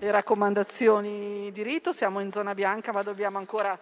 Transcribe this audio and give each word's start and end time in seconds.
le 0.00 0.10
raccomandazioni 0.10 1.52
di 1.52 1.62
rito, 1.62 1.92
siamo 1.92 2.20
in 2.20 2.30
zona 2.30 2.54
bianca 2.54 2.90
ma 2.90 3.02
dobbiamo 3.02 3.36
ancora 3.36 3.78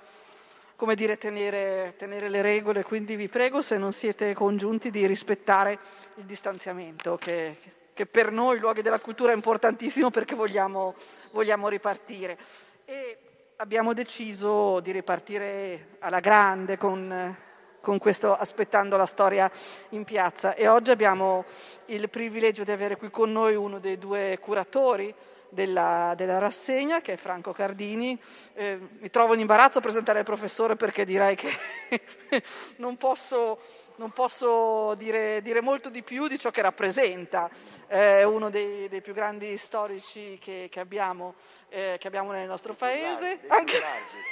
come 0.75 0.97
dire, 0.97 1.17
tenere, 1.17 1.95
tenere, 1.97 2.29
le 2.29 2.43
regole, 2.43 2.83
quindi 2.83 3.15
vi 3.15 3.29
prego 3.29 3.63
se 3.63 3.79
non 3.79 3.93
siete 3.93 4.35
congiunti 4.35 4.91
di 4.91 5.07
rispettare 5.07 5.79
il 6.17 6.25
distanziamento 6.25 7.17
che, 7.17 7.57
che 7.93 8.07
per 8.07 8.31
noi, 8.31 8.59
luoghi 8.59 8.83
della 8.83 9.01
cultura, 9.01 9.33
è 9.33 9.35
importantissimo 9.35 10.11
perché 10.11 10.35
vogliamo, 10.35 10.95
vogliamo 11.33 11.69
ripartire. 11.69 12.39
E 12.85 13.19
abbiamo 13.57 13.93
deciso 13.93 14.79
di 14.81 14.93
ripartire 14.93 15.97
alla 15.99 16.21
grande 16.21 16.77
con, 16.77 17.37
con 17.81 17.99
questo 17.99 18.37
aspettando 18.37 18.97
la 18.97 19.07
storia 19.07 19.51
in 19.91 20.05
piazza 20.05 20.55
e 20.55 20.69
oggi 20.69 20.93
abbiamo 20.93 21.45
il 21.87 22.09
privilegio 22.09 22.63
di 22.63 22.71
avere 22.71 22.97
qui 22.97 23.11
con 23.11 23.33
noi 23.33 23.57
uno 23.57 23.79
dei 23.81 23.99
due 23.99 24.39
curatori 24.41 25.13
della, 25.51 26.15
della 26.17 26.39
rassegna, 26.39 27.01
che 27.01 27.15
è 27.15 27.17
Franco 27.17 27.53
Cardini. 27.53 28.19
Eh, 28.55 28.79
mi 28.99 29.11
trovo 29.11 29.35
in 29.35 29.41
imbarazzo 29.41 29.79
a 29.79 29.83
presentare 29.83 30.21
il 30.21 30.25
professore 30.25 30.77
perché 30.77 31.05
direi 31.05 31.37
che 31.37 31.51
non 32.77 32.97
posso, 32.97 33.61
non 33.97 34.11
posso 34.11 34.95
dire, 34.95 35.41
dire, 35.43 35.61
molto 35.61 35.89
di 35.89 36.03
più 36.03 36.29
di 36.29 36.39
ciò 36.39 36.51
che 36.51 36.63
rappresenta. 36.63 37.49
È 37.87 38.23
uno 38.23 38.51
dei, 38.51 38.89
dei 38.89 39.01
più 39.01 39.15
grandi 39.15 39.57
storici 39.57 40.39
che, 40.39 40.69
che, 40.71 40.81
abbiamo, 40.81 41.35
eh, 41.71 41.97
che, 41.99 42.07
abbiamo, 42.07 42.33
nel 42.33 42.47
nostro 42.47 42.75
paese. 42.75 43.41
Anche... 43.49 43.83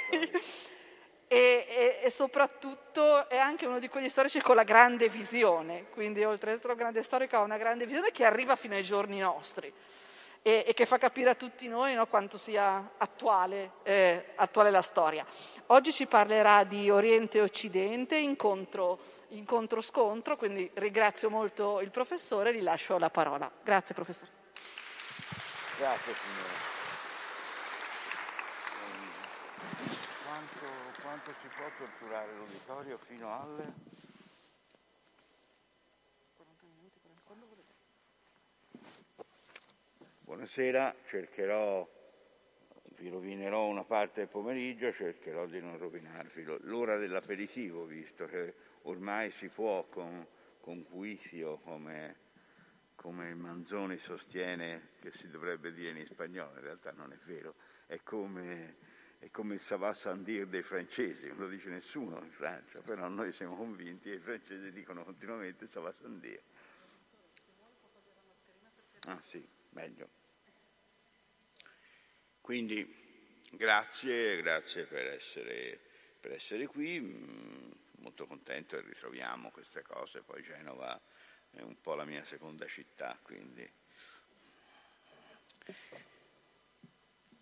E, 1.29 1.65
e, 1.67 1.99
e, 2.05 2.09
soprattutto 2.09 3.27
è 3.27 3.35
anche 3.35 3.65
uno 3.65 3.79
di 3.79 3.89
quegli 3.89 4.07
storici 4.07 4.39
con 4.39 4.55
la 4.55 4.63
grande 4.63 5.09
visione, 5.09 5.87
quindi 5.89 6.23
oltre 6.23 6.51
ad 6.51 6.55
essere 6.55 6.71
un 6.71 6.79
grande 6.79 7.03
storico 7.03 7.35
ha 7.35 7.41
una 7.41 7.57
grande 7.57 7.85
visione 7.85 8.11
che 8.11 8.23
arriva 8.23 8.55
fino 8.55 8.75
ai 8.75 8.83
giorni 8.83 9.19
nostri 9.19 9.73
e, 10.47 10.63
e 10.65 10.73
che 10.73 10.85
fa 10.85 10.97
capire 10.97 11.31
a 11.31 11.35
tutti 11.35 11.67
noi 11.67 11.93
no, 11.93 12.07
quanto 12.07 12.37
sia 12.37 12.91
attuale, 12.97 13.71
eh, 13.83 14.31
attuale, 14.35 14.71
la 14.71 14.81
storia. 14.81 15.25
Oggi 15.67 15.91
ci 15.91 16.05
parlerà 16.05 16.63
di 16.63 16.89
Oriente 16.89 17.39
e 17.39 17.41
Occidente, 17.41 18.15
incontro, 18.15 18.97
incontro 19.29 19.81
scontro, 19.81 20.37
quindi 20.37 20.71
ringrazio 20.75 21.29
molto 21.29 21.81
il 21.81 21.91
professore 21.91 22.51
e 22.51 22.55
gli 22.55 22.61
lascio 22.61 22.97
la 22.97 23.09
parola. 23.09 23.51
Grazie 23.61 23.93
professore. 23.93 24.31
Grazie 25.79 26.13
signora. 26.13 26.75
Quanto, 30.23 30.65
quanto 31.01 31.33
si 31.41 31.47
può 31.57 31.65
torturare 31.77 32.31
l'uditorio 32.37 32.97
fino 33.05 33.41
alle... 33.41 34.05
Buonasera, 40.27 40.93
cercherò, 41.07 41.87
vi 42.97 43.07
rovinerò 43.07 43.65
una 43.67 43.85
parte 43.85 44.19
del 44.19 44.29
pomeriggio, 44.29 44.91
cercherò 44.91 45.45
di 45.45 45.61
non 45.61 45.77
rovinarvi 45.77 46.43
l'ora 46.63 46.97
dell'aperitivo, 46.97 47.85
visto 47.85 48.25
che 48.25 48.53
ormai 48.81 49.31
si 49.31 49.47
può 49.47 49.85
con, 49.85 50.27
con 50.59 50.83
quicio, 50.83 51.61
come, 51.63 52.15
come 52.95 53.33
Manzoni 53.35 53.97
sostiene 53.99 54.89
che 54.99 55.11
si 55.11 55.29
dovrebbe 55.29 55.71
dire 55.71 55.97
in 55.97 56.05
spagnolo, 56.05 56.55
in 56.57 56.63
realtà 56.63 56.91
non 56.91 57.13
è 57.13 57.17
vero, 57.23 57.55
è 57.85 58.01
come, 58.03 58.75
è 59.19 59.31
come 59.31 59.53
il 59.53 59.61
savoir 59.61 59.95
sandir 59.95 60.45
dei 60.47 60.61
francesi, 60.61 61.29
non 61.29 61.37
lo 61.37 61.47
dice 61.47 61.69
nessuno 61.69 62.21
in 62.21 62.31
Francia, 62.31 62.81
però 62.81 63.07
noi 63.07 63.31
siamo 63.31 63.55
convinti 63.55 64.11
e 64.11 64.15
i 64.15 64.19
francesi 64.19 64.73
dicono 64.73 65.05
continuamente 65.05 65.65
savoir 65.65 65.95
sandir. 65.95 66.41
Ah 69.05 69.21
sì, 69.23 69.47
meglio. 69.69 70.16
Quindi 72.47 72.89
grazie, 73.51 74.41
grazie 74.41 74.85
per 74.85 75.05
essere, 75.05 75.77
per 76.17 76.31
essere 76.31 76.65
qui, 76.65 76.97
mm, 76.97 77.71
molto 77.97 78.25
contento 78.25 78.77
e 78.77 78.81
ritroviamo 78.83 79.51
queste 79.51 79.81
cose, 79.81 80.21
poi 80.21 80.41
Genova 80.43 80.97
è 81.51 81.59
un 81.59 81.75
po' 81.81 81.95
la 81.95 82.05
mia 82.05 82.23
seconda 82.23 82.65
città, 82.65 83.19
quindi. 83.21 83.69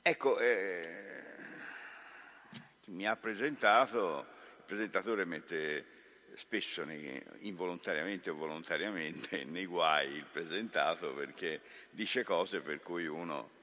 Ecco, 0.01 0.39
eh, 0.39 1.35
mi 2.85 3.05
ha 3.05 3.15
presentato, 3.15 4.25
il 4.57 4.63
presentatore 4.65 5.23
mette 5.23 5.85
spesso 6.33 6.83
nei, 6.83 7.23
involontariamente 7.41 8.31
o 8.31 8.33
volontariamente 8.33 9.43
nei 9.45 9.67
guai 9.67 10.15
il 10.15 10.25
presentato 10.25 11.13
perché 11.13 11.61
dice 11.91 12.23
cose 12.23 12.61
per 12.61 12.81
cui 12.81 13.05
uno 13.05 13.54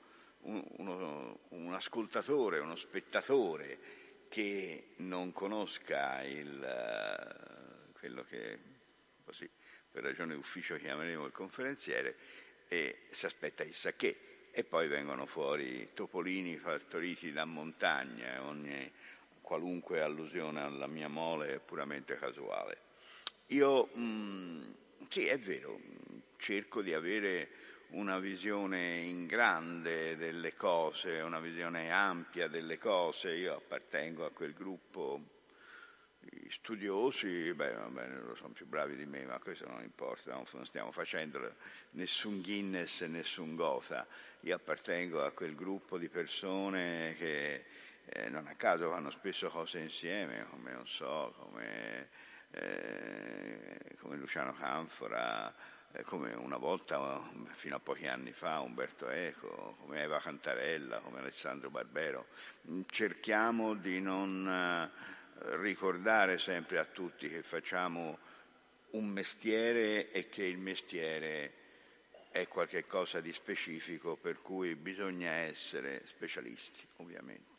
uno, 0.43 1.41
un 1.49 1.75
ascoltatore, 1.75 2.59
uno 2.59 2.77
spettatore 2.77 4.01
che 4.29 4.93
non 4.97 5.33
conosca 5.33 6.23
il, 6.23 6.63
eh, 6.63 7.93
quello 7.93 8.25
che 8.25 8.59
così, 9.25 9.49
per 9.91 10.03
ragione 10.03 10.35
d'ufficio 10.35 10.77
chiameremo 10.77 11.27
il 11.27 11.33
conferenziere 11.33 12.17
e 12.69 13.07
si 13.11 13.27
aspetta 13.27 13.65
chissà 13.65 13.93
che. 13.93 14.49
E 14.55 14.65
poi 14.65 14.87
vengono 14.87 15.25
fuori 15.25 15.91
topolini 15.95 16.57
partoriti 16.57 17.33
da 17.33 17.47
montagna, 17.47 18.43
ogni, 18.47 18.91
qualunque 19.41 20.01
allusione 20.01 20.61
alla 20.61 20.87
mia 20.87 21.09
mole 21.09 21.55
è 21.55 21.59
puramente 21.59 22.19
casuale. 22.19 22.91
Io, 23.49 23.91
mh, 23.93 24.01
mm, 24.01 24.73
sì, 25.09 25.27
è 25.27 25.39
vero, 25.39 25.79
cerco 26.37 26.83
di 26.83 26.93
avere 26.95 27.49
una 27.93 28.19
visione 28.19 29.01
in 29.01 29.27
grande 29.27 30.17
delle 30.17 30.55
cose, 30.55 31.21
una 31.21 31.41
visione 31.41 31.91
ampia 31.91 32.49
delle 32.49 32.79
cose. 32.79 33.33
Io 33.33 33.57
appartengo 33.57 34.25
a 34.25 34.31
quel 34.31 34.55
gruppo 34.55 35.21
di 36.21 36.49
studiosi, 36.51 37.53
beh, 37.53 37.75
vabbè, 37.75 38.09
loro 38.09 38.35
sono 38.37 38.53
più 38.53 38.67
bravi 38.67 38.97
di 38.97 39.05
me, 39.05 39.25
ma 39.25 39.39
questo 39.39 39.67
non 39.67 39.83
importa, 39.83 40.33
non 40.33 40.65
stiamo 40.65 40.93
facendo 40.93 41.55
nessun 41.91 42.41
Guinness 42.41 43.03
nessun 43.03 43.57
Gotha. 43.57 44.07
Io 44.41 44.55
appartengo 44.55 45.25
a 45.25 45.33
quel 45.33 45.55
gruppo 45.55 45.99
di 45.99 46.09
persone 46.09 47.15
che 47.19 47.65
eh, 48.07 48.29
non 48.31 48.47
a 48.47 48.55
caso 48.55 48.91
fanno 48.91 49.11
spesso 49.11 49.49
cose 49.49 49.81
insieme, 49.81 50.47
come 50.49 50.73
non 50.73 50.87
so, 50.87 51.35
come, 51.39 52.09
eh, 52.53 53.97
come 53.99 54.17
Luciano 54.17 54.55
Canfora 54.55 55.55
come 56.05 56.33
una 56.33 56.57
volta, 56.57 57.21
fino 57.53 57.77
a 57.77 57.79
pochi 57.79 58.07
anni 58.07 58.33
fa, 58.33 58.61
Umberto 58.61 59.09
Eco, 59.09 59.77
come 59.81 60.03
Eva 60.03 60.19
Cantarella, 60.21 60.99
come 61.01 61.19
Alessandro 61.19 61.71
Barbero. 61.71 62.29
Cerchiamo 62.87 63.75
di 63.75 64.01
non 64.01 64.47
eh, 64.49 65.57
ricordare 65.57 66.39
sempre 66.39 66.79
a 66.79 66.85
tutti 66.85 67.29
che 67.29 67.43
facciamo 67.43 68.19
un 68.91 69.09
mestiere 69.09 70.11
e 70.11 70.29
che 70.29 70.45
il 70.45 70.59
mestiere 70.59 71.61
è 72.31 72.49
qualcosa 72.49 73.21
di 73.21 73.33
specifico 73.33 74.17
per 74.17 74.41
cui 74.41 74.75
bisogna 74.75 75.31
essere 75.31 76.03
specialisti, 76.07 76.85
ovviamente. 76.97 77.51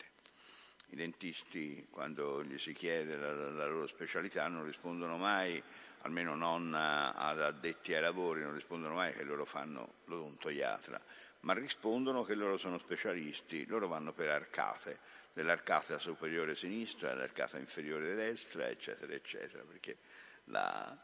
I 0.88 0.96
dentisti, 0.96 1.88
quando 1.90 2.44
gli 2.44 2.58
si 2.58 2.74
chiede 2.74 3.16
la, 3.16 3.34
la 3.34 3.68
loro 3.68 3.88
specialità, 3.88 4.48
non 4.48 4.66
rispondono 4.66 5.18
mai 5.18 5.62
almeno 6.04 6.36
non 6.36 6.74
ad 6.74 7.42
addetti 7.42 7.94
ai 7.94 8.02
lavori, 8.02 8.42
non 8.42 8.54
rispondono 8.54 8.96
mai 8.96 9.14
che 9.14 9.24
loro 9.24 9.46
fanno 9.46 9.96
l'odontoiatra, 10.06 11.02
ma 11.42 11.54
rispondono 11.54 12.24
che 12.24 12.36
loro 12.36 12.58
sono 12.58 12.78
specialisti, 12.78 13.66
loro 13.66 13.88
vanno 13.88 14.14
per 14.14 14.30
arcate, 14.30 15.00
dell'arcata 15.34 15.98
superiore 15.98 16.56
sinistra 16.56 17.12
all'arcata 17.12 17.58
inferiore 17.58 18.16
destra, 18.16 18.68
eccetera, 18.68 19.14
eccetera, 19.14 19.64
perché 19.64 19.98
la, 20.46 20.96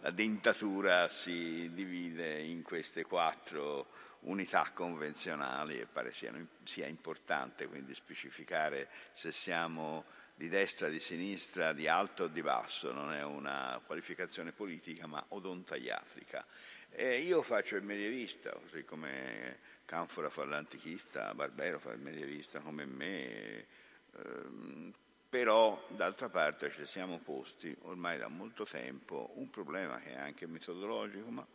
la 0.00 0.10
dentatura 0.10 1.08
si 1.08 1.70
divide 1.72 2.40
in 2.40 2.62
queste 2.62 3.04
quattro 3.04 3.86
unità 4.20 4.70
convenzionali 4.74 5.78
e 5.78 5.86
pare 5.86 6.12
sia, 6.12 6.32
sia 6.64 6.86
importante 6.86 7.68
quindi 7.68 7.94
specificare 7.94 8.88
se 9.12 9.30
siamo 9.30 10.04
di 10.38 10.48
destra, 10.48 10.88
di 10.88 11.00
sinistra, 11.00 11.72
di 11.72 11.88
alto 11.88 12.24
o 12.24 12.26
di 12.28 12.42
basso, 12.42 12.92
non 12.92 13.12
è 13.12 13.24
una 13.24 13.82
qualificazione 13.84 14.52
politica 14.52 15.08
ma 15.08 15.22
odontaiatrica. 15.30 16.46
E 16.90 17.18
io 17.18 17.42
faccio 17.42 17.74
il 17.74 17.82
medievista, 17.82 18.52
così 18.52 18.84
come 18.84 19.58
Canfora 19.84 20.30
fa 20.30 20.44
l'antichista, 20.44 21.34
Barbero 21.34 21.80
fa 21.80 21.90
il 21.90 21.98
medievista 21.98 22.60
come 22.60 22.86
me, 22.86 23.66
ehm, 24.14 24.94
però 25.28 25.84
d'altra 25.88 26.28
parte 26.28 26.70
ci 26.70 26.86
siamo 26.86 27.18
posti 27.18 27.76
ormai 27.82 28.16
da 28.16 28.28
molto 28.28 28.64
tempo 28.64 29.32
un 29.34 29.50
problema 29.50 29.98
che 29.98 30.12
è 30.12 30.18
anche 30.18 30.46
metodologico 30.46 31.30
ma 31.30 31.46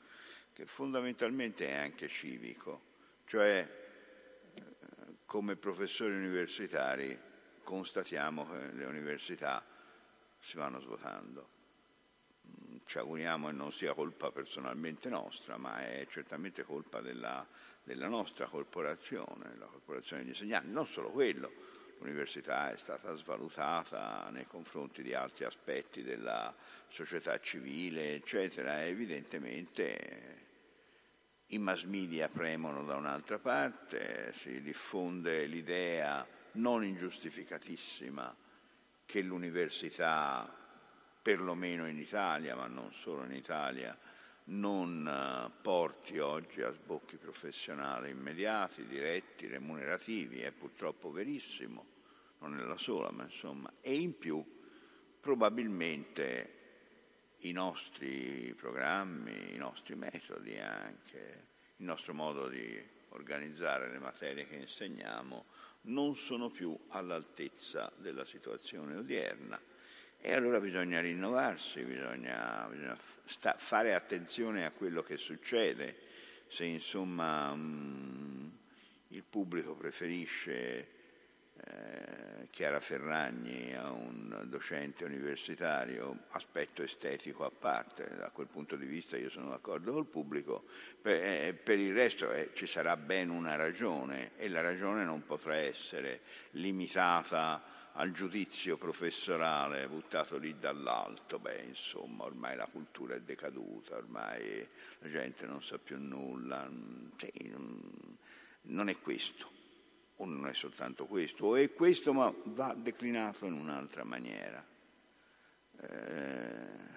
che 0.52 0.66
fondamentalmente 0.66 1.70
è 1.70 1.76
anche 1.76 2.10
civico, 2.10 2.82
cioè 3.26 3.66
eh, 4.56 4.62
come 5.26 5.56
professori 5.56 6.14
universitari 6.14 7.32
constatiamo 7.64 8.50
che 8.50 8.72
le 8.74 8.86
università 8.86 9.64
si 10.40 10.58
vanno 10.58 10.80
svuotando. 10.80 11.50
ci 12.86 12.98
auguriamo 12.98 13.48
che 13.48 13.54
non 13.54 13.72
sia 13.72 13.94
colpa 13.94 14.32
personalmente 14.32 15.10
nostra, 15.10 15.58
ma 15.58 15.80
è 15.80 16.06
certamente 16.10 16.64
colpa 16.64 17.00
della, 17.00 17.48
della 17.82 18.08
nostra 18.08 18.48
corporazione, 18.48 19.56
la 19.58 19.66
corporazione 19.66 20.22
degli 20.22 20.32
insegnanti. 20.32 20.70
Non 20.70 20.86
solo 20.86 21.10
quello, 21.10 21.52
l'università 22.00 22.72
è 22.72 22.78
stata 22.78 23.16
svalutata 23.16 24.30
nei 24.32 24.46
confronti 24.46 25.02
di 25.02 25.14
altri 25.14 25.46
aspetti 25.46 26.04
della 26.04 26.54
società 26.90 27.40
civile, 27.40 28.16
eccetera. 28.16 28.84
Evidentemente 28.84 30.42
i 31.48 31.58
mass 31.58 31.84
media 31.84 32.28
premono 32.30 32.84
da 32.84 32.96
un'altra 32.96 33.40
parte, 33.40 34.34
si 34.36 34.62
diffonde 34.62 35.46
l'idea 35.46 36.28
non 36.54 36.84
ingiustificatissima 36.84 38.36
che 39.06 39.22
l'università, 39.22 40.52
perlomeno 41.22 41.88
in 41.88 42.00
Italia, 42.00 42.56
ma 42.56 42.68
non 42.68 42.92
solo 42.94 43.24
in 43.24 43.34
Italia, 43.34 43.98
non 44.46 45.08
eh, 45.08 45.52
porti 45.62 46.20
oggi 46.20 46.62
a 46.62 46.72
sbocchi 46.72 47.18
professionali 47.18 48.10
immediati, 48.10 48.86
diretti, 48.86 49.48
remunerativi, 49.48 50.42
è 50.42 50.52
purtroppo 50.52 51.12
verissimo, 51.12 51.86
non 52.40 52.60
è 52.60 52.64
la 52.64 52.78
sola, 52.78 53.12
ma 53.12 53.24
insomma, 53.24 53.72
e 53.80 53.96
in 53.96 54.18
più 54.18 54.44
probabilmente 55.20 56.60
i 57.40 57.52
nostri 57.52 58.54
programmi, 58.58 59.54
i 59.54 59.58
nostri 59.58 59.96
metodi 59.96 60.58
anche, 60.60 61.48
il 61.78 61.86
nostro 61.86 62.14
modo 62.14 62.48
di 62.48 62.82
organizzare 63.10 63.90
le 63.90 64.00
materie 64.00 64.48
che 64.48 64.56
insegniamo 64.56 65.46
non 65.84 66.16
sono 66.16 66.50
più 66.50 66.78
all'altezza 66.90 67.92
della 67.98 68.26
situazione 68.26 68.96
odierna. 68.96 69.60
E 70.20 70.34
allora 70.34 70.60
bisogna 70.60 71.02
rinnovarsi, 71.02 71.82
bisogna, 71.84 72.66
bisogna 72.70 72.98
sta, 73.26 73.56
fare 73.58 73.94
attenzione 73.94 74.66
a 74.66 74.72
quello 74.72 75.02
che 75.02 75.18
succede. 75.18 75.98
Se 76.48 76.64
insomma 76.64 77.54
mh, 77.54 78.58
il 79.10 79.24
pubblico 79.24 79.76
preferisce 79.76 80.88
eh, 81.66 82.48
Chiara 82.50 82.80
Ferragni 82.80 83.76
a 83.76 83.92
un 83.92 84.44
docente 84.46 85.06
universitario, 85.06 86.26
aspetto 86.32 86.84
estetico 86.84 87.46
a 87.46 87.52
parte, 87.52 88.16
da 88.16 88.30
quel 88.30 88.48
punto 88.48 88.76
di 88.76 88.86
vista 88.86 89.18
io 89.18 89.30
sono 89.30 89.50
d'accordo 89.50 89.92
col 89.92 90.06
pubblico, 90.06 90.66
per, 91.02 91.16
eh, 91.16 91.54
per 91.54 91.80
il 91.80 91.94
resto 91.94 92.32
eh, 92.32 92.52
ci 92.54 92.68
sarà 92.68 92.98
ben 92.98 93.30
una 93.30 93.56
ragione 93.56 94.32
e 94.38 94.50
la 94.50 94.62
ragione 94.62 95.04
non 95.04 95.26
potrà 95.26 95.56
essere 95.56 96.22
limitata 96.52 97.72
al 97.94 98.12
giudizio 98.12 98.78
professorale 98.78 99.88
buttato 99.88 100.38
lì 100.38 100.58
dall'alto, 100.58 101.40
beh 101.40 101.64
insomma 101.68 102.24
ormai 102.26 102.56
la 102.56 102.68
cultura 102.72 103.16
è 103.16 103.22
decaduta, 103.22 103.96
ormai 103.96 104.68
la 105.00 105.10
gente 105.10 105.46
non 105.46 105.62
sa 105.64 105.78
più 105.78 106.00
nulla, 106.00 106.70
sì, 107.18 107.54
non 108.64 108.90
è 108.90 109.00
questo 109.00 109.53
o 110.18 110.26
non 110.26 110.48
è 110.48 110.54
soltanto 110.54 111.06
questo, 111.06 111.46
o 111.46 111.56
è 111.56 111.74
questo 111.74 112.14
ma 112.14 112.34
va 112.46 112.74
declinato 112.74 113.46
in 113.46 113.54
un'altra 113.54 114.04
maniera. 114.04 114.64
Eh, 115.80 116.92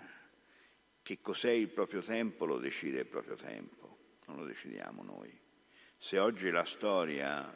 che 1.03 1.21
cos'è 1.21 1.51
il 1.51 1.69
proprio 1.69 2.03
tempo 2.03 2.45
lo 2.47 2.59
decide 2.59 3.01
il 3.01 3.07
proprio 3.07 3.37
tempo, 3.37 3.97
non 4.27 4.39
lo 4.39 4.45
decidiamo 4.45 5.03
noi. 5.03 5.33
Se 5.97 6.19
oggi 6.19 6.51
la 6.51 6.65
storia, 6.65 7.49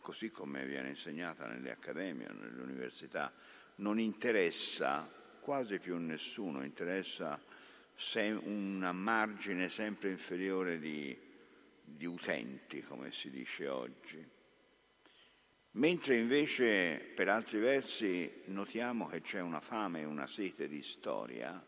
così 0.00 0.30
come 0.30 0.64
viene 0.64 0.90
insegnata 0.90 1.46
nelle 1.46 1.72
accademie 1.72 2.28
nelle 2.28 2.62
università, 2.62 3.32
non 3.76 3.98
interessa 3.98 5.10
quasi 5.40 5.78
più 5.78 5.96
nessuno, 5.98 6.64
interessa 6.64 7.40
un 8.14 8.88
margine 8.92 9.68
sempre 9.68 10.10
inferiore 10.10 10.78
di, 10.78 11.18
di 11.82 12.06
utenti, 12.06 12.80
come 12.82 13.10
si 13.10 13.28
dice 13.28 13.66
oggi 13.66 14.36
Mentre 15.78 16.16
invece 16.16 16.98
per 17.14 17.28
altri 17.28 17.60
versi 17.60 18.42
notiamo 18.46 19.06
che 19.06 19.20
c'è 19.20 19.38
una 19.38 19.60
fame 19.60 20.00
e 20.00 20.06
una 20.06 20.26
sete 20.26 20.66
di 20.66 20.82
storia 20.82 21.64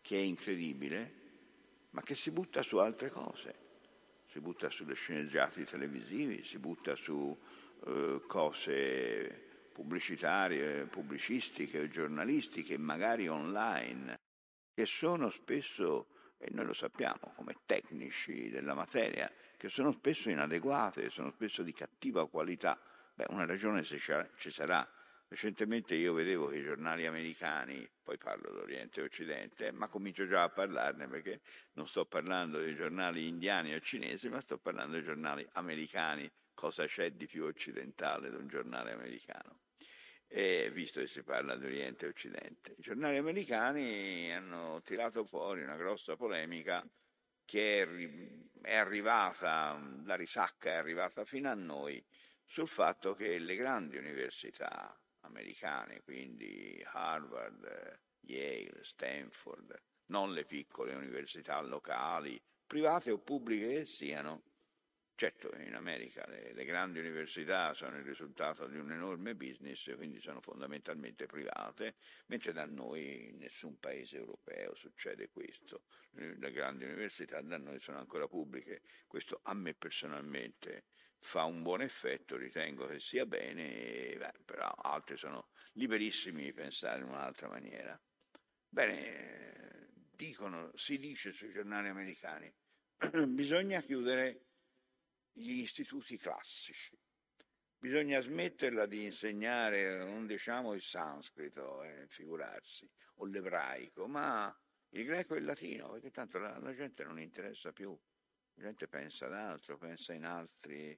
che 0.00 0.16
è 0.16 0.20
incredibile, 0.20 1.12
ma 1.90 2.02
che 2.02 2.16
si 2.16 2.32
butta 2.32 2.64
su 2.64 2.78
altre 2.78 3.10
cose, 3.10 3.54
si 4.26 4.40
butta 4.40 4.68
sulle 4.68 4.94
sceneggiati 4.94 5.62
televisivi, 5.62 6.42
si 6.42 6.58
butta 6.58 6.96
su 6.96 7.38
eh, 7.86 8.20
cose 8.26 9.42
pubblicitarie, 9.72 10.86
pubblicistiche 10.86 11.88
giornalistiche, 11.88 12.76
magari 12.78 13.28
online, 13.28 14.18
che 14.74 14.86
sono 14.86 15.30
spesso, 15.30 16.08
e 16.36 16.48
noi 16.50 16.66
lo 16.66 16.74
sappiamo 16.74 17.32
come 17.36 17.58
tecnici 17.64 18.50
della 18.50 18.74
materia, 18.74 19.30
che 19.56 19.68
sono 19.68 19.92
spesso 19.92 20.30
inadeguate, 20.30 21.10
sono 21.10 21.30
spesso 21.30 21.62
di 21.62 21.72
cattiva 21.72 22.26
qualità 22.26 22.76
Beh, 23.16 23.26
una 23.28 23.46
ragione 23.46 23.84
ci 23.84 24.50
sarà. 24.50 24.88
Recentemente 25.28 25.94
io 25.94 26.12
vedevo 26.12 26.48
che 26.48 26.58
i 26.58 26.62
giornali 26.62 27.06
americani, 27.06 27.88
poi 28.02 28.18
parlo 28.18 28.50
d'Oriente 28.52 29.00
e 29.00 29.04
Occidente, 29.04 29.72
ma 29.72 29.88
comincio 29.88 30.26
già 30.26 30.42
a 30.42 30.48
parlarne 30.48 31.08
perché 31.08 31.40
non 31.74 31.86
sto 31.86 32.06
parlando 32.06 32.58
dei 32.58 32.74
giornali 32.74 33.26
indiani 33.28 33.72
o 33.72 33.80
cinesi, 33.80 34.28
ma 34.28 34.40
sto 34.40 34.58
parlando 34.58 34.94
dei 34.94 35.04
giornali 35.04 35.46
americani. 35.52 36.30
Cosa 36.54 36.86
c'è 36.86 37.12
di 37.12 37.26
più 37.26 37.44
occidentale 37.44 38.30
di 38.30 38.36
un 38.36 38.48
giornale 38.48 38.92
americano? 38.92 39.60
E 40.26 40.70
visto 40.72 41.00
che 41.00 41.06
si 41.06 41.22
parla 41.22 41.56
di 41.56 41.66
Oriente 41.66 42.06
e 42.06 42.08
Occidente. 42.08 42.74
I 42.76 42.82
giornali 42.82 43.16
americani 43.16 44.32
hanno 44.32 44.80
tirato 44.82 45.24
fuori 45.24 45.62
una 45.62 45.76
grossa 45.76 46.16
polemica 46.16 46.84
che 47.44 47.88
è 48.62 48.76
arrivata, 48.76 49.80
la 50.04 50.16
risacca 50.16 50.70
è 50.70 50.74
arrivata 50.74 51.24
fino 51.24 51.50
a 51.50 51.54
noi 51.54 52.04
sul 52.54 52.68
fatto 52.68 53.14
che 53.14 53.40
le 53.40 53.56
grandi 53.56 53.96
università 53.96 54.96
americane, 55.22 56.02
quindi 56.04 56.80
Harvard, 56.86 58.00
Yale, 58.20 58.84
Stanford, 58.84 59.82
non 60.06 60.32
le 60.32 60.44
piccole 60.44 60.94
università 60.94 61.60
locali, 61.62 62.40
private 62.64 63.10
o 63.10 63.18
pubbliche 63.18 63.78
che 63.78 63.84
siano, 63.86 64.44
certo 65.16 65.52
in 65.56 65.74
America 65.74 66.24
le, 66.28 66.52
le, 66.52 66.64
grandi 66.64 67.00
università 67.00 67.74
sono 67.74 67.96
il 67.96 68.04
risultato 68.04 68.68
di 68.68 68.78
un 68.78 68.92
enorme 68.92 69.34
business, 69.34 69.92
quindi 69.96 70.20
sono 70.20 70.40
fondamentalmente 70.40 71.26
private, 71.26 71.96
mentre 72.26 72.52
da 72.52 72.66
noi 72.66 73.30
in 73.30 73.38
nessun 73.38 73.80
paese 73.80 74.18
europeo 74.18 74.76
succede 74.76 75.28
questo. 75.28 75.86
Le 76.12 76.52
grandi 76.52 76.84
università 76.84 77.40
da 77.40 77.58
noi 77.58 77.80
sono 77.80 77.98
ancora 77.98 78.28
pubbliche, 78.28 78.82
questo 79.08 79.40
a 79.42 79.54
me 79.54 79.74
personalmente 79.74 80.84
fa 81.24 81.44
un 81.44 81.62
buon 81.62 81.80
effetto, 81.80 82.36
ritengo 82.36 82.86
che 82.86 83.00
sia 83.00 83.24
bene, 83.24 84.14
beh, 84.18 84.42
però 84.44 84.68
altri 84.68 85.16
sono 85.16 85.48
liberissimi 85.72 86.44
di 86.44 86.52
pensare 86.52 87.00
in 87.00 87.08
un'altra 87.08 87.48
maniera. 87.48 87.98
Bene, 88.68 89.88
dicono, 90.14 90.70
si 90.76 90.98
dice 90.98 91.32
sui 91.32 91.48
giornali 91.48 91.88
americani, 91.88 92.54
bisogna 93.26 93.80
chiudere 93.80 94.48
gli 95.32 95.60
istituti 95.60 96.18
classici, 96.18 96.96
bisogna 97.78 98.20
smetterla 98.20 98.84
di 98.84 99.04
insegnare, 99.04 100.04
non 100.04 100.26
diciamo 100.26 100.74
il 100.74 100.82
sanscrito, 100.82 101.82
eh, 101.82 102.04
figurarsi, 102.06 102.88
o 103.16 103.24
l'ebraico, 103.24 104.06
ma 104.06 104.54
il 104.90 105.04
greco 105.06 105.34
e 105.34 105.38
il 105.38 105.46
latino, 105.46 105.90
perché 105.90 106.10
tanto 106.10 106.38
la, 106.38 106.58
la 106.58 106.74
gente 106.74 107.02
non 107.02 107.18
interessa 107.18 107.72
più, 107.72 107.98
la 108.56 108.62
gente 108.62 108.88
pensa 108.88 109.24
ad 109.24 109.32
altro, 109.32 109.78
pensa 109.78 110.12
in 110.12 110.26
altri 110.26 110.96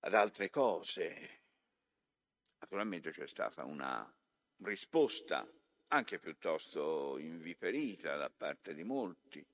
ad 0.00 0.14
altre 0.14 0.50
cose. 0.50 1.38
Naturalmente 2.58 3.10
c'è 3.10 3.26
stata 3.26 3.64
una 3.64 4.10
risposta 4.62 5.46
anche 5.88 6.18
piuttosto 6.18 7.18
inviperita 7.18 8.16
da 8.16 8.30
parte 8.30 8.74
di 8.74 8.84
molti, 8.84 9.44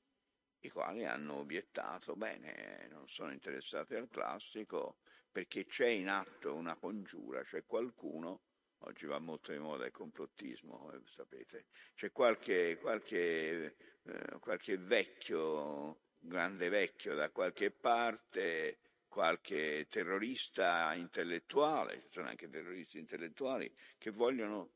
i 0.60 0.70
quali 0.70 1.04
hanno 1.04 1.36
obiettato, 1.36 2.14
bene, 2.14 2.88
non 2.90 3.08
sono 3.08 3.32
interessati 3.32 3.94
al 3.94 4.08
classico 4.08 4.98
perché 5.30 5.66
c'è 5.66 5.88
in 5.88 6.08
atto 6.08 6.54
una 6.54 6.74
congiura, 6.76 7.42
c'è 7.42 7.64
qualcuno, 7.64 8.40
oggi 8.78 9.06
va 9.06 9.18
molto 9.18 9.52
di 9.52 9.58
moda 9.58 9.86
il 9.86 9.92
complottismo, 9.92 10.78
come 10.78 11.02
sapete, 11.06 11.66
c'è 11.94 12.10
qualche, 12.10 12.78
qualche, 12.78 13.76
eh, 14.02 14.38
qualche 14.40 14.76
vecchio, 14.78 16.00
grande 16.18 16.68
vecchio 16.68 17.14
da 17.14 17.30
qualche 17.30 17.70
parte 17.70 18.78
qualche 19.16 19.86
terrorista 19.88 20.92
intellettuale, 20.92 22.02
ci 22.02 22.08
sono 22.10 22.28
anche 22.28 22.50
terroristi 22.50 22.98
intellettuali 22.98 23.74
che 23.96 24.10
vogliono 24.10 24.72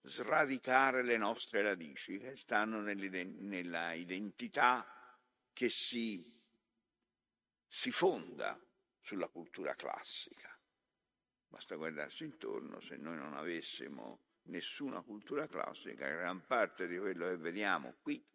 sradicare 0.00 1.02
le 1.02 1.18
nostre 1.18 1.60
radici, 1.60 2.16
che 2.16 2.34
stanno 2.34 2.80
nella 2.80 3.92
identità 3.92 5.20
che 5.52 5.68
si, 5.68 6.24
si 7.66 7.90
fonda 7.90 8.58
sulla 8.98 9.28
cultura 9.28 9.74
classica. 9.74 10.58
Basta 11.48 11.76
guardarsi 11.76 12.24
intorno, 12.24 12.80
se 12.80 12.96
noi 12.96 13.16
non 13.16 13.34
avessimo 13.34 14.38
nessuna 14.44 15.02
cultura 15.02 15.46
classica, 15.46 16.08
gran 16.08 16.46
parte 16.46 16.86
di 16.86 16.96
quello 16.96 17.28
che 17.28 17.36
vediamo 17.36 17.96
qui, 18.00 18.26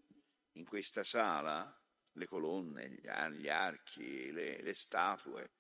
in 0.51 0.65
questa 0.65 1.03
sala, 1.03 1.75
le 2.17 2.27
colonne, 2.27 2.89
gli 2.89 3.47
archi, 3.47 4.31
le, 4.31 4.61
le 4.61 4.73
statue, 4.73 5.51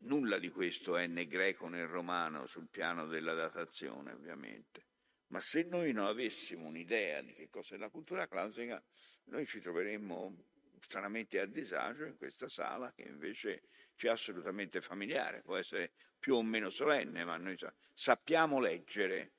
nulla 0.00 0.38
di 0.38 0.50
questo 0.50 0.96
è 0.96 1.06
né 1.06 1.26
greco 1.26 1.68
né 1.68 1.84
romano 1.84 2.46
sul 2.46 2.68
piano 2.68 3.06
della 3.06 3.34
datazione, 3.34 4.12
ovviamente. 4.12 4.86
Ma 5.28 5.40
se 5.40 5.62
noi 5.62 5.92
non 5.92 6.06
avessimo 6.06 6.66
un'idea 6.66 7.22
di 7.22 7.32
che 7.32 7.48
cosa 7.48 7.74
è 7.74 7.78
la 7.78 7.90
cultura 7.90 8.26
classica, 8.26 8.82
noi 9.24 9.46
ci 9.46 9.60
troveremmo 9.60 10.44
stranamente 10.80 11.38
a 11.38 11.46
disagio 11.46 12.04
in 12.04 12.16
questa 12.16 12.48
sala 12.48 12.92
che 12.92 13.02
invece 13.02 13.62
ci 13.94 14.06
è 14.06 14.10
assolutamente 14.10 14.80
familiare, 14.80 15.42
può 15.42 15.56
essere 15.56 15.92
più 16.18 16.34
o 16.34 16.42
meno 16.42 16.70
solenne, 16.70 17.24
ma 17.24 17.36
noi 17.36 17.56
sappiamo 17.92 18.58
leggere 18.58 19.32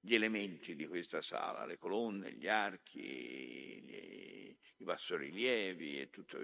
gli 0.00 0.14
elementi 0.14 0.74
di 0.74 0.86
questa 0.86 1.20
sala, 1.20 1.66
le 1.66 1.78
colonne, 1.78 2.32
gli 2.32 2.48
archi, 2.48 3.82
gli, 3.82 4.56
i 4.76 4.84
bassorilievi 4.84 6.00
e 6.00 6.10
tutto, 6.10 6.38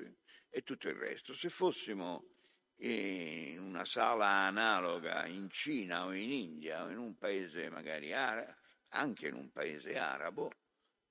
e 0.48 0.62
tutto 0.62 0.88
il 0.88 0.96
resto. 0.96 1.34
Se 1.34 1.48
fossimo 1.48 2.28
in 2.78 3.60
una 3.60 3.84
sala 3.84 4.46
analoga 4.46 5.26
in 5.26 5.48
Cina 5.50 6.06
o 6.06 6.12
in 6.12 6.32
India 6.32 6.84
o 6.84 6.90
in 6.90 6.98
un 6.98 7.16
paese 7.16 7.70
magari 7.70 8.12
arabo, 8.12 8.56
anche 8.88 9.28
in 9.28 9.34
un 9.34 9.50
paese 9.50 9.96
arabo, 9.96 10.52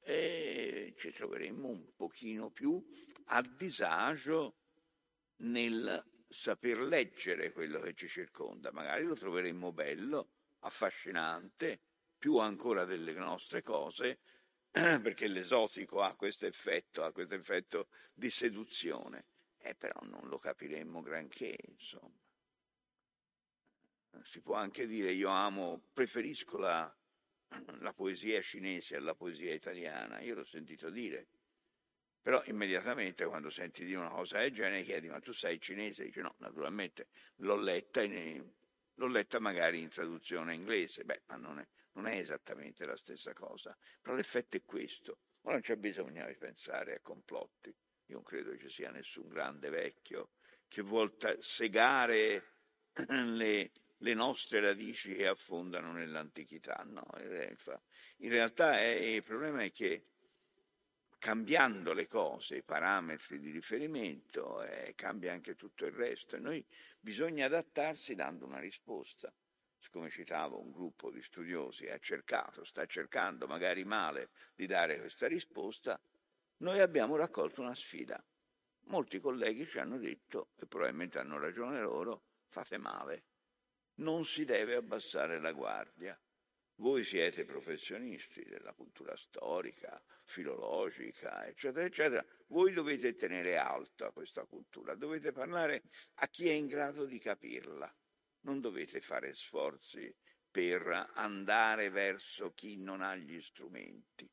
e 0.06 0.94
ci 0.98 1.12
troveremmo 1.12 1.70
un 1.70 1.94
pochino 1.96 2.52
più 2.52 2.84
a 3.28 3.42
disagio 3.42 4.58
nel 5.38 6.04
saper 6.28 6.80
leggere 6.80 7.52
quello 7.52 7.80
che 7.80 7.94
ci 7.94 8.08
circonda. 8.08 8.72
Magari 8.72 9.06
lo 9.06 9.16
troveremmo 9.16 9.72
bello, 9.72 10.32
affascinante, 10.60 11.82
più 12.24 12.38
ancora 12.38 12.86
delle 12.86 13.12
nostre 13.12 13.62
cose, 13.62 14.20
perché 14.72 15.27
l'esotico 15.27 16.01
ha 16.01 16.15
questo 16.15 16.46
effetto, 16.46 17.03
ha 17.03 17.12
questo 17.12 17.36
effetto 17.36 17.89
di 18.13 18.30
seduzione, 18.30 19.25
e 19.58 19.75
però 19.75 20.00
non 20.03 20.30
lo 20.30 20.38
capiremmo 20.38 21.01
granché, 21.01 21.53
insomma. 21.68 22.18
Si 24.24 24.39
può 24.39 24.56
anche 24.56 24.88
dire 24.88 25.12
io 25.12 25.27
amo, 25.27 25.82
preferisco 25.92 26.58
la, 26.58 26.96
la 27.82 27.92
poesia 27.92 28.42
cinese 28.42 28.96
alla 28.96 29.15
poesia 29.15 29.53
italiana, 29.53 30.22
io 30.22 30.36
l'ho 30.36 30.46
sentito 30.46 30.89
dire, 30.89 31.27
però 32.22 32.42
immediatamente 32.46 33.25
quando 33.25 33.50
senti 33.50 33.84
dire 33.84 33.98
una 33.98 34.12
cosa 34.12 34.38
del 34.38 34.53
genere 34.53 34.84
chiedi 34.84 35.10
ma 35.10 35.20
tu 35.20 35.34
sei 35.34 35.60
cinese? 35.60 36.06
Dice 36.06 36.22
no, 36.22 36.36
naturalmente 36.38 37.10
l'ho 37.39 37.58
letta, 37.58 38.01
in, 38.01 38.50
l'ho 38.94 39.08
letta 39.08 39.42
magari 39.42 39.82
in 39.82 39.89
traduzione 39.89 40.53
inglese, 40.53 41.03
beh 41.03 41.24
ma 41.27 41.36
non 41.36 41.60
è, 41.60 41.68
non 41.94 42.08
è 42.08 42.18
esattamente 42.18 42.86
la 42.86 42.96
stessa 42.96 43.34
cosa, 43.34 43.78
però 44.02 44.16
l'effetto 44.16 44.58
è 44.58 44.64
questo, 44.64 45.20
ora 45.42 45.54
non 45.54 45.62
c'è 45.62 45.76
bisogno 45.76 46.26
di 46.28 46.36
pensare 46.36 46.96
a 46.96 47.00
complotti, 47.02 47.70
io 48.08 48.16
non 48.16 48.24
credo 48.24 48.58
ci 48.58 48.70
sia 48.70 48.92
nessun 48.92 49.28
grande 49.28 49.70
vecchio 49.70 50.32
che 50.68 50.82
vuol 50.82 51.16
segare 51.40 52.54
le, 53.08 53.72
le 53.98 54.14
nostre 54.14 54.60
radici 54.60 55.14
che 55.16 55.28
affondano 55.28 55.92
nell'antichità. 55.92 56.84
No, 56.86 57.06
in 58.18 58.30
realtà 58.30 58.80
è, 58.80 58.88
il 58.88 59.24
problema 59.24 59.62
è 59.64 59.72
che 59.72 60.08
cambiando 61.18 61.94
le 61.94 62.08
cose, 62.08 62.58
i 62.58 62.64
parametri 62.64 63.40
di 63.40 63.52
riferimento, 63.52 64.62
eh, 64.64 64.94
cambia 64.96 65.32
anche 65.32 65.56
tutto 65.56 65.86
il 65.86 65.94
resto 65.94 66.36
e 66.36 66.40
noi 66.40 66.66
bisogna 67.00 67.46
adattarsi 67.46 68.14
dando 68.14 68.46
una 68.46 68.60
risposta. 68.60 69.34
Siccome 69.84 70.10
citavo 70.10 70.62
un 70.62 70.72
gruppo 70.72 71.12
di 71.12 71.22
studiosi 71.22 71.88
ha 71.88 71.98
cercato, 72.00 72.63
sta 72.63 72.86
cercando 72.86 73.48
magari 73.48 73.84
male 73.84 74.30
di 74.56 74.66
dare 74.66 74.98
questa 74.98 75.28
risposta, 75.28 76.00
noi 76.60 76.80
abbiamo 76.80 77.18
raccolto 77.18 77.60
una 77.60 77.75
sfida. 77.75 78.24
Molti 78.86 79.20
colleghi 79.20 79.66
ci 79.66 79.80
hanno 79.80 79.98
detto, 79.98 80.52
e 80.56 80.68
probabilmente 80.68 81.20
hanno 81.20 81.38
ragione 81.38 81.82
loro, 81.82 82.24
fate 82.48 82.78
male 82.78 83.24
non 83.96 84.25
si 84.25 84.46
deve 84.46 84.75
abbassare 84.75 85.40
la 85.40 85.52
guardia. 85.52 86.20
Voi 86.75 87.04
siete 87.04 87.46
professionisti 87.46 88.44
della 88.44 88.74
cultura 88.74 89.16
storica, 89.16 90.02
filologica, 90.24 91.46
eccetera, 91.46 91.86
eccetera. 91.86 92.25
Voi 92.48 92.74
dovete 92.74 93.13
tenere 93.16 93.58
alta 93.58 94.12
questa 94.12 94.46
cultura, 94.46 94.96
dovete 94.96 95.32
parlare 95.32 95.84
a 96.16 96.28
chi 96.28 96.48
è 96.48 96.54
in 96.54 96.68
grado 96.68 97.06
di 97.06 97.20
capirla. 97.20 97.94
Non 98.44 98.62
dovete 98.62 99.02
fare 99.02 99.34
sforzi 99.34 100.14
per 100.50 101.12
andare 101.16 101.90
verso 101.90 102.54
chi 102.54 102.78
non 102.78 103.02
ha 103.02 103.16
gli 103.16 103.42
strumenti. 103.42 104.30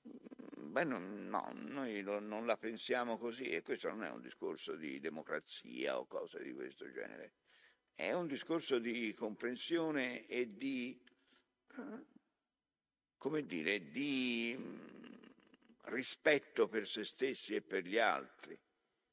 Beh, 0.00 0.84
no, 0.84 0.98
no 0.98 1.50
noi 1.52 2.02
non 2.02 2.46
la 2.46 2.56
pensiamo 2.56 3.18
così 3.18 3.44
e 3.44 3.62
questo 3.62 3.88
non 3.88 4.04
è 4.04 4.10
un 4.10 4.20
discorso 4.20 4.76
di 4.76 5.00
democrazia 5.00 5.98
o 5.98 6.06
cose 6.06 6.42
di 6.42 6.52
questo 6.52 6.90
genere 6.90 7.34
è 7.98 8.12
un 8.12 8.28
discorso 8.28 8.78
di 8.78 9.12
comprensione 9.12 10.24
e 10.28 10.56
di, 10.56 11.02
come 13.16 13.44
dire, 13.44 13.90
di 13.90 14.54
mm, 14.56 14.78
rispetto 15.86 16.68
per 16.68 16.86
se 16.86 17.04
stessi 17.04 17.56
e 17.56 17.60
per 17.60 17.82
gli 17.82 17.98
altri, 17.98 18.56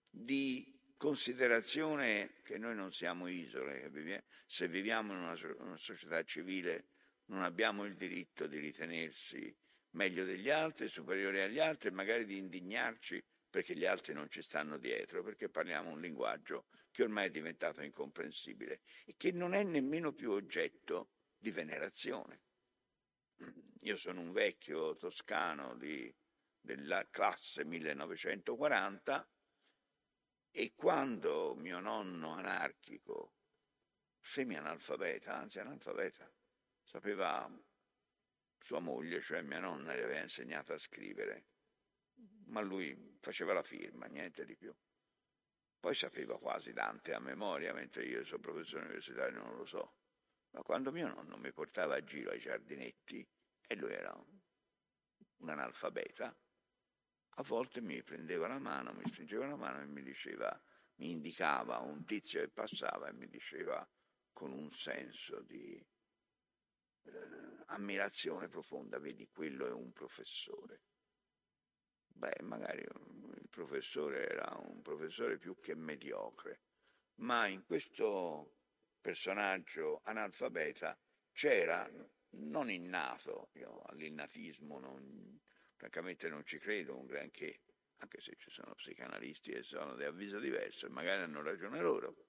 di 0.08 0.75
considerazione 0.98 2.42
che 2.44 2.58
noi 2.58 2.76
non 2.76 2.92
siamo 2.92 3.28
isole, 3.28 4.26
se 4.46 4.68
viviamo 4.68 5.14
in 5.14 5.20
una, 5.20 5.38
una 5.60 5.78
società 5.78 6.24
civile 6.24 6.90
non 7.26 7.42
abbiamo 7.42 7.86
il 7.86 7.96
diritto 7.96 8.48
di 8.48 8.60
ritenersi 8.60 9.56
meglio 9.92 10.24
degli 10.24 10.50
altri, 10.50 10.88
superiori 10.88 11.42
agli 11.42 11.60
altri 11.60 11.90
e 11.90 11.92
magari 11.92 12.26
di 12.26 12.38
indignarci 12.38 13.24
perché 13.50 13.76
gli 13.76 13.86
altri 13.86 14.14
non 14.14 14.30
ci 14.30 14.42
stanno 14.42 14.78
dietro, 14.78 15.24
perché 15.24 15.50
parliamo 15.50 15.92
un 15.92 16.02
linguaggio 16.02 16.66
che 16.92 17.04
ormai 17.04 17.28
è 17.28 17.32
diventato 17.32 17.82
incomprensibile 17.82 18.82
e 19.06 19.16
che 19.16 19.32
non 19.32 19.54
è 19.54 19.64
nemmeno 19.64 20.14
più 20.14 20.32
oggetto 20.32 21.12
di 21.38 21.52
venerazione. 21.52 22.42
Io 23.82 23.98
sono 23.98 24.22
un 24.22 24.32
vecchio 24.32 24.96
toscano 24.96 25.76
di, 25.78 26.14
della 26.60 27.08
classe 27.10 27.64
1940 27.64 29.30
e 30.58 30.74
quando 30.74 31.54
mio 31.56 31.82
nonno 31.82 32.30
anarchico, 32.30 33.34
semi-analfabeta, 34.22 35.36
anzi 35.36 35.60
analfabeta, 35.60 36.32
sapeva 36.82 37.52
sua 38.58 38.80
moglie, 38.80 39.20
cioè 39.20 39.42
mia 39.42 39.60
nonna, 39.60 39.94
le 39.94 40.04
aveva 40.06 40.22
insegnato 40.22 40.72
a 40.72 40.78
scrivere, 40.78 41.48
ma 42.46 42.62
lui 42.62 43.18
faceva 43.20 43.52
la 43.52 43.64
firma, 43.64 44.06
niente 44.06 44.46
di 44.46 44.56
più. 44.56 44.74
Poi 45.78 45.94
sapeva 45.94 46.40
quasi 46.40 46.72
Dante 46.72 47.14
a 47.14 47.20
memoria, 47.20 47.74
mentre 47.74 48.06
io 48.06 48.24
sono 48.24 48.40
professore 48.40 48.86
universitario 48.86 49.44
non 49.44 49.58
lo 49.58 49.66
so. 49.66 49.96
Ma 50.52 50.62
quando 50.62 50.94
mio 50.94 51.08
nonno 51.08 51.36
mi 51.36 51.52
portava 51.52 51.96
a 51.96 52.04
giro 52.06 52.32
ai 52.32 52.40
giardinetti, 52.40 53.28
e 53.68 53.76
lui 53.76 53.92
era 53.92 54.14
un 54.14 55.50
analfabeta, 55.50 56.34
a 57.38 57.44
volte 57.44 57.82
mi 57.82 58.02
prendeva 58.04 58.48
la 58.48 58.60
mano, 58.60 58.94
mi 58.94 59.12
stringeva 59.12 59.46
la 59.46 59.56
mano 59.56 59.82
e 59.82 59.86
mi 59.86 60.02
diceva, 60.02 60.62
mi 60.96 61.12
indicava 61.12 61.80
un 61.80 62.06
tizio 62.06 62.40
che 62.40 62.50
passava 62.50 63.10
e 63.10 63.14
mi 63.14 63.28
diceva 63.28 63.88
con 64.32 64.52
un 64.52 64.70
senso 64.72 65.42
di 65.42 65.76
eh, 67.04 67.12
ammirazione 67.68 68.48
profonda, 68.48 69.00
vedi, 69.00 69.28
quello 69.28 69.68
è 69.68 69.72
un 69.72 69.92
professore. 69.92 70.82
Beh, 72.08 72.42
magari 72.44 72.82
il 72.82 73.48
professore 73.50 74.30
era 74.30 74.56
un 74.58 74.82
professore 74.82 75.38
più 75.38 75.60
che 75.60 75.76
mediocre, 75.76 76.62
ma 77.16 77.48
in 77.48 77.66
questo 77.66 78.60
personaggio 79.02 80.00
analfabeta 80.04 80.98
c'era, 81.34 81.90
non 82.38 82.70
innato, 82.70 83.50
io 83.54 83.82
all'innatismo 83.82 84.80
non, 84.80 85.40
francamente 85.76 86.30
non 86.30 86.46
ci 86.46 86.58
credo 86.58 86.98
un 86.98 87.06
granché, 87.06 87.62
anche 87.98 88.22
se 88.22 88.36
ci 88.38 88.50
sono 88.50 88.76
psicanalisti 88.76 89.52
che 89.52 89.64
sono 89.64 89.96
di 89.96 90.04
avviso 90.04 90.40
diverso 90.40 90.90
magari 90.90 91.22
hanno 91.22 91.42
ragione 91.42 91.80
loro. 91.82 92.26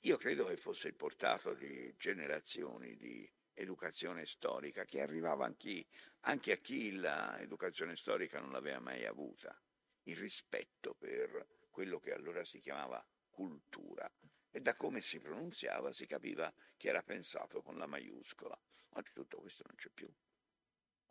Io 0.00 0.16
credo 0.18 0.46
che 0.46 0.56
fosse 0.56 0.88
il 0.88 0.94
portato 0.94 1.54
di 1.54 1.94
generazioni 1.96 2.96
di 2.96 3.30
educazione 3.54 4.26
storica 4.26 4.84
che 4.84 5.00
arrivava 5.00 5.46
anche, 5.46 5.86
anche 6.20 6.52
a 6.52 6.56
chi 6.56 6.92
l'educazione 6.92 7.96
storica 7.96 8.40
non 8.40 8.50
l'aveva 8.50 8.80
mai 8.80 9.06
avuta, 9.06 9.58
il 10.02 10.16
rispetto 10.16 10.94
per 10.94 11.62
quello 11.70 11.98
che 11.98 12.12
allora 12.12 12.44
si 12.44 12.58
chiamava 12.58 13.04
cultura 13.30 14.10
e 14.50 14.60
da 14.60 14.76
come 14.76 15.00
si 15.00 15.18
pronunziava 15.18 15.92
si 15.92 16.06
capiva 16.06 16.52
che 16.76 16.88
era 16.88 17.02
pensato 17.02 17.62
con 17.62 17.76
la 17.76 17.86
maiuscola. 17.86 18.58
Oggi 18.90 19.12
tutto 19.12 19.38
questo 19.38 19.64
non 19.66 19.76
c'è 19.76 19.88
più. 19.88 20.08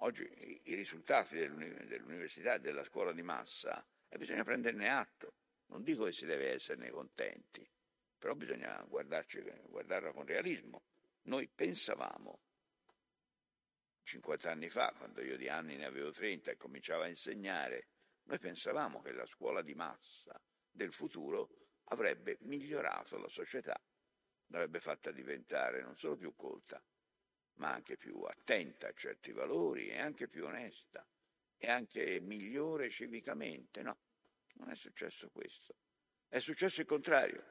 Oggi 0.03 0.59
i 0.65 0.75
risultati 0.75 1.37
dell'università 1.37 2.55
e 2.55 2.59
della 2.59 2.83
scuola 2.83 3.13
di 3.13 3.21
massa, 3.21 3.85
e 4.09 4.17
bisogna 4.17 4.43
prenderne 4.43 4.89
atto. 4.89 5.35
Non 5.67 5.81
dico 5.81 6.03
che 6.03 6.11
si 6.11 6.25
deve 6.25 6.51
esserne 6.51 6.89
contenti, 6.89 7.65
però 8.17 8.35
bisogna 8.35 8.83
guardarla 8.85 10.11
con 10.11 10.25
realismo. 10.25 10.83
Noi 11.23 11.47
pensavamo 11.47 12.41
50 14.03 14.51
anni 14.51 14.69
fa, 14.69 14.93
quando 14.97 15.21
io 15.21 15.37
di 15.37 15.47
anni 15.47 15.77
ne 15.77 15.85
avevo 15.85 16.11
30 16.11 16.51
e 16.51 16.57
cominciavo 16.57 17.03
a 17.03 17.07
insegnare, 17.07 17.87
noi 18.23 18.39
pensavamo 18.39 19.01
che 19.01 19.13
la 19.13 19.25
scuola 19.25 19.61
di 19.61 19.73
massa 19.73 20.37
del 20.69 20.91
futuro 20.91 21.47
avrebbe 21.85 22.39
migliorato 22.41 23.17
la 23.17 23.29
società, 23.29 23.81
l'avrebbe 24.47 24.81
fatta 24.81 25.11
diventare 25.11 25.81
non 25.81 25.95
solo 25.95 26.17
più 26.17 26.35
colta, 26.35 26.83
ma 27.55 27.73
anche 27.73 27.97
più 27.97 28.21
attenta 28.21 28.87
a 28.87 28.93
certi 28.93 29.31
valori 29.31 29.89
e 29.89 29.99
anche 29.99 30.27
più 30.27 30.45
onesta 30.45 31.05
e 31.57 31.69
anche 31.69 32.19
migliore 32.19 32.89
civicamente. 32.89 33.81
No, 33.81 33.97
non 34.53 34.69
è 34.69 34.75
successo 34.75 35.29
questo. 35.29 35.75
È 36.27 36.39
successo 36.39 36.81
il 36.81 36.87
contrario. 36.87 37.43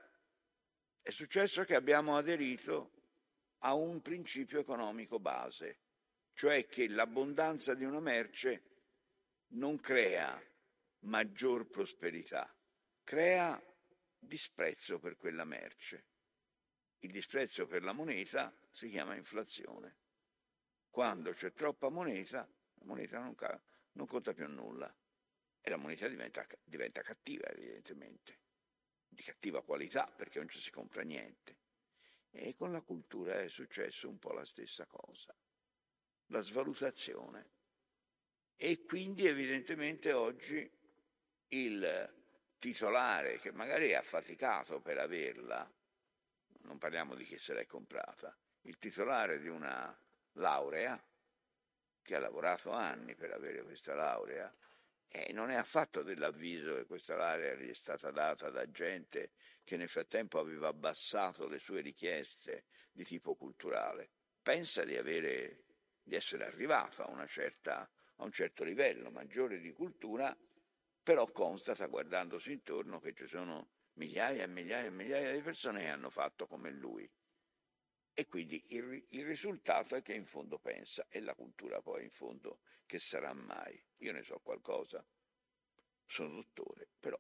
È 1.00 1.11
successo 1.11 1.64
che 1.64 1.75
abbiamo 1.75 2.16
aderito 2.16 2.92
a 3.59 3.75
un 3.75 4.00
principio 4.02 4.61
economico 4.61 5.18
base, 5.18 5.78
cioè 6.35 6.66
che 6.66 6.88
l'abbondanza 6.88 7.75
di 7.75 7.85
una 7.85 8.00
merce 8.00 8.62
non 9.52 9.78
crea 9.80 10.40
maggior 11.00 11.68
prosperità, 11.68 12.54
crea 13.02 13.61
disprezzo 14.18 14.99
per 14.99 15.16
quella 15.16 15.44
merce. 15.44 16.12
Il 17.04 17.11
disprezzo 17.11 17.66
per 17.66 17.82
la 17.82 17.92
moneta 17.92 18.56
si 18.71 18.88
chiama 18.88 19.16
inflazione. 19.16 19.97
Quando 20.88 21.32
c'è 21.32 21.52
troppa 21.52 21.88
moneta, 21.88 22.49
la 22.75 22.85
moneta 22.85 23.18
non, 23.18 23.35
non 23.92 24.06
conta 24.06 24.32
più 24.32 24.47
nulla 24.47 24.94
e 25.61 25.68
la 25.68 25.76
moneta 25.76 26.06
diventa, 26.06 26.47
diventa 26.62 27.02
cattiva, 27.02 27.49
evidentemente, 27.49 28.38
di 29.09 29.21
cattiva 29.21 29.64
qualità 29.64 30.06
perché 30.06 30.38
non 30.38 30.49
ci 30.49 30.61
si 30.61 30.71
compra 30.71 31.02
niente. 31.02 31.59
E 32.30 32.54
con 32.54 32.71
la 32.71 32.82
cultura 32.82 33.40
è 33.40 33.49
successo 33.49 34.09
un 34.09 34.21
po' 34.21 34.32
la 34.32 34.44
stessa 34.44 34.87
cosa, 34.87 35.35
la 36.26 36.40
svalutazione. 36.40 37.50
E 38.54 38.85
quindi 38.85 39.26
evidentemente 39.26 40.12
oggi 40.12 40.71
il 41.49 42.14
titolare 42.61 43.40
che 43.40 43.50
magari 43.50 43.92
ha 43.92 44.02
faticato 44.02 44.80
per 44.80 44.99
averla, 44.99 45.68
non 46.62 46.78
parliamo 46.78 47.14
di 47.14 47.25
chi 47.25 47.38
se 47.38 47.54
l'è 47.54 47.66
comprata, 47.66 48.37
il 48.62 48.78
titolare 48.78 49.40
di 49.40 49.49
una 49.49 49.97
laurea, 50.33 51.00
che 52.02 52.14
ha 52.16 52.19
lavorato 52.19 52.71
anni 52.71 53.14
per 53.14 53.33
avere 53.33 53.62
questa 53.62 53.95
laurea, 53.95 54.52
e 55.14 55.33
non 55.33 55.50
è 55.50 55.57
affatto 55.57 56.02
dell'avviso 56.02 56.75
che 56.75 56.87
questa 56.87 57.16
laurea 57.16 57.54
gli 57.54 57.69
è 57.69 57.75
stata 57.75 58.11
data 58.11 58.49
da 58.49 58.71
gente 58.71 59.33
che 59.62 59.76
nel 59.76 59.88
frattempo 59.88 60.38
aveva 60.38 60.69
abbassato 60.69 61.47
le 61.47 61.59
sue 61.59 61.83
richieste 61.83 62.64
di 62.90 63.04
tipo 63.04 63.35
culturale. 63.35 64.09
Pensa 64.42 64.85
di, 64.85 64.97
avere, 64.97 65.64
di 66.02 66.14
essere 66.14 66.47
arrivato 66.47 67.02
a, 67.02 67.26
certa, 67.26 67.88
a 68.16 68.25
un 68.25 68.33
certo 68.33 68.64
livello 68.64 69.11
maggiore 69.11 69.61
di 69.61 69.71
cultura, 69.73 70.35
però 71.02 71.31
constata 71.31 71.87
guardandosi 71.87 72.52
intorno 72.52 72.99
che 72.99 73.12
ci 73.12 73.26
sono 73.26 73.69
migliaia 73.94 74.44
e 74.44 74.46
migliaia 74.46 74.87
e 74.87 74.90
migliaia 74.90 75.32
di 75.32 75.42
persone 75.42 75.80
che 75.80 75.88
hanno 75.88 76.11
fatto 76.11 76.46
come 76.46 76.70
lui. 76.70 77.11
E 78.14 78.26
quindi 78.26 78.62
il, 78.75 79.06
il, 79.11 79.25
risultato 79.25 79.94
è 79.96 80.02
che 80.02 80.12
in 80.12 80.26
fondo 80.26 80.58
pensa, 80.58 81.06
e 81.08 81.20
la 81.20 81.34
cultura 81.34 81.80
poi 81.80 82.04
in 82.04 82.11
fondo 82.11 82.61
che 82.84 82.99
sarà 82.99 83.32
mai. 83.32 83.82
Io 83.99 84.12
ne 84.12 84.22
so 84.22 84.38
qualcosa, 84.40 85.04
sono 86.06 86.34
dottore, 86.34 86.88
però 87.00 87.18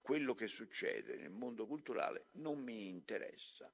quello 0.00 0.34
che 0.34 0.46
succede 0.46 1.16
nel 1.16 1.30
mondo 1.30 1.66
culturale 1.66 2.28
non 2.32 2.62
mi 2.62 2.88
interessa, 2.88 3.70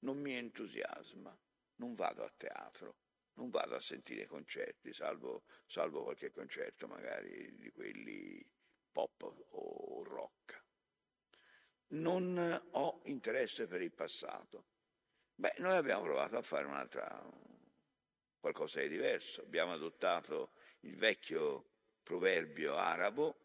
non 0.00 0.18
mi 0.18 0.32
entusiasma, 0.32 1.38
non 1.76 1.94
vado 1.94 2.24
a 2.24 2.32
teatro, 2.36 2.96
non 3.34 3.50
vado 3.50 3.76
a 3.76 3.80
sentire 3.80 4.26
concerti, 4.26 4.92
salvo, 4.92 5.44
salvo 5.66 6.02
qualche 6.02 6.30
concerto 6.30 6.86
magari 6.88 7.54
di 7.56 7.70
quelli 7.70 8.44
pop 8.90 9.22
o 9.50 10.02
rock. 10.04 10.63
Non 11.88 12.62
ho 12.72 13.00
interesse 13.04 13.66
per 13.66 13.82
il 13.82 13.92
passato. 13.92 14.64
Beh, 15.36 15.54
noi 15.58 15.76
abbiamo 15.76 16.02
provato 16.02 16.36
a 16.36 16.42
fare 16.42 16.66
un'altra, 16.66 17.22
qualcosa 18.38 18.80
di 18.80 18.88
diverso. 18.88 19.42
Abbiamo 19.42 19.72
adottato 19.72 20.52
il 20.80 20.96
vecchio 20.96 21.70
proverbio 22.02 22.76
arabo, 22.76 23.44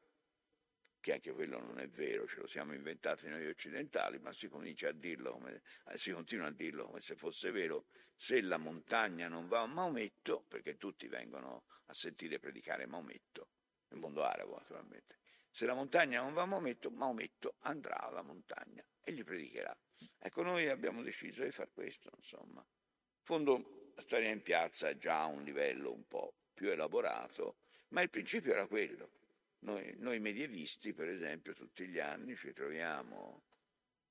che 1.00 1.14
anche 1.14 1.32
quello 1.32 1.60
non 1.60 1.80
è 1.80 1.88
vero, 1.88 2.28
ce 2.28 2.42
lo 2.42 2.48
siamo 2.48 2.74
inventati 2.74 3.28
noi 3.30 3.48
occidentali, 3.48 4.20
ma 4.20 4.34
si 4.34 4.50
comincia 4.50 4.90
a 4.90 4.92
dirlo 4.92 5.32
come, 5.32 5.62
eh, 5.88 5.98
si 5.98 6.12
continua 6.12 6.48
a 6.48 6.52
dirlo 6.52 6.86
come 6.88 7.02
se 7.02 7.16
fosse 7.16 7.52
vero, 7.52 7.86
se 8.16 8.42
la 8.42 8.58
montagna 8.58 9.30
non 9.30 9.48
va 9.48 9.62
a 9.62 9.66
Maometto, 9.66 10.44
perché 10.48 10.78
tutti 10.78 11.08
vengono 11.08 11.64
a 11.86 11.94
sentire 11.94 12.38
predicare 12.40 12.86
Maometto, 12.86 13.48
nel 13.88 14.00
mondo 14.00 14.24
arabo 14.24 14.58
naturalmente, 14.58 15.20
se 15.50 15.66
la 15.66 15.74
montagna 15.74 16.22
non 16.22 16.34
va 16.34 16.44
a 16.44 16.46
Maometto, 16.46 16.90
Maometto 16.92 17.56
andrà 17.62 17.98
alla 17.98 18.22
montagna 18.22 18.86
e 19.04 19.12
gli 19.12 19.24
predicherà. 19.24 19.76
Ecco, 20.18 20.44
noi 20.44 20.68
abbiamo 20.68 21.02
deciso 21.02 21.44
di 21.44 21.52
fare 21.52 21.72
questo, 21.74 22.12
insomma. 22.16 22.62
In 22.62 23.24
fondo 23.24 23.92
la 23.96 24.02
storia 24.02 24.30
in 24.30 24.42
piazza 24.42 24.90
è 24.90 24.98
già 24.98 25.22
a 25.22 25.26
un 25.26 25.44
livello 25.44 25.92
un 25.92 26.08
po' 26.08 26.36
più 26.54 26.70
elaborato, 26.70 27.58
ma 27.90 28.02
il 28.02 28.10
principio 28.10 28.52
era 28.54 28.68
quello. 28.68 29.12
Noi, 29.60 29.94
noi 29.98 30.20
medievisti, 30.20 30.94
per 30.94 31.10
esempio, 31.10 31.54
tutti 31.54 31.88
gli 31.88 32.00
anni 32.00 32.36
ci 32.36 32.54
troviamo 32.54 33.44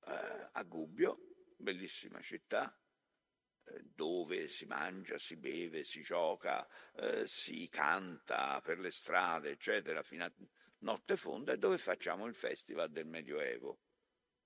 eh, 0.06 0.48
a 0.52 0.62
Gubbio, 0.64 1.54
bellissima 1.56 2.20
città, 2.20 2.78
eh, 3.64 3.82
dove 3.82 4.48
si 4.48 4.66
mangia, 4.66 5.18
si 5.18 5.36
beve, 5.36 5.84
si 5.84 6.02
gioca, 6.02 6.66
eh, 6.96 7.26
si 7.26 7.68
canta 7.70 8.60
per 8.60 8.78
le 8.78 8.90
strade, 8.90 9.50
eccetera, 9.50 10.02
fino 10.02 10.24
a 10.24 10.32
notte 10.80 11.16
fonda, 11.16 11.52
e 11.52 11.58
dove 11.58 11.78
facciamo 11.78 12.26
il 12.26 12.34
festival 12.34 12.90
del 12.90 13.06
Medioevo 13.06 13.80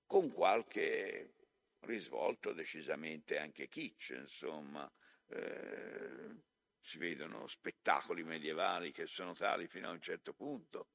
con 0.05 0.31
qualche 0.31 1.35
risvolto 1.81 2.53
decisamente 2.53 3.37
anche 3.37 3.67
kitsch, 3.67 4.11
insomma. 4.11 4.91
Eh, 5.27 6.51
si 6.79 6.97
vedono 6.97 7.47
spettacoli 7.47 8.23
medievali 8.23 8.91
che 8.91 9.07
sono 9.07 9.33
tali 9.33 9.67
fino 9.67 9.87
a 9.87 9.91
un 9.91 10.01
certo 10.01 10.33
punto, 10.33 10.89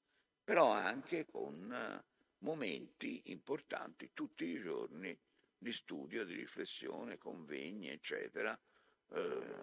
però 0.44 0.70
anche 0.70 1.24
con 1.24 2.04
momenti 2.40 3.22
importanti 3.32 4.12
tutti 4.12 4.44
i 4.44 4.60
giorni 4.60 5.18
di 5.56 5.72
studio, 5.72 6.24
di 6.24 6.34
riflessione, 6.34 7.16
convegni, 7.16 7.88
eccetera. 7.88 8.58
Eh, 9.10 9.56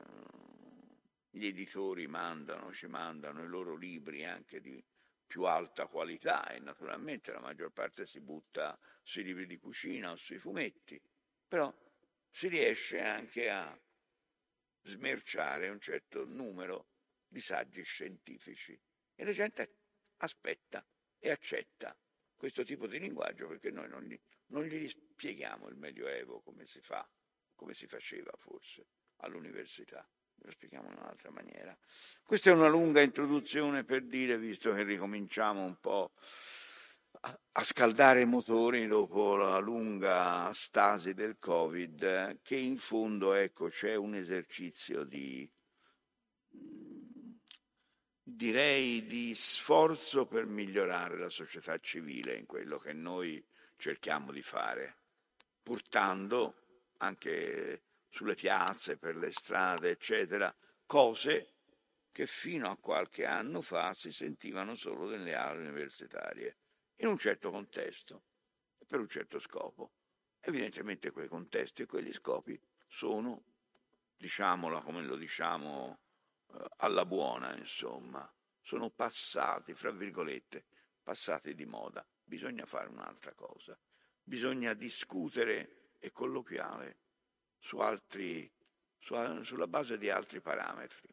gli 1.29 1.45
editori 1.45 2.07
mandano, 2.07 2.73
ci 2.73 2.87
mandano 2.87 3.43
i 3.43 3.47
loro 3.47 3.75
libri 3.75 4.25
anche 4.25 4.59
di 4.59 4.83
più 5.25 5.43
alta 5.43 5.87
qualità 5.87 6.47
e 6.49 6.59
naturalmente 6.59 7.31
la 7.31 7.39
maggior 7.39 7.71
parte 7.71 8.05
si 8.05 8.19
butta 8.19 8.79
sui 9.03 9.23
libri 9.23 9.45
di 9.45 9.57
cucina 9.57 10.11
o 10.11 10.15
sui 10.15 10.37
fumetti, 10.37 11.01
però 11.47 11.73
si 12.29 12.47
riesce 12.47 12.99
anche 12.99 13.49
a 13.49 13.79
smerciare 14.83 15.69
un 15.69 15.79
certo 15.79 16.25
numero 16.25 16.89
di 17.27 17.39
saggi 17.39 17.83
scientifici. 17.83 18.79
E 19.15 19.23
la 19.23 19.31
gente 19.31 19.77
aspetta 20.17 20.85
e 21.17 21.31
accetta 21.31 21.97
questo 22.35 22.63
tipo 22.63 22.87
di 22.87 22.99
linguaggio 22.99 23.47
perché 23.47 23.71
noi 23.71 23.87
non 23.87 24.03
gli, 24.03 24.19
non 24.47 24.63
gli 24.65 24.87
spieghiamo 24.87 25.67
il 25.69 25.75
Medioevo 25.75 26.41
come 26.41 26.65
si 26.65 26.81
fa, 26.81 27.09
come 27.55 27.73
si 27.73 27.87
faceva 27.87 28.31
forse 28.35 28.87
all'università 29.17 30.07
lo 30.37 30.51
spieghiamo 30.51 30.89
in 30.89 30.97
un'altra 30.97 31.31
maniera. 31.31 31.77
Questa 32.23 32.49
è 32.49 32.53
una 32.53 32.67
lunga 32.67 33.01
introduzione 33.01 33.83
per 33.83 34.03
dire, 34.05 34.37
visto 34.37 34.73
che 34.73 34.83
ricominciamo 34.83 35.63
un 35.63 35.77
po' 35.79 36.11
a 37.21 37.63
scaldare 37.63 38.21
i 38.21 38.25
motori 38.25 38.87
dopo 38.87 39.35
la 39.35 39.57
lunga 39.57 40.51
stasi 40.53 41.13
del 41.13 41.37
Covid, 41.39 42.41
che 42.41 42.55
in 42.55 42.77
fondo 42.77 43.33
ecco, 43.33 43.67
c'è 43.67 43.95
un 43.95 44.15
esercizio 44.15 45.03
di, 45.03 45.49
direi, 48.21 49.05
di 49.05 49.33
sforzo 49.33 50.25
per 50.27 50.45
migliorare 50.45 51.17
la 51.17 51.29
società 51.29 51.79
civile 51.79 52.35
in 52.35 52.45
quello 52.45 52.77
che 52.77 52.93
noi 52.93 53.43
cerchiamo 53.77 54.31
di 54.31 54.41
fare, 54.41 54.97
portando 55.63 56.55
anche 56.97 57.83
sulle 58.15 58.35
piazze, 58.35 58.95
per 58.95 59.17
le 59.17 59.29
strade, 59.29 59.89
eccetera, 59.89 60.55
cose 60.85 61.55
che 62.13 62.25
fino 62.27 62.69
a 62.69 62.77
qualche 62.77 63.25
anno 63.25 63.59
fa 63.59 63.93
si 63.93 64.09
sentivano 64.09 64.73
solo 64.73 65.09
nelle 65.09 65.35
aule 65.35 65.67
universitarie, 65.67 66.57
in 66.99 67.07
un 67.07 67.17
certo 67.17 67.51
contesto 67.51 68.23
e 68.77 68.85
per 68.85 69.01
un 69.01 69.09
certo 69.09 69.37
scopo. 69.37 69.91
Evidentemente 70.39 71.11
quei 71.11 71.27
contesti 71.27 71.81
e 71.81 71.85
quegli 71.87 72.13
scopi 72.13 72.57
sono, 72.87 73.43
diciamola 74.15 74.81
come 74.81 75.01
lo 75.01 75.17
diciamo 75.17 75.99
eh, 76.53 76.65
alla 76.77 77.05
buona, 77.05 77.53
insomma, 77.57 78.33
sono 78.61 78.91
passati, 78.91 79.73
fra 79.73 79.91
virgolette, 79.91 80.63
passati 81.03 81.53
di 81.53 81.65
moda. 81.65 82.07
Bisogna 82.23 82.65
fare 82.65 82.87
un'altra 82.87 83.33
cosa, 83.33 83.77
bisogna 84.23 84.73
discutere 84.73 85.95
e 85.99 86.13
colloquiare 86.13 87.03
su 87.65 87.79
altri, 87.79 88.47
su, 88.99 89.15
sulla 89.41 89.65
base 89.65 89.97
di 89.97 90.11
altri 90.11 90.39
parametri. 90.39 91.09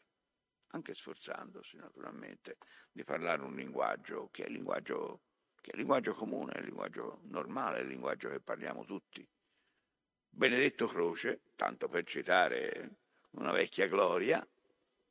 anche 0.74 0.94
sforzandosi 0.94 1.76
naturalmente 1.76 2.58
di 2.90 3.04
parlare 3.04 3.42
un 3.42 3.54
linguaggio 3.54 4.28
che 4.30 4.44
è 4.44 4.46
il 4.48 4.52
linguaggio, 4.52 5.22
che 5.62 5.70
è 5.70 5.76
linguaggio 5.76 6.14
comune, 6.14 6.52
è 6.52 6.58
il 6.58 6.66
linguaggio 6.66 7.20
normale, 7.24 7.78
è 7.78 7.80
il 7.80 7.88
linguaggio 7.88 8.28
che 8.28 8.40
parliamo 8.40 8.84
tutti. 8.84 9.26
Benedetto 10.28 10.86
Croce, 10.86 11.40
tanto 11.56 11.88
per 11.88 12.04
citare 12.04 12.96
una 13.32 13.52
vecchia 13.52 13.86
gloria, 13.86 14.46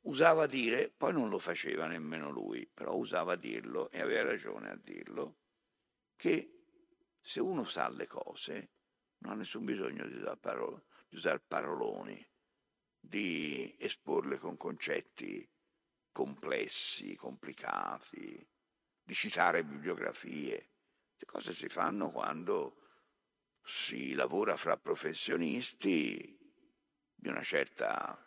usava 0.02 0.46
dire, 0.46 0.90
poi 0.90 1.12
non 1.12 1.28
lo 1.28 1.40
faceva 1.40 1.86
nemmeno 1.86 2.30
lui, 2.30 2.68
però 2.72 2.94
usava 2.94 3.34
dirlo 3.34 3.90
e 3.90 4.00
aveva 4.00 4.30
ragione 4.30 4.70
a 4.70 4.76
dirlo, 4.76 5.38
che 6.16 6.66
se 7.20 7.40
uno 7.40 7.64
sa 7.64 7.88
le 7.88 8.06
cose 8.06 8.70
non 9.18 9.32
ha 9.32 9.36
nessun 9.36 9.64
bisogno 9.64 10.06
di 10.06 10.14
usare, 10.14 10.36
parol- 10.36 10.82
di 11.12 11.18
usare 11.18 11.40
paroloni, 11.46 12.26
di 12.98 13.76
esporle 13.78 14.38
con 14.38 14.56
concetti 14.56 15.46
complessi, 16.10 17.14
complicati, 17.16 18.48
di 19.02 19.14
citare 19.14 19.62
bibliografie. 19.62 20.70
Le 21.18 21.26
cose 21.26 21.52
si 21.52 21.68
fanno 21.68 22.10
quando 22.10 22.78
si 23.62 24.14
lavora 24.14 24.56
fra 24.56 24.78
professionisti 24.78 26.34
di 27.14 27.28
una 27.28 27.42
certa 27.42 28.18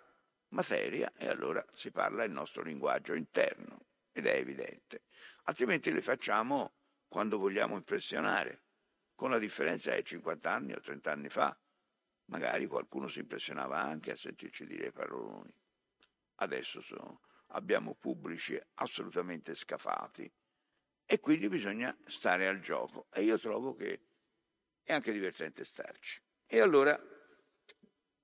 materia 0.50 1.12
e 1.17 1.28
allora 1.28 1.65
si 1.74 1.89
parla 1.89 2.24
il 2.24 2.32
nostro 2.32 2.62
linguaggio 2.62 3.15
interno 3.15 3.88
ed 4.12 4.28
è 4.28 4.36
evidente. 4.36 5.06
Altrimenti 5.45 5.91
le 5.91 6.04
facciamo 6.04 6.76
quando 7.08 7.39
vogliamo 7.39 7.76
impressionare, 7.76 8.62
con 9.15 9.32
la 9.32 9.39
differenza 9.39 9.91
che 9.91 10.04
50 10.04 10.52
anni 10.52 10.74
o 10.74 10.80
30 10.80 11.12
anni 11.12 11.30
fa 11.30 11.58
magari 12.26 12.66
qualcuno 12.68 13.08
si 13.08 13.20
impressionava 13.20 13.82
anche 13.82 14.12
a 14.12 14.18
sentirci 14.18 14.66
dire 14.66 14.92
paroloni. 14.92 15.54
Adesso 16.36 16.82
sono, 16.82 17.22
abbiamo 17.48 17.96
pubblici 17.96 18.60
assolutamente 18.76 19.56
scafati 19.56 20.32
e 21.06 21.20
quindi 21.20 21.48
bisogna 21.48 21.96
stare 22.06 22.48
al 22.48 22.60
gioco 22.60 23.08
e 23.14 23.22
io 23.22 23.38
trovo 23.38 23.76
che 23.76 24.02
è 24.84 24.94
anche 24.94 25.12
divertente 25.12 25.64
starci. 25.64 26.22
E 26.48 26.60
allora 26.60 27.00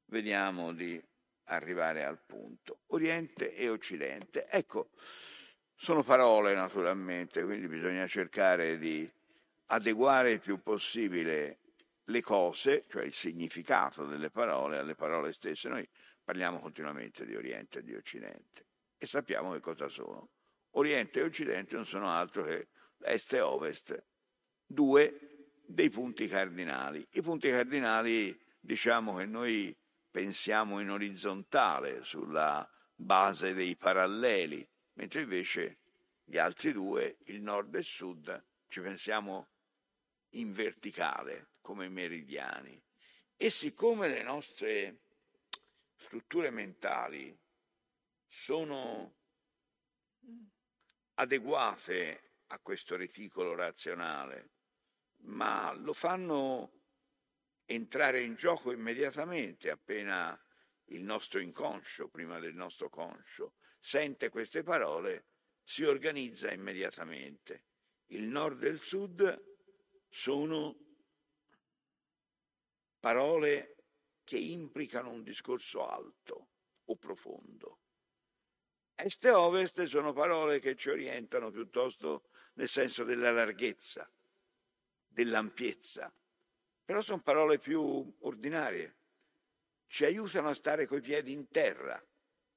vediamo 0.06 0.74
di 0.74 1.02
arrivare 1.46 2.04
al 2.04 2.20
punto. 2.24 2.82
Oriente 2.88 3.54
e 3.54 3.70
Occidente. 3.70 4.48
Ecco, 4.48 4.92
sono 5.76 6.04
parole 6.04 6.54
naturalmente, 6.54 7.44
quindi 7.44 7.68
bisogna 7.68 8.06
cercare 8.08 8.78
di 8.78 9.10
adeguare 9.68 10.32
il 10.32 10.40
più 10.40 10.62
possibile 10.62 11.61
le 12.12 12.22
cose, 12.22 12.86
cioè 12.90 13.04
il 13.04 13.14
significato 13.14 14.06
delle 14.06 14.30
parole, 14.30 14.78
alle 14.78 14.96
parole 14.96 15.34
stesse. 15.34 15.70
Noi 15.70 15.88
parliamo 16.24 16.60
continuamente 16.60 17.26
di 17.26 17.36
Oriente 17.36 17.80
e 17.80 17.84
di 17.84 17.96
Occidente 17.96 18.66
e 18.98 19.08
sappiamo 19.08 19.54
che 19.54 19.60
cosa 19.60 19.88
sono. 19.88 20.30
Oriente 20.72 21.20
e 21.20 21.24
Occidente 21.24 21.76
non 21.76 21.86
sono 21.86 22.10
altro 22.10 22.44
che 22.44 22.68
Est 23.04 23.34
e 23.34 23.40
Ovest, 23.40 24.06
due 24.66 25.48
dei 25.66 25.90
punti 25.90 26.28
cardinali. 26.28 27.06
I 27.12 27.22
punti 27.22 27.50
cardinali 27.50 28.40
diciamo 28.60 29.16
che 29.16 29.26
noi 29.26 29.76
pensiamo 30.12 30.80
in 30.80 30.92
orizzontale, 30.92 32.04
sulla 32.04 32.70
base 32.94 33.54
dei 33.54 33.76
paralleli, 33.76 34.68
mentre 34.94 35.22
invece 35.22 35.80
gli 36.24 36.38
altri 36.38 36.72
due, 36.72 37.18
il 37.26 37.42
nord 37.42 37.74
e 37.76 37.80
il 37.80 37.86
sud, 37.86 38.46
ci 38.68 38.82
pensiamo 38.82 39.48
in 40.36 40.54
verticale, 40.54 41.51
come 41.62 41.88
meridiani. 41.90 42.82
E 43.38 43.50
siccome 43.50 44.08
le 44.08 44.24
nostre 44.24 45.00
strutture 45.96 46.50
mentali 46.50 47.38
sono 48.26 49.16
adeguate 51.16 52.32
a 52.48 52.60
questo 52.60 52.96
reticolo 52.96 53.56
razionale, 53.56 54.50
ma 55.24 55.72
lo 55.74 55.94
fanno 55.94 56.82
entrare 57.66 58.22
in 58.22 58.36
gioco 58.36 58.72
immediatamente 58.72 59.70
appena 59.70 60.38
il 60.86 61.02
nostro 61.02 61.40
inconscio, 61.40 62.10
prima 62.10 62.40
del 62.40 62.54
nostro 62.54 62.90
conscio, 62.90 63.56
sente 63.80 64.30
queste 64.30 64.64
parole, 64.64 65.28
si 65.64 65.84
organizza 65.84 66.52
immediatamente. 66.52 67.66
Il 68.08 68.24
nord 68.24 68.64
e 68.64 68.70
il 68.70 68.82
sud 68.82 69.42
sono 70.10 70.76
parole 73.02 73.76
che 74.24 74.38
implicano 74.38 75.10
un 75.10 75.24
discorso 75.24 75.86
alto 75.86 76.48
o 76.86 76.96
profondo. 76.96 77.80
Est 78.96 79.26
e 79.26 79.32
ovest 79.32 79.84
sono 79.84 80.14
parole 80.14 80.60
che 80.60 80.76
ci 80.76 80.90
orientano 80.90 81.50
piuttosto 81.50 82.30
nel 82.54 82.68
senso 82.68 83.04
della 83.04 83.32
larghezza, 83.32 84.10
dell'ampiezza, 85.08 86.14
però 86.86 87.02
sono 87.02 87.22
parole 87.22 87.58
più 87.58 88.16
ordinarie, 88.20 88.98
ci 89.88 90.06
aiutano 90.06 90.50
a 90.50 90.54
stare 90.54 90.86
coi 90.86 91.02
piedi 91.02 91.32
in 91.32 91.50
terra, 91.50 92.02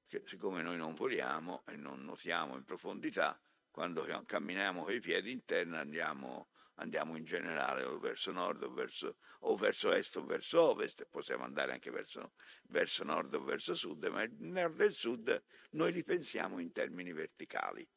che 0.07 0.21
siccome 0.27 0.61
noi 0.61 0.77
non 0.77 0.93
voliamo 0.93 1.63
e 1.65 1.75
non 1.75 2.05
notiamo 2.05 2.55
in 2.55 2.63
profondità, 2.63 3.39
quando 3.71 4.05
camminiamo 4.25 4.83
coi 4.83 4.99
piedi 4.99 5.31
in 5.31 5.43
terra 5.43 5.79
andiamo 5.79 6.49
andiamo 6.75 7.15
in 7.15 7.23
generale 7.23 7.83
o 7.83 7.99
verso 7.99 8.31
nord 8.31 8.63
o 8.63 8.71
verso, 8.71 9.17
o 9.41 9.55
verso 9.55 9.93
est 9.93 10.15
o 10.17 10.25
verso 10.25 10.61
ovest, 10.61 11.05
possiamo 11.05 11.43
andare 11.43 11.71
anche 11.71 11.91
verso, 11.91 12.33
verso 12.69 13.03
nord 13.03 13.33
o 13.33 13.43
verso 13.43 13.73
sud, 13.73 14.03
ma 14.05 14.23
il 14.23 14.35
nord 14.39 14.79
e 14.81 14.85
il 14.85 14.93
sud 14.93 15.43
noi 15.71 15.91
li 15.91 16.03
pensiamo 16.03 16.59
in 16.59 16.71
termini 16.71 17.13
verticali. 17.13 17.87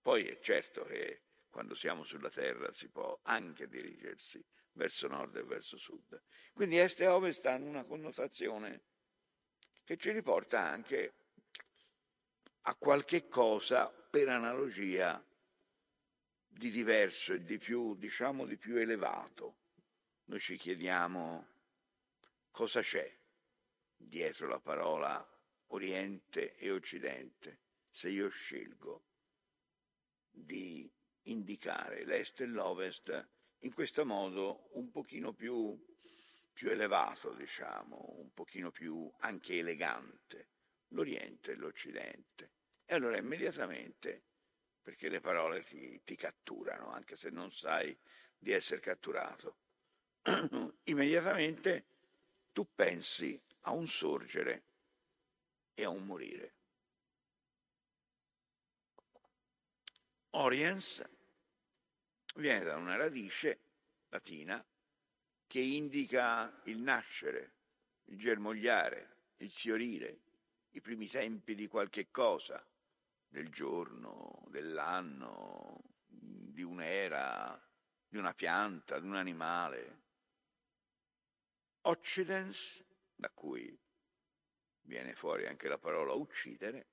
Poi 0.00 0.26
è 0.26 0.38
certo 0.40 0.84
che 0.84 1.22
quando 1.50 1.74
siamo 1.74 2.04
sulla 2.04 2.30
terra 2.30 2.72
si 2.72 2.90
può 2.90 3.18
anche 3.22 3.66
dirigersi 3.66 4.44
verso 4.72 5.08
nord 5.08 5.36
e 5.36 5.42
verso 5.42 5.76
sud. 5.76 6.22
Quindi 6.52 6.78
est 6.78 7.00
e 7.00 7.06
ovest 7.06 7.46
hanno 7.46 7.68
una 7.68 7.84
connotazione 7.84 8.82
che 9.84 9.96
ci 9.96 10.10
riporta 10.10 10.60
anche 10.60 11.14
a 12.62 12.74
qualche 12.74 13.28
cosa 13.28 13.88
per 13.88 14.28
analogia 14.28 15.24
di 16.56 16.70
diverso 16.70 17.34
e 17.34 17.44
di 17.44 17.58
più, 17.58 17.94
diciamo, 17.96 18.46
di 18.46 18.56
più 18.56 18.76
elevato. 18.76 19.56
Noi 20.24 20.40
ci 20.40 20.56
chiediamo 20.56 21.46
cosa 22.50 22.80
c'è 22.80 23.14
dietro 23.94 24.48
la 24.48 24.58
parola 24.58 25.24
Oriente 25.68 26.56
e 26.56 26.70
Occidente 26.70 27.60
se 27.90 28.08
io 28.08 28.28
scelgo 28.28 29.04
di 30.30 30.90
indicare 31.24 32.04
l'Est 32.04 32.40
e 32.40 32.46
l'Ovest 32.46 33.28
in 33.60 33.72
questo 33.74 34.06
modo 34.06 34.70
un 34.72 34.90
pochino 34.90 35.32
più, 35.34 35.78
più 36.52 36.70
elevato, 36.70 37.34
diciamo, 37.34 38.14
un 38.18 38.32
pochino 38.32 38.70
più 38.70 39.10
anche 39.18 39.58
elegante, 39.58 40.48
l'Oriente 40.88 41.52
e 41.52 41.56
l'Occidente. 41.56 42.52
E 42.86 42.94
allora 42.94 43.18
immediatamente 43.18 44.24
perché 44.86 45.08
le 45.08 45.18
parole 45.18 45.64
ti, 45.64 46.00
ti 46.04 46.14
catturano, 46.14 46.92
anche 46.92 47.16
se 47.16 47.28
non 47.30 47.50
sai 47.50 47.98
di 48.38 48.52
essere 48.52 48.78
catturato. 48.78 49.56
Immediatamente 50.84 51.86
tu 52.52 52.68
pensi 52.72 53.36
a 53.62 53.72
un 53.72 53.88
sorgere 53.88 54.62
e 55.74 55.82
a 55.82 55.88
un 55.88 56.06
morire. 56.06 56.54
Oriens 60.30 61.02
viene 62.36 62.62
da 62.62 62.76
una 62.76 62.94
radice 62.94 63.58
latina 64.10 64.64
che 65.48 65.58
indica 65.58 66.60
il 66.66 66.78
nascere, 66.78 67.54
il 68.04 68.18
germogliare, 68.20 69.16
il 69.38 69.50
fiorire, 69.50 70.20
i 70.70 70.80
primi 70.80 71.08
tempi 71.08 71.56
di 71.56 71.66
qualche 71.66 72.08
cosa 72.12 72.64
del 73.28 73.48
giorno, 73.48 74.44
dell'anno, 74.48 75.82
di 76.06 76.62
un'era, 76.62 77.60
di 78.08 78.18
una 78.18 78.34
pianta, 78.34 78.98
di 78.98 79.06
un 79.06 79.16
animale. 79.16 80.02
Occidens, 81.82 82.82
da 83.14 83.30
cui 83.30 83.78
viene 84.82 85.14
fuori 85.14 85.46
anche 85.46 85.68
la 85.68 85.78
parola 85.78 86.12
uccidere, 86.12 86.88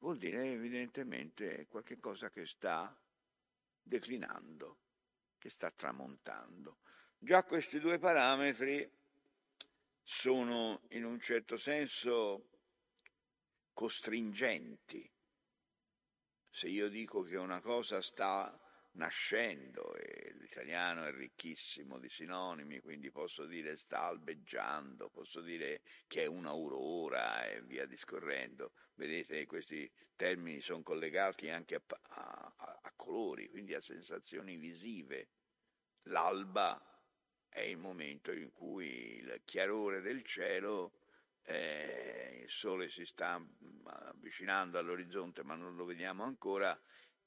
vuol 0.00 0.18
dire 0.18 0.52
evidentemente 0.52 1.66
qualcosa 1.66 2.30
che 2.30 2.46
sta 2.46 2.96
declinando, 3.82 4.78
che 5.38 5.50
sta 5.50 5.70
tramontando. 5.70 6.78
Già 7.18 7.44
questi 7.44 7.80
due 7.80 7.98
parametri 7.98 8.88
sono 10.02 10.82
in 10.90 11.04
un 11.04 11.18
certo 11.20 11.56
senso 11.56 12.48
costringenti. 13.78 15.08
Se 16.50 16.66
io 16.66 16.88
dico 16.88 17.22
che 17.22 17.36
una 17.36 17.60
cosa 17.60 18.02
sta 18.02 18.60
nascendo 18.94 19.94
e 19.94 20.34
l'italiano 20.40 21.04
è 21.04 21.12
ricchissimo 21.12 22.00
di 22.00 22.08
sinonimi, 22.08 22.80
quindi 22.80 23.12
posso 23.12 23.46
dire 23.46 23.76
sta 23.76 24.00
albeggiando, 24.00 25.10
posso 25.10 25.42
dire 25.42 25.82
che 26.08 26.24
è 26.24 26.26
un'aurora 26.26 27.46
e 27.46 27.62
via 27.62 27.86
discorrendo. 27.86 28.72
Vedete, 28.96 29.46
questi 29.46 29.88
termini 30.16 30.60
sono 30.60 30.82
collegati 30.82 31.48
anche 31.48 31.76
a, 31.76 31.82
a, 31.86 32.54
a 32.82 32.92
colori, 32.96 33.48
quindi 33.48 33.74
a 33.74 33.80
sensazioni 33.80 34.56
visive. 34.56 35.28
L'alba 36.08 37.00
è 37.48 37.60
il 37.60 37.78
momento 37.78 38.32
in 38.32 38.50
cui 38.50 39.18
il 39.18 39.40
chiarore 39.44 40.00
del 40.00 40.24
cielo 40.24 40.97
eh, 41.48 42.42
il 42.44 42.50
sole 42.50 42.90
si 42.90 43.06
sta 43.06 43.42
avvicinando 43.84 44.78
all'orizzonte 44.78 45.42
ma 45.42 45.54
non 45.54 45.76
lo 45.76 45.84
vediamo 45.86 46.24
ancora 46.24 46.78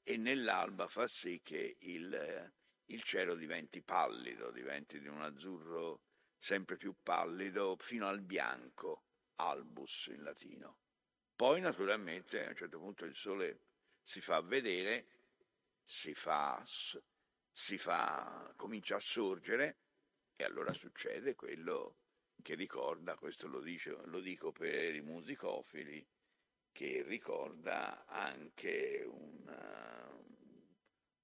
e 0.02 0.16
nell'alba 0.16 0.86
fa 0.86 1.08
sì 1.08 1.40
che 1.42 1.76
il, 1.80 2.52
il 2.86 3.02
cielo 3.02 3.34
diventi 3.34 3.82
pallido, 3.82 4.50
diventi 4.50 5.00
di 5.00 5.08
un 5.08 5.22
azzurro 5.22 6.02
sempre 6.38 6.76
più 6.76 6.94
pallido 7.02 7.76
fino 7.78 8.06
al 8.06 8.20
bianco, 8.20 9.04
albus 9.36 10.10
in 10.12 10.22
latino. 10.22 10.78
Poi 11.34 11.60
naturalmente 11.60 12.44
a 12.44 12.48
un 12.48 12.56
certo 12.56 12.78
punto 12.78 13.04
il 13.04 13.14
sole 13.14 13.60
si 14.02 14.20
fa 14.20 14.40
vedere, 14.40 15.06
si 15.82 16.14
fa, 16.14 16.62
si 16.66 17.78
fa, 17.78 18.52
comincia 18.56 18.96
a 18.96 19.00
sorgere 19.00 19.78
e 20.36 20.44
allora 20.44 20.72
succede 20.72 21.34
quello 21.34 22.01
che 22.42 22.54
ricorda, 22.54 23.14
questo 23.14 23.46
lo, 23.48 23.60
dice, 23.60 23.96
lo 24.04 24.20
dico 24.20 24.52
per 24.52 24.94
i 24.94 25.00
musicofili, 25.00 26.06
che 26.72 27.02
ricorda 27.02 28.04
anche 28.06 29.04
un, 29.06 30.10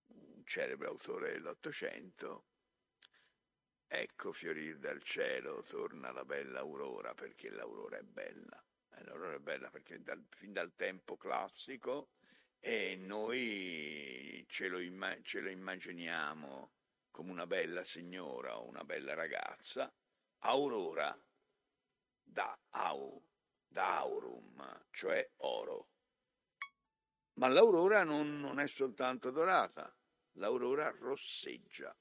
un 0.07 0.45
celebre 0.45 0.89
autore 0.89 1.33
dell'Ottocento. 1.33 2.45
Ecco 3.87 4.33
fiorir 4.33 4.79
dal 4.79 5.03
cielo, 5.03 5.63
torna 5.63 6.13
la 6.13 6.25
bella 6.25 6.61
aurora, 6.61 7.15
perché 7.15 7.51
l'aurora 7.51 7.99
è 7.99 8.03
bella. 8.03 8.63
E 8.95 9.03
l'aurora 9.05 9.37
è 9.37 9.41
bella 9.41 9.71
perché 9.71 10.03
dal, 10.03 10.25
fin 10.29 10.53
dal 10.53 10.75
tempo 10.75 11.17
classico 11.17 12.11
e 12.61 12.97
noi 12.97 14.45
ce 14.49 14.69
lo, 14.69 14.79
imma- 14.81 15.21
ce 15.23 15.41
lo 15.41 15.49
immaginiamo 15.49 16.73
come 17.11 17.31
una 17.31 17.47
bella 17.47 17.85
signora 17.85 18.59
o 18.59 18.67
una 18.67 18.85
bella 18.85 19.15
ragazza. 19.15 19.93
Aurora 20.40 21.18
da 22.22 22.59
au 22.70 23.29
da 23.68 23.98
aurum, 23.98 24.87
cioè 24.90 25.31
oro. 25.38 25.90
Ma 27.35 27.48
l'aurora 27.48 28.03
non, 28.03 28.40
non 28.40 28.59
è 28.59 28.66
soltanto 28.66 29.31
dorata, 29.31 29.94
l'aurora 30.33 30.90
rosseggia, 30.90 31.96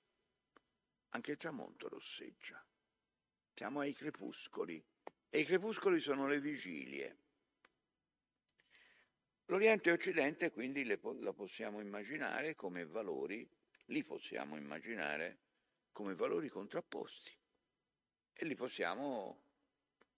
anche 1.10 1.32
il 1.32 1.38
tramonto 1.38 1.88
rosseggia. 1.90 2.64
Siamo 3.54 3.82
ai 3.82 3.94
crepuscoli 3.94 4.84
e 5.30 5.40
i 5.40 5.46
crepuscoli 5.46 6.00
sono 6.00 6.28
le 6.28 6.40
vigilie. 6.40 7.18
L'Oriente 9.46 9.90
e 9.90 9.94
Occidente 9.94 10.52
quindi 10.52 10.84
le, 10.84 11.00
la 11.20 11.34
possiamo 11.34 11.80
immaginare 11.80 12.56
come 12.56 12.86
valori, 12.86 13.48
li 13.86 14.04
possiamo 14.04 14.58
immaginare 14.58 15.40
come 15.92 16.16
valori 16.16 16.50
contrapposti 16.50 17.36
e 18.38 18.46
li 18.46 18.56
possiamo 18.56 19.46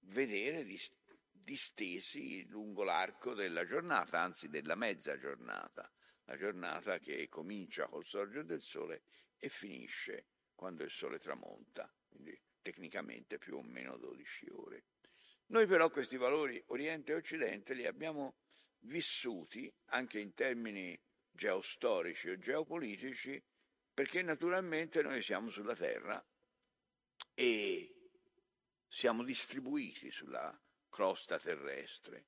vedere 0.01 0.65
dist- 0.65 1.17
distesi 1.31 2.45
lungo 2.47 2.83
l'arco 2.83 3.33
della 3.33 3.63
giornata, 3.63 4.21
anzi 4.21 4.49
della 4.49 4.75
mezza 4.75 5.17
giornata, 5.17 5.91
la 6.25 6.37
giornata 6.37 6.99
che 6.99 7.29
comincia 7.29 7.87
col 7.87 8.05
sorgere 8.05 8.45
del 8.45 8.61
sole 8.61 9.03
e 9.37 9.47
finisce 9.47 10.27
quando 10.53 10.83
il 10.83 10.91
sole 10.91 11.17
tramonta, 11.17 11.91
quindi 12.09 12.37
tecnicamente 12.61 13.37
più 13.37 13.55
o 13.55 13.63
meno 13.63 13.97
12 13.97 14.49
ore. 14.51 14.83
Noi 15.47 15.65
però 15.65 15.89
questi 15.89 16.17
valori 16.17 16.61
Oriente 16.67 17.13
e 17.13 17.15
Occidente 17.15 17.73
li 17.73 17.87
abbiamo 17.87 18.35
vissuti 18.81 19.73
anche 19.85 20.19
in 20.19 20.33
termini 20.33 20.99
geostorici 21.31 22.29
o 22.29 22.37
geopolitici 22.37 23.41
perché 23.93 24.21
naturalmente 24.21 25.01
noi 25.01 25.21
siamo 25.21 25.49
sulla 25.49 25.75
Terra 25.75 26.23
e 27.33 27.98
siamo 28.91 29.23
distribuiti 29.23 30.09
sulla 30.09 30.59
crosta 30.89 31.37
terrestre 31.37 32.25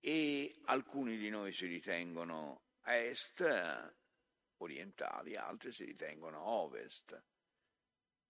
e 0.00 0.60
alcuni 0.64 1.18
di 1.18 1.28
noi 1.28 1.52
si 1.52 1.66
ritengono 1.66 2.62
est 2.84 3.94
orientali, 4.56 5.36
altri 5.36 5.70
si 5.70 5.84
ritengono 5.84 6.40
ovest. 6.40 7.22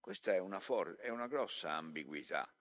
Questa 0.00 0.34
è 0.34 0.38
una, 0.38 0.58
for- 0.58 0.96
è 0.96 1.10
una 1.10 1.28
grossa 1.28 1.72
ambiguità, 1.72 2.52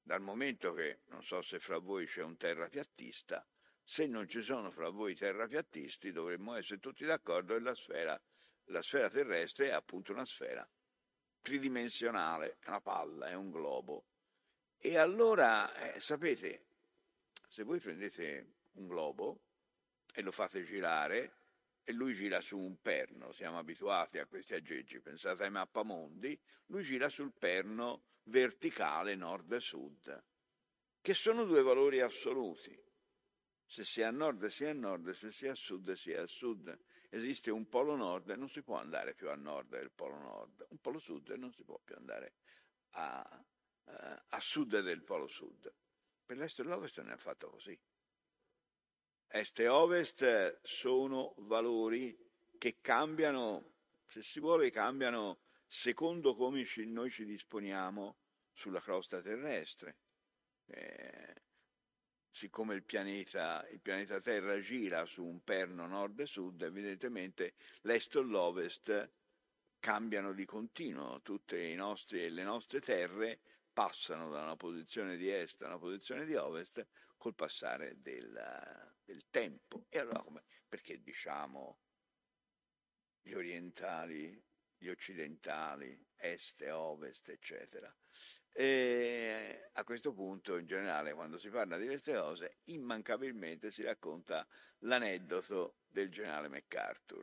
dal 0.00 0.22
momento 0.22 0.72
che 0.72 1.02
non 1.06 1.22
so 1.22 1.42
se 1.42 1.58
fra 1.58 1.78
voi 1.78 2.06
c'è 2.06 2.22
un 2.22 2.38
terrapiattista, 2.38 3.46
se 3.82 4.06
non 4.06 4.28
ci 4.28 4.40
sono 4.40 4.70
fra 4.70 4.88
voi 4.88 5.14
terrapiattisti 5.14 6.10
dovremmo 6.10 6.54
essere 6.54 6.80
tutti 6.80 7.04
d'accordo 7.04 7.54
che 7.54 7.60
la 7.60 7.74
sfera, 7.74 8.20
la 8.70 8.82
sfera 8.82 9.10
terrestre 9.10 9.68
è 9.68 9.72
appunto 9.72 10.12
una 10.12 10.24
sfera 10.24 10.68
tridimensionale, 11.46 12.56
è 12.58 12.66
una 12.66 12.80
palla, 12.80 13.28
è 13.28 13.34
un 13.34 13.52
globo. 13.52 14.06
E 14.78 14.98
allora, 14.98 15.72
eh, 15.94 16.00
sapete, 16.00 16.64
se 17.46 17.62
voi 17.62 17.78
prendete 17.78 18.54
un 18.72 18.88
globo 18.88 19.42
e 20.12 20.22
lo 20.22 20.32
fate 20.32 20.64
girare 20.64 21.34
e 21.84 21.92
lui 21.92 22.14
gira 22.14 22.40
su 22.40 22.58
un 22.58 22.80
perno, 22.82 23.30
siamo 23.30 23.58
abituati 23.58 24.18
a 24.18 24.26
questi 24.26 24.54
aggeggi, 24.54 24.98
pensate 24.98 25.44
ai 25.44 25.50
mappamondi, 25.52 26.36
lui 26.66 26.82
gira 26.82 27.08
sul 27.08 27.32
perno 27.32 28.06
verticale 28.24 29.14
nord-sud, 29.14 30.24
che 31.00 31.14
sono 31.14 31.44
due 31.44 31.62
valori 31.62 32.00
assoluti. 32.00 32.76
Se 33.64 33.84
si 33.84 34.00
è 34.00 34.04
a 34.04 34.10
nord 34.10 34.46
si 34.46 34.64
è 34.64 34.70
a 34.70 34.72
nord, 34.72 35.12
se 35.12 35.30
si 35.30 35.46
è 35.46 35.50
a 35.50 35.54
sud 35.54 35.92
si 35.92 36.10
è 36.10 36.16
a 36.16 36.26
sud. 36.26 36.76
Esiste 37.10 37.50
un 37.50 37.68
polo 37.68 37.96
nord 37.96 38.30
e 38.30 38.36
non 38.36 38.48
si 38.48 38.62
può 38.62 38.76
andare 38.76 39.14
più 39.14 39.30
a 39.30 39.34
nord 39.34 39.70
del 39.70 39.90
polo 39.90 40.18
nord, 40.18 40.66
un 40.70 40.78
polo 40.78 40.98
sud 40.98 41.30
e 41.30 41.36
non 41.36 41.52
si 41.52 41.64
può 41.64 41.78
più 41.82 41.94
andare 41.96 42.34
a, 42.90 43.44
eh, 43.86 44.22
a 44.28 44.40
sud 44.40 44.80
del 44.80 45.02
polo 45.02 45.26
sud. 45.26 45.72
Per 46.24 46.36
l'est 46.36 46.58
e 46.58 46.62
l'ovest 46.64 46.98
non 46.98 47.10
è 47.10 47.14
affatto 47.14 47.50
così. 47.50 47.78
Est 49.28 49.58
e 49.58 49.68
ovest 49.68 50.60
sono 50.62 51.34
valori 51.38 52.16
che 52.58 52.80
cambiano, 52.80 53.74
se 54.06 54.22
si 54.22 54.40
vuole, 54.40 54.70
cambiano 54.70 55.40
secondo 55.66 56.34
come 56.34 56.64
ci, 56.64 56.86
noi 56.86 57.10
ci 57.10 57.24
disponiamo 57.24 58.18
sulla 58.52 58.80
crosta 58.80 59.20
terrestre. 59.20 59.98
Eh, 60.66 61.42
siccome 62.36 62.74
il 62.74 62.82
pianeta, 62.82 63.66
il 63.70 63.80
pianeta, 63.80 64.20
Terra 64.20 64.60
gira 64.60 65.06
su 65.06 65.24
un 65.24 65.42
perno 65.42 65.86
nord 65.86 66.20
e 66.20 66.26
sud, 66.26 66.60
evidentemente 66.60 67.54
l'est 67.82 68.14
e 68.14 68.20
l'ovest 68.20 69.10
cambiano 69.80 70.34
di 70.34 70.44
continuo, 70.44 71.22
tutte 71.22 71.74
nostri, 71.74 72.28
le 72.28 72.42
nostre 72.42 72.80
terre 72.80 73.40
passano 73.72 74.28
da 74.28 74.42
una 74.42 74.56
posizione 74.56 75.16
di 75.16 75.30
est 75.30 75.62
a 75.62 75.66
una 75.68 75.78
posizione 75.78 76.26
di 76.26 76.34
ovest 76.34 76.86
col 77.16 77.34
passare 77.34 78.02
del, 78.02 78.38
del 79.02 79.24
tempo. 79.30 79.86
E 79.88 79.98
allora 79.98 80.22
come, 80.22 80.44
perché 80.68 81.00
diciamo 81.00 81.78
gli 83.22 83.32
orientali, 83.32 84.38
gli 84.76 84.88
occidentali, 84.88 85.98
est 86.16 86.60
e 86.60 86.70
ovest, 86.70 87.30
eccetera? 87.30 87.90
E 88.58 89.68
a 89.74 89.84
questo 89.84 90.14
punto, 90.14 90.56
in 90.56 90.64
generale, 90.64 91.12
quando 91.12 91.36
si 91.36 91.50
parla 91.50 91.76
di 91.76 91.84
queste 91.84 92.14
cose, 92.14 92.56
immancabilmente 92.64 93.70
si 93.70 93.82
racconta 93.82 94.46
l'aneddoto 94.78 95.80
del 95.86 96.08
generale 96.08 96.48
MacArthur. 96.48 97.22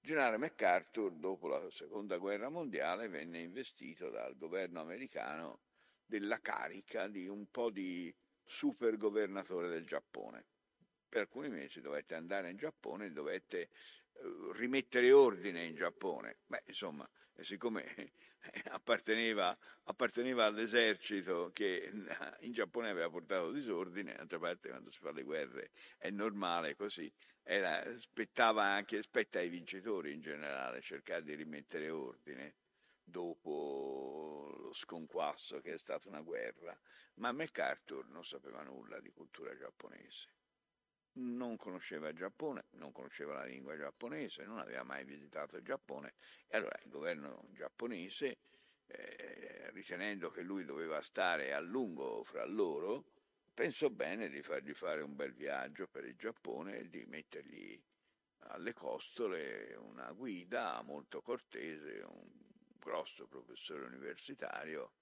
Il 0.00 0.08
generale 0.08 0.38
MacArthur, 0.38 1.12
dopo 1.12 1.46
la 1.46 1.70
seconda 1.70 2.16
guerra 2.16 2.48
mondiale, 2.48 3.06
venne 3.06 3.38
investito 3.38 4.10
dal 4.10 4.36
governo 4.36 4.80
americano 4.80 5.60
della 6.04 6.40
carica 6.40 7.06
di 7.06 7.28
un 7.28 7.48
po' 7.48 7.70
di 7.70 8.12
super 8.44 8.96
governatore 8.96 9.68
del 9.68 9.86
Giappone. 9.86 10.46
Per 11.08 11.20
alcuni 11.20 11.48
mesi 11.48 11.80
dovette 11.80 12.16
andare 12.16 12.50
in 12.50 12.56
Giappone 12.56 13.12
dovette 13.12 13.60
eh, 13.60 13.70
rimettere 14.54 15.12
ordine 15.12 15.62
in 15.64 15.76
Giappone. 15.76 16.38
Beh, 16.44 16.64
insomma, 16.66 17.08
siccome 17.42 18.12
apparteneva, 18.70 19.56
apparteneva, 19.84 20.44
all'esercito 20.44 21.50
che 21.52 21.90
in 22.40 22.52
Giappone 22.52 22.88
aveva 22.88 23.10
portato 23.10 23.52
disordine, 23.52 24.14
d'altra 24.14 24.38
parte 24.38 24.68
quando 24.68 24.90
si 24.90 25.00
fa 25.00 25.12
le 25.12 25.22
guerre 25.22 25.70
è 25.98 26.10
normale 26.10 26.74
così, 26.76 27.12
era, 27.42 27.82
spettava 27.98 28.64
anche, 28.64 29.02
spetta 29.02 29.38
ai 29.38 29.48
vincitori 29.48 30.12
in 30.12 30.20
generale 30.20 30.80
cercare 30.80 31.22
di 31.22 31.34
rimettere 31.34 31.90
ordine 31.90 32.54
dopo 33.02 34.52
lo 34.58 34.72
sconquasso 34.72 35.60
che 35.60 35.74
è 35.74 35.78
stata 35.78 36.08
una 36.08 36.22
guerra, 36.22 36.76
ma 37.14 37.30
MacArthur 37.30 38.08
non 38.08 38.24
sapeva 38.24 38.62
nulla 38.62 38.98
di 39.00 39.12
cultura 39.12 39.56
giapponese. 39.56 40.28
Non 41.16 41.56
conosceva 41.56 42.08
il 42.08 42.16
Giappone, 42.16 42.64
non 42.72 42.92
conosceva 42.92 43.34
la 43.34 43.44
lingua 43.44 43.76
giapponese, 43.76 44.44
non 44.44 44.58
aveva 44.58 44.82
mai 44.82 45.04
visitato 45.04 45.56
il 45.56 45.64
Giappone. 45.64 46.14
E 46.46 46.56
allora 46.56 46.78
il 46.82 46.90
governo 46.90 47.48
giapponese, 47.52 48.38
eh, 48.86 49.70
ritenendo 49.72 50.30
che 50.30 50.42
lui 50.42 50.64
doveva 50.64 51.00
stare 51.00 51.52
a 51.52 51.60
lungo 51.60 52.22
fra 52.22 52.44
loro, 52.44 53.04
pensò 53.52 53.88
bene 53.88 54.28
di 54.28 54.42
fargli 54.42 54.74
fare 54.74 55.02
un 55.02 55.16
bel 55.16 55.32
viaggio 55.32 55.86
per 55.86 56.04
il 56.04 56.16
Giappone 56.16 56.78
e 56.78 56.88
di 56.88 57.04
mettergli 57.06 57.80
alle 58.48 58.74
costole 58.74 59.74
una 59.76 60.12
guida 60.12 60.80
molto 60.82 61.20
cortese, 61.20 62.04
un 62.06 62.28
grosso 62.78 63.26
professore 63.26 63.84
universitario 63.86 64.92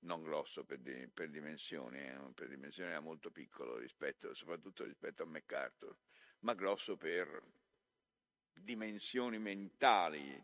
non 0.00 0.22
grosso 0.22 0.64
per, 0.64 0.78
di, 0.78 1.08
per 1.08 1.28
dimensioni, 1.30 1.98
eh, 1.98 2.32
per 2.34 2.48
dimensioni 2.48 2.90
era 2.90 3.00
molto 3.00 3.30
piccolo 3.30 3.76
rispetto, 3.76 4.32
soprattutto 4.34 4.84
rispetto 4.84 5.22
a 5.22 5.26
MacArthur, 5.26 5.96
ma 6.40 6.54
grosso 6.54 6.96
per 6.96 7.42
dimensioni 8.52 9.38
mentali, 9.38 10.42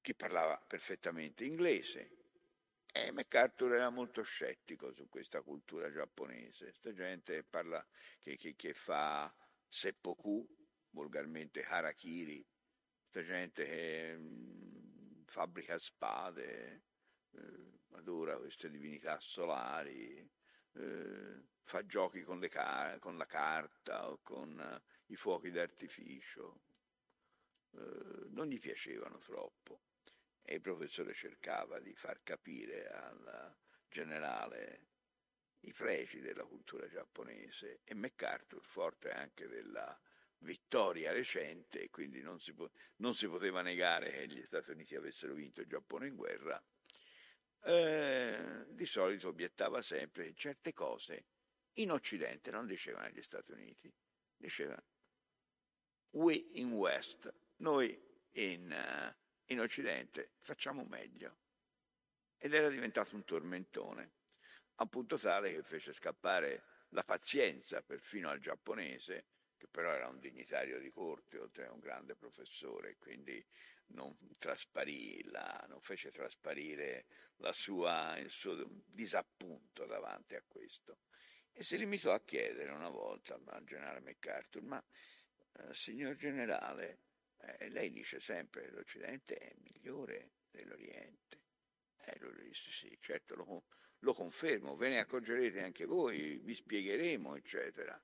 che 0.00 0.14
parlava 0.14 0.58
perfettamente 0.66 1.44
inglese. 1.44 2.16
E 2.90 3.12
MacArthur 3.12 3.74
era 3.74 3.90
molto 3.90 4.22
scettico 4.22 4.92
su 4.92 5.08
questa 5.08 5.42
cultura 5.42 5.90
giapponese, 5.90 6.64
questa 6.64 6.92
gente 6.94 7.44
parla, 7.44 7.86
che, 8.18 8.36
che, 8.36 8.56
che 8.56 8.72
fa 8.72 9.32
seppoku, 9.68 10.46
volgarmente 10.90 11.62
harakiri, 11.62 12.44
questa 13.10 13.22
gente 13.22 13.64
che 13.64 14.16
mh, 14.16 14.22
mm, 14.24 15.22
fabbrica 15.26 15.78
spade, 15.78 16.82
eh, 17.32 17.77
adora 17.92 18.36
queste 18.36 18.70
divinità 18.70 19.18
solari, 19.20 20.28
eh, 20.74 21.42
fa 21.62 21.84
giochi 21.84 22.22
con, 22.22 22.40
car- 22.48 22.98
con, 22.98 23.16
la 23.16 23.26
carta 23.26 24.10
o 24.10 24.20
con 24.22 24.58
eh, 24.60 24.82
i 25.06 25.16
fuochi 25.16 25.50
d'artificio. 25.50 26.60
Eh, 27.72 28.26
non 28.30 28.46
gli 28.46 28.58
piacevano 28.58 29.18
troppo 29.18 29.82
e 30.42 30.54
il 30.54 30.60
professore 30.60 31.12
cercava 31.12 31.78
di 31.78 31.94
far 31.94 32.22
capire 32.22 32.88
al 32.88 33.56
generale 33.88 34.86
i 35.60 35.72
pregi 35.72 36.20
della 36.20 36.44
cultura 36.44 36.88
giapponese 36.88 37.80
e 37.84 37.94
MacArthur, 37.94 38.62
forte 38.62 39.10
anche 39.10 39.48
della 39.48 39.98
vittoria 40.38 41.12
recente, 41.12 41.90
quindi 41.90 42.22
non 42.22 42.38
si, 42.38 42.52
po- 42.52 42.70
non 42.96 43.14
si 43.14 43.26
poteva 43.26 43.60
negare 43.60 44.10
che 44.10 44.28
gli 44.28 44.42
Stati 44.44 44.70
Uniti 44.70 44.94
avessero 44.94 45.34
vinto 45.34 45.60
il 45.60 45.66
Giappone 45.66 46.06
in 46.06 46.14
guerra, 46.14 46.62
eh, 47.62 48.64
di 48.68 48.86
solito 48.86 49.28
obiettava 49.28 49.82
sempre 49.82 50.26
che 50.26 50.34
certe 50.34 50.72
cose 50.72 51.24
in 51.74 51.90
Occidente 51.90 52.50
non 52.50 52.66
dicevano 52.66 53.06
agli 53.06 53.22
Stati 53.22 53.52
Uniti, 53.52 53.92
diceva 54.36 54.80
we 56.10 56.34
in 56.54 56.72
West, 56.72 57.32
noi 57.56 57.96
in, 58.32 58.70
uh, 58.70 59.14
in 59.46 59.60
Occidente 59.60 60.32
facciamo 60.40 60.84
meglio. 60.84 61.36
Ed 62.36 62.54
era 62.54 62.68
diventato 62.68 63.14
un 63.14 63.24
tormentone, 63.24 64.12
a 64.76 64.86
punto 64.86 65.18
tale 65.18 65.52
che 65.52 65.62
fece 65.62 65.92
scappare 65.92 66.64
la 66.90 67.02
pazienza 67.02 67.82
perfino 67.82 68.28
al 68.28 68.38
giapponese, 68.38 69.26
che 69.56 69.66
però 69.68 69.90
era 69.92 70.08
un 70.08 70.20
dignitario 70.20 70.78
di 70.78 70.90
corte, 70.90 71.38
oltre 71.38 71.66
a 71.66 71.72
un 71.72 71.80
grande 71.80 72.14
professore, 72.14 72.96
quindi 72.96 73.44
non 73.88 74.16
la, 75.24 75.64
non 75.68 75.80
fece 75.80 76.10
trasparire 76.10 77.06
sua, 77.52 78.16
il 78.18 78.30
suo 78.30 78.54
disappunto 78.86 79.86
davanti 79.86 80.34
a 80.34 80.44
questo 80.46 81.00
e 81.58 81.64
si 81.64 81.76
limitò 81.76 82.12
a 82.12 82.22
chiedere 82.22 82.70
una 82.70 82.88
volta 82.88 83.36
al 83.46 83.64
generale 83.64 84.00
MacArthur, 84.00 84.62
ma 84.62 84.84
eh, 85.54 85.74
signor 85.74 86.14
generale, 86.14 87.00
eh, 87.36 87.68
lei 87.70 87.90
dice 87.90 88.20
sempre 88.20 88.62
che 88.62 88.70
l'Occidente 88.70 89.36
è 89.36 89.54
migliore 89.58 90.34
dell'Oriente. 90.50 91.42
E 91.96 92.12
eh, 92.12 92.18
lui 92.20 92.44
disse 92.44 92.70
sì, 92.70 92.96
certo 93.00 93.34
lo, 93.34 93.64
lo 93.98 94.14
confermo, 94.14 94.76
ve 94.76 94.90
ne 94.90 95.00
accorgerete 95.00 95.60
anche 95.60 95.84
voi, 95.84 96.40
vi 96.44 96.54
spiegheremo, 96.54 97.34
eccetera. 97.34 98.00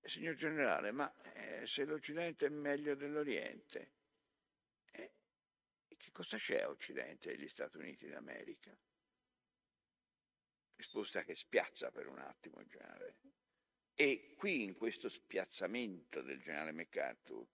Signor 0.00 0.34
generale, 0.36 0.92
ma 0.92 1.12
eh, 1.34 1.66
se 1.66 1.84
l'Occidente 1.84 2.46
è 2.46 2.50
meglio 2.50 2.94
dell'Oriente, 2.94 3.94
che 6.08 6.12
cosa 6.12 6.38
c'è 6.38 6.62
a 6.62 6.70
Occidente 6.70 7.30
degli 7.30 7.48
Stati 7.48 7.76
Uniti 7.76 8.08
d'America? 8.08 8.76
Risposta 10.76 11.22
che 11.22 11.34
spiazza 11.34 11.90
per 11.90 12.06
un 12.06 12.18
attimo 12.18 12.60
il 12.60 12.66
generale. 12.66 13.16
E 13.94 14.34
qui 14.36 14.64
in 14.64 14.76
questo 14.76 15.08
spiazzamento 15.08 16.22
del 16.22 16.40
generale 16.40 16.72
MacArthur 16.72 17.46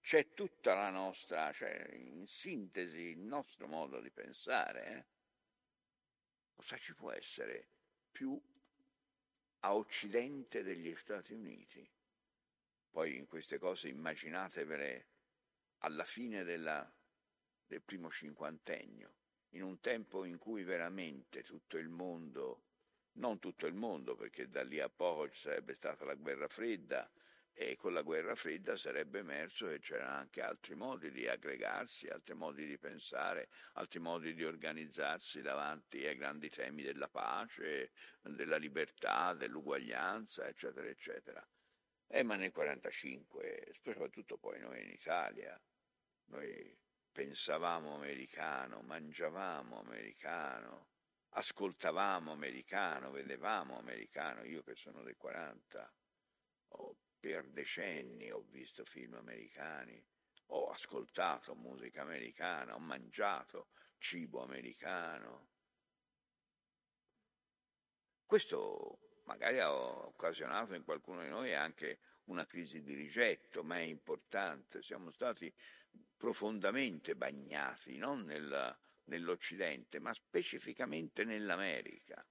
c'è 0.00 0.32
tutta 0.32 0.74
la 0.74 0.90
nostra, 0.90 1.52
cioè 1.52 1.92
in 1.92 2.26
sintesi 2.26 2.98
il 2.98 3.18
nostro 3.18 3.66
modo 3.66 4.00
di 4.00 4.10
pensare. 4.10 4.86
Eh? 4.86 5.06
Cosa 6.54 6.78
ci 6.78 6.94
può 6.94 7.10
essere 7.10 7.68
più 8.10 8.40
a 9.60 9.74
occidente 9.74 10.62
degli 10.62 10.94
Stati 10.96 11.34
Uniti? 11.34 11.86
Poi 12.90 13.16
in 13.16 13.26
queste 13.26 13.58
cose 13.58 13.88
immaginatevele 13.88 15.06
alla 15.78 16.04
fine 16.04 16.42
della 16.44 16.90
del 17.68 17.82
primo 17.82 18.10
cinquantennio, 18.10 19.14
in 19.50 19.62
un 19.62 19.78
tempo 19.80 20.24
in 20.24 20.38
cui 20.38 20.64
veramente 20.64 21.42
tutto 21.42 21.76
il 21.76 21.88
mondo, 21.88 22.64
non 23.12 23.38
tutto 23.38 23.66
il 23.66 23.74
mondo, 23.74 24.16
perché 24.16 24.48
da 24.48 24.62
lì 24.64 24.80
a 24.80 24.88
poco 24.88 25.28
ci 25.30 25.38
sarebbe 25.38 25.74
stata 25.74 26.04
la 26.04 26.14
guerra 26.14 26.48
fredda 26.48 27.08
e 27.60 27.76
con 27.76 27.92
la 27.92 28.02
guerra 28.02 28.36
fredda 28.36 28.76
sarebbe 28.76 29.18
emerso 29.18 29.66
che 29.66 29.80
c'erano 29.80 30.14
anche 30.14 30.40
altri 30.40 30.76
modi 30.76 31.10
di 31.10 31.26
aggregarsi, 31.26 32.06
altri 32.06 32.34
modi 32.34 32.64
di 32.64 32.78
pensare, 32.78 33.48
altri 33.72 33.98
modi 33.98 34.32
di 34.32 34.44
organizzarsi 34.44 35.42
davanti 35.42 36.06
ai 36.06 36.16
grandi 36.16 36.48
temi 36.50 36.84
della 36.84 37.08
pace, 37.08 37.90
della 38.22 38.56
libertà, 38.58 39.34
dell'uguaglianza, 39.34 40.46
eccetera, 40.46 40.86
eccetera. 40.86 41.44
Eh, 42.06 42.22
ma 42.22 42.36
nel 42.36 42.52
1945, 42.54 43.72
soprattutto 43.82 44.38
poi 44.38 44.60
noi 44.60 44.80
in 44.84 44.90
Italia, 44.90 45.60
noi 46.26 46.78
pensavamo 47.18 47.96
americano, 47.96 48.80
mangiavamo 48.82 49.80
americano, 49.80 50.86
ascoltavamo 51.30 52.30
americano, 52.30 53.10
vedevamo 53.10 53.76
americano. 53.76 54.44
Io 54.44 54.62
che 54.62 54.76
sono 54.76 55.02
del 55.02 55.16
40, 55.16 55.92
ho, 56.68 56.96
per 57.18 57.48
decenni 57.48 58.30
ho 58.30 58.44
visto 58.50 58.84
film 58.84 59.14
americani, 59.14 60.00
ho 60.50 60.70
ascoltato 60.70 61.56
musica 61.56 62.02
americana, 62.02 62.76
ho 62.76 62.78
mangiato 62.78 63.70
cibo 63.98 64.40
americano. 64.40 65.48
Questo 68.26 69.22
magari 69.24 69.58
ha 69.58 69.74
occasionato 69.74 70.76
in 70.76 70.84
qualcuno 70.84 71.22
di 71.22 71.30
noi 71.30 71.52
anche 71.52 71.98
una 72.26 72.46
crisi 72.46 72.80
di 72.80 72.94
rigetto, 72.94 73.64
ma 73.64 73.78
è 73.78 73.82
importante. 73.82 74.82
Siamo 74.82 75.10
stati 75.10 75.52
profondamente 76.16 77.14
bagnati, 77.14 77.96
non 77.96 78.24
nel, 78.24 78.76
nell'Occidente, 79.04 79.98
ma 79.98 80.12
specificamente 80.12 81.24
nell'America. 81.24 82.24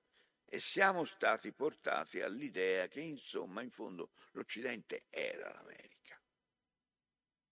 E 0.46 0.60
siamo 0.60 1.04
stati 1.04 1.52
portati 1.52 2.22
all'idea 2.22 2.88
che, 2.88 3.02
insomma, 3.02 3.62
in 3.62 3.70
fondo 3.70 4.12
l'Occidente 4.32 5.06
era 5.10 5.52
l'America. 5.52 6.22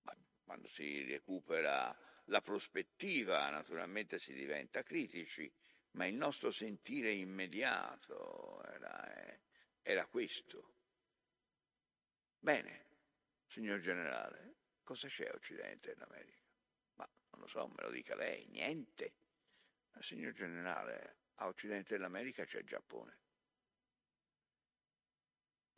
Ma 0.04 0.16
quando 0.44 0.68
si 0.70 1.04
recupera 1.04 1.98
la 2.26 2.42
prospettiva, 2.42 3.50
naturalmente 3.50 4.18
si 4.18 4.34
diventa 4.34 4.84
critici, 4.84 5.52
ma 5.92 6.06
il 6.06 6.16
nostro 6.16 6.52
sentire 6.52 7.12
immediato 7.12 8.64
era, 8.66 9.40
era 9.82 10.06
questo. 10.08 10.74
Bene, 12.40 12.86
signor 13.48 13.80
generale, 13.80 14.55
Cosa 14.86 15.08
c'è 15.08 15.28
Occidente 15.34 15.94
in 15.94 16.02
America? 16.04 16.44
Ma 16.94 17.10
non 17.32 17.42
lo 17.42 17.48
so, 17.48 17.68
me 17.70 17.82
lo 17.82 17.90
dica 17.90 18.16
lei, 18.16 18.46
niente. 18.46 19.16
Ma, 19.90 20.02
signor 20.04 20.32
generale, 20.32 21.18
a 21.38 21.48
Occidente 21.48 21.96
dell'America 21.96 22.46
c'è 22.46 22.64
Giappone. 22.64 23.18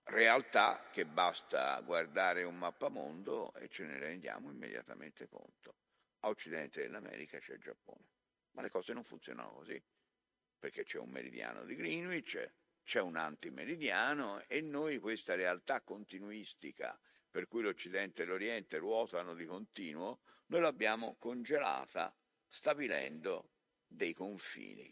Realtà 0.04 0.90
che 0.92 1.06
basta 1.06 1.80
guardare 1.80 2.44
un 2.44 2.58
mappamondo 2.58 3.54
e 3.54 3.70
ce 3.70 3.86
ne 3.86 3.98
rendiamo 3.98 4.50
immediatamente 4.50 5.30
conto. 5.30 5.78
A 6.20 6.28
Occidente 6.28 6.82
dell'America 6.82 7.40
c'è 7.40 7.58
Giappone. 7.58 8.10
Ma 8.52 8.62
le 8.62 8.70
cose 8.70 8.92
non 8.92 9.06
funzionano 9.06 9.54
così, 9.54 9.82
perché 10.60 10.84
c'è 10.84 11.00
un 11.00 11.12
meridiano 11.12 11.64
di 11.64 11.76
Greenwich, 11.76 12.52
c'è 12.84 13.00
un 13.00 13.16
antimeridiano 13.16 14.42
e 14.48 14.60
noi 14.60 15.00
questa 15.00 15.34
realtà 15.34 15.80
continuistica 15.80 17.00
per 17.38 17.48
cui 17.48 17.62
l'Occidente 17.62 18.24
e 18.24 18.26
l'Oriente 18.26 18.80
ruotano 18.80 19.36
di 19.36 19.46
continuo, 19.46 20.22
noi 20.48 20.62
l'abbiamo 20.62 21.18
congelata 21.20 22.12
stabilendo 22.48 23.52
dei 23.86 24.16
confini. 24.16 24.92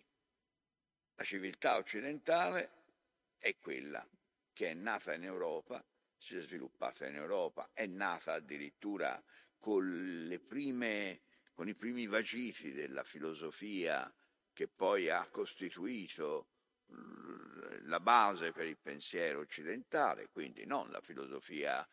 La 1.16 1.24
civiltà 1.24 1.78
occidentale 1.78 2.70
è 3.40 3.58
quella 3.58 4.08
che 4.54 4.70
è 4.70 4.74
nata 4.76 5.16
in 5.16 5.24
Europa, 5.24 5.84
si 6.16 6.38
è 6.38 6.40
sviluppata 6.40 7.08
in 7.08 7.16
Europa, 7.16 7.72
è 7.74 7.88
nata 7.88 8.34
addirittura 8.34 9.20
con, 9.58 10.40
prime, 10.48 11.22
con 11.52 11.68
i 11.68 11.74
primi 11.74 12.06
vagiti 12.06 12.74
della 12.74 13.04
filosofia 13.04 14.14
che 14.54 14.68
poi 14.68 15.10
ha 15.10 15.28
costituito 15.32 16.50
la 17.86 18.00
base 18.00 18.52
per 18.52 18.68
il 18.68 18.78
pensiero 18.78 19.40
occidentale, 19.40 20.30
quindi 20.30 20.68
non 20.68 20.92
la 20.92 21.02
filosofia 21.02 21.84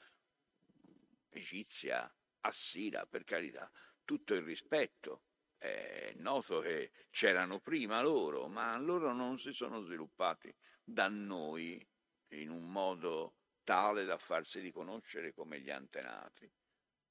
egizia, 1.38 2.12
assira, 2.40 3.06
per 3.06 3.24
carità, 3.24 3.70
tutto 4.04 4.34
il 4.34 4.42
rispetto. 4.42 5.24
È 5.56 6.12
noto 6.16 6.60
che 6.60 6.92
c'erano 7.10 7.60
prima 7.60 8.00
loro, 8.02 8.48
ma 8.48 8.76
loro 8.78 9.12
non 9.12 9.38
si 9.38 9.52
sono 9.52 9.80
sviluppati 9.82 10.54
da 10.82 11.08
noi 11.08 11.84
in 12.30 12.50
un 12.50 12.70
modo 12.70 13.36
tale 13.62 14.04
da 14.04 14.18
farsi 14.18 14.58
riconoscere 14.58 15.32
come 15.32 15.60
gli 15.60 15.70
antenati. 15.70 16.50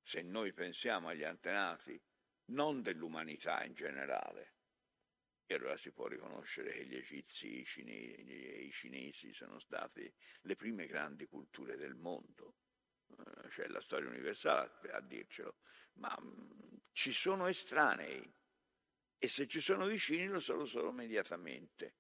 Se 0.02 0.22
noi 0.22 0.52
pensiamo 0.52 1.08
agli 1.08 1.24
antenati 1.24 2.02
non 2.46 2.82
dell'umanità 2.82 3.64
in 3.64 3.74
generale, 3.74 4.56
e 5.46 5.56
allora 5.56 5.78
si 5.78 5.92
può 5.92 6.08
riconoscere 6.08 6.72
che 6.72 6.86
gli 6.86 6.96
egizi 6.96 7.62
e 7.62 8.64
i 8.64 8.72
cinesi 8.72 9.34
sono 9.34 9.60
state 9.60 10.14
le 10.42 10.56
prime 10.56 10.88
grandi 10.88 11.26
culture 11.28 11.76
del 11.76 11.96
mondo. 11.96 12.56
Eh, 13.18 13.48
c'è 13.50 13.68
la 13.68 13.82
storia 13.82 14.10
universale 14.10 14.72
a 14.92 15.02
dircelo, 15.02 15.56
ma 15.94 16.18
mm, 16.22 16.78
ci 16.92 17.14
sono 17.14 17.48
estranei 17.48 18.34
e 19.18 19.28
se 19.28 19.48
ci 19.48 19.62
sono 19.62 19.86
vicini 19.86 20.28
lo 20.28 20.40
sono 20.40 20.66
solo 20.66 20.90
immediatamente. 20.90 21.96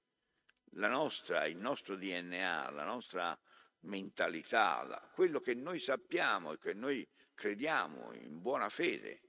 La 0.76 0.88
nostra, 0.88 1.46
il 1.46 1.58
nostro 1.58 1.96
DNA, 1.96 2.70
la 2.72 2.86
nostra 2.86 3.38
mentalità, 3.82 5.12
quello 5.14 5.40
che 5.40 5.54
noi 5.54 5.80
sappiamo 5.80 6.54
e 6.54 6.58
che 6.58 6.74
noi 6.74 7.08
crediamo 7.34 8.14
in 8.14 8.42
buona 8.42 8.70
fede, 8.70 9.22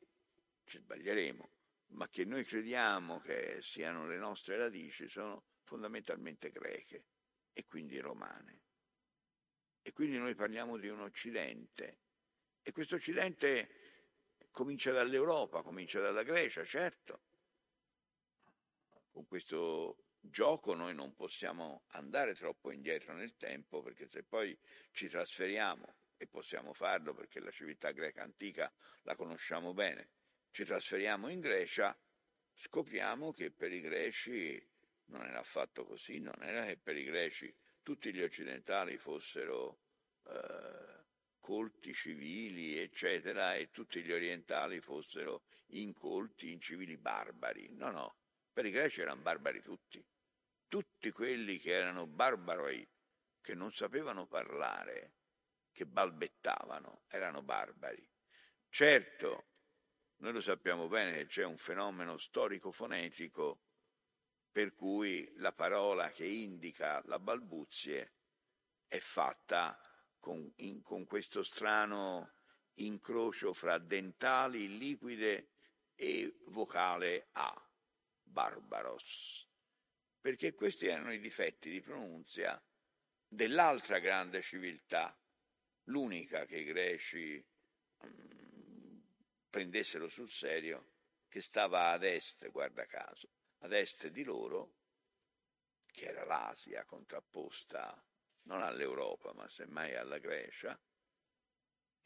ci 0.64 0.78
sbaglieremo, 0.78 1.50
ma 1.88 2.08
che 2.08 2.24
noi 2.24 2.44
crediamo 2.44 3.20
che 3.20 3.58
siano 3.60 4.06
le 4.06 4.16
nostre 4.16 4.56
radici, 4.56 5.08
sono 5.08 5.44
fondamentalmente 5.62 6.50
greche 6.50 7.04
e 7.52 7.66
quindi 7.66 7.98
romane. 7.98 8.61
E 9.82 9.92
quindi 9.92 10.16
noi 10.16 10.34
parliamo 10.34 10.76
di 10.76 10.88
un 10.88 11.00
Occidente. 11.00 11.98
E 12.62 12.72
questo 12.72 12.94
Occidente 12.94 13.68
comincia 14.50 14.92
dall'Europa, 14.92 15.62
comincia 15.62 16.00
dalla 16.00 16.22
Grecia, 16.22 16.64
certo. 16.64 17.22
Con 19.10 19.26
questo 19.26 20.04
gioco 20.20 20.74
noi 20.74 20.94
non 20.94 21.14
possiamo 21.14 21.82
andare 21.88 22.34
troppo 22.34 22.70
indietro 22.70 23.12
nel 23.12 23.36
tempo 23.36 23.82
perché 23.82 24.08
se 24.08 24.22
poi 24.22 24.56
ci 24.92 25.08
trasferiamo, 25.08 25.96
e 26.22 26.28
possiamo 26.28 26.72
farlo 26.72 27.12
perché 27.14 27.40
la 27.40 27.50
civiltà 27.50 27.90
greca 27.90 28.22
antica 28.22 28.72
la 29.02 29.16
conosciamo 29.16 29.74
bene, 29.74 30.10
ci 30.52 30.64
trasferiamo 30.64 31.26
in 31.28 31.40
Grecia, 31.40 31.98
scopriamo 32.54 33.32
che 33.32 33.50
per 33.50 33.72
i 33.72 33.80
greci 33.80 34.64
non 35.06 35.26
era 35.26 35.40
affatto 35.40 35.84
così, 35.84 36.20
non 36.20 36.40
era 36.40 36.64
che 36.64 36.76
per 36.76 36.96
i 36.96 37.02
greci 37.02 37.52
tutti 37.82 38.12
gli 38.12 38.22
occidentali 38.22 38.96
fossero 38.96 39.80
eh, 40.24 41.04
colti, 41.38 41.92
civili, 41.92 42.78
eccetera, 42.78 43.54
e 43.54 43.70
tutti 43.70 44.02
gli 44.02 44.12
orientali 44.12 44.80
fossero 44.80 45.44
incolti, 45.68 46.52
incivili, 46.52 46.96
barbari. 46.96 47.68
No, 47.74 47.90
no, 47.90 48.16
per 48.52 48.64
i 48.66 48.70
greci 48.70 49.00
erano 49.00 49.20
barbari 49.20 49.60
tutti. 49.60 50.04
Tutti 50.68 51.10
quelli 51.10 51.58
che 51.58 51.72
erano 51.72 52.06
barbari, 52.06 52.88
che 53.40 53.54
non 53.54 53.72
sapevano 53.72 54.26
parlare, 54.26 55.14
che 55.72 55.84
balbettavano, 55.84 57.02
erano 57.08 57.42
barbari. 57.42 58.08
Certo, 58.68 59.48
noi 60.18 60.32
lo 60.32 60.40
sappiamo 60.40 60.88
bene 60.88 61.12
che 61.12 61.26
c'è 61.26 61.44
un 61.44 61.58
fenomeno 61.58 62.16
storico-fonetico 62.16 63.60
per 64.52 64.74
cui 64.74 65.26
la 65.36 65.52
parola 65.52 66.10
che 66.10 66.26
indica 66.26 67.00
la 67.06 67.18
balbuzie 67.18 68.12
è 68.86 68.98
fatta 68.98 69.80
con, 70.18 70.52
in, 70.56 70.82
con 70.82 71.06
questo 71.06 71.42
strano 71.42 72.34
incrocio 72.74 73.54
fra 73.54 73.78
dentali, 73.78 74.76
liquide 74.76 75.48
e 75.94 76.36
vocale 76.48 77.28
A, 77.32 77.70
barbaros, 78.22 79.48
perché 80.20 80.52
questi 80.52 80.86
erano 80.86 81.14
i 81.14 81.18
difetti 81.18 81.70
di 81.70 81.80
pronunzia 81.80 82.62
dell'altra 83.26 83.98
grande 83.98 84.42
civiltà, 84.42 85.18
l'unica 85.84 86.44
che 86.44 86.58
i 86.58 86.64
greci 86.64 87.42
mm, 88.06 88.98
prendessero 89.48 90.08
sul 90.08 90.30
serio 90.30 90.90
che 91.28 91.40
stava 91.40 91.90
ad 91.90 92.04
est, 92.04 92.50
guarda 92.50 92.84
caso, 92.84 93.30
ad 93.62 93.72
est 93.72 94.08
di 94.08 94.24
loro, 94.24 94.74
che 95.86 96.06
era 96.06 96.24
l'Asia 96.24 96.84
contrapposta 96.84 98.04
non 98.42 98.62
all'Europa, 98.62 99.32
ma 99.32 99.48
semmai 99.48 99.94
alla 99.94 100.18
Grecia, 100.18 100.78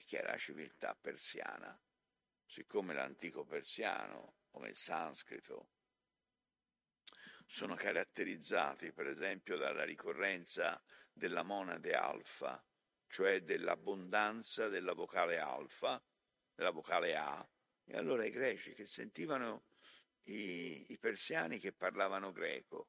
che 0.04 0.18
era 0.18 0.32
la 0.32 0.38
civiltà 0.38 0.94
persiana. 0.94 1.78
Siccome 2.44 2.94
l'antico 2.94 3.44
persiano, 3.44 4.36
come 4.50 4.68
il 4.68 4.76
sanscrito, 4.76 5.70
sono 7.46 7.74
caratterizzati 7.74 8.92
per 8.92 9.06
esempio 9.06 9.56
dalla 9.56 9.84
ricorrenza 9.84 10.82
della 11.12 11.42
monade 11.42 11.94
alfa, 11.94 12.62
cioè 13.08 13.42
dell'abbondanza 13.42 14.68
della 14.68 14.92
vocale 14.92 15.38
alfa, 15.38 16.02
della 16.54 16.70
vocale 16.70 17.16
A, 17.16 17.48
e 17.84 17.96
allora 17.96 18.26
i 18.26 18.30
greci 18.30 18.74
che 18.74 18.84
sentivano 18.84 19.64
i, 20.26 20.86
i 20.88 20.98
persiani 20.98 21.58
che 21.58 21.72
parlavano 21.72 22.32
greco 22.32 22.88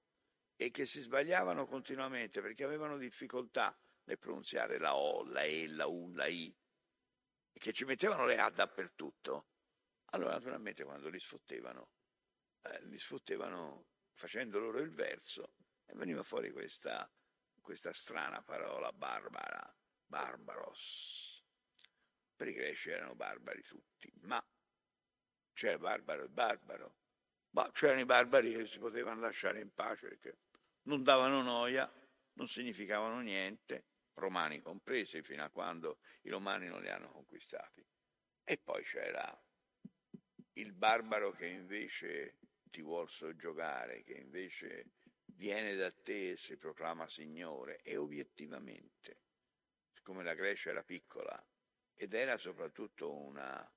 e 0.55 0.71
che 0.71 0.85
si 0.85 1.01
sbagliavano 1.01 1.65
continuamente 1.65 2.41
perché 2.41 2.63
avevano 2.63 2.97
difficoltà 2.97 3.77
nel 4.05 4.17
pronunziare 4.17 4.77
la 4.79 4.95
O, 4.95 5.23
la 5.23 5.43
E, 5.43 5.67
la 5.67 5.85
U, 5.85 6.11
la 6.13 6.25
I, 6.25 6.55
e 7.51 7.59
che 7.59 7.73
ci 7.73 7.85
mettevano 7.85 8.25
le 8.25 8.39
A 8.39 8.49
dappertutto, 8.49 9.47
allora 10.11 10.33
naturalmente 10.33 10.83
quando 10.83 11.09
li 11.09 11.19
sfottevano, 11.19 11.89
eh, 12.61 12.85
li 12.85 12.97
sfottevano 12.97 13.87
facendo 14.13 14.59
loro 14.59 14.79
il 14.79 14.91
verso 14.91 15.55
e 15.85 15.93
veniva 15.93 16.23
fuori 16.23 16.51
questa, 16.51 17.09
questa 17.61 17.93
strana 17.93 18.41
parola 18.41 18.91
barbara, 18.91 19.75
barbaros. 20.05 21.43
Per 22.35 22.47
i 22.47 22.53
greci 22.53 22.89
erano 22.89 23.15
barbari 23.15 23.61
tutti, 23.63 24.11
ma 24.21 24.43
c'era 25.53 25.77
barbaro 25.77 26.23
e 26.23 26.29
barbaro. 26.29 26.95
Ma 27.57 27.71
c'erano 27.71 28.01
i 28.01 28.05
barbari 28.05 28.53
che 28.53 28.67
si 28.67 28.77
potevano 28.77 29.19
lasciare 29.19 29.59
in 29.59 29.73
pace 29.73 30.09
perché 30.09 30.37
non 30.83 31.01
davano 31.01 31.41
noia, 31.41 31.91
non 32.33 32.47
significavano 32.47 33.19
niente, 33.19 33.85
romani 34.13 34.61
compresi, 34.61 35.23
fino 35.23 35.43
a 35.43 35.49
quando 35.49 35.97
i 36.21 36.29
romani 36.29 36.67
non 36.67 36.83
li 36.83 36.89
hanno 36.89 37.09
conquistati. 37.09 37.83
E 38.43 38.57
poi 38.59 38.83
c'era 38.83 39.43
il 40.53 40.71
barbaro 40.71 41.31
che 41.31 41.47
invece 41.47 42.37
ti 42.69 42.83
vuol 42.83 43.09
soggiogare, 43.09 44.03
che 44.03 44.13
invece 44.13 44.91
viene 45.25 45.73
da 45.73 45.91
te 45.91 46.33
e 46.33 46.37
si 46.37 46.57
proclama 46.57 47.09
signore, 47.09 47.81
e 47.81 47.97
obiettivamente, 47.97 49.21
siccome 49.93 50.23
la 50.23 50.35
Grecia 50.35 50.69
era 50.69 50.83
piccola 50.83 51.43
ed 51.95 52.13
era 52.13 52.37
soprattutto 52.37 53.11
un 53.11 53.67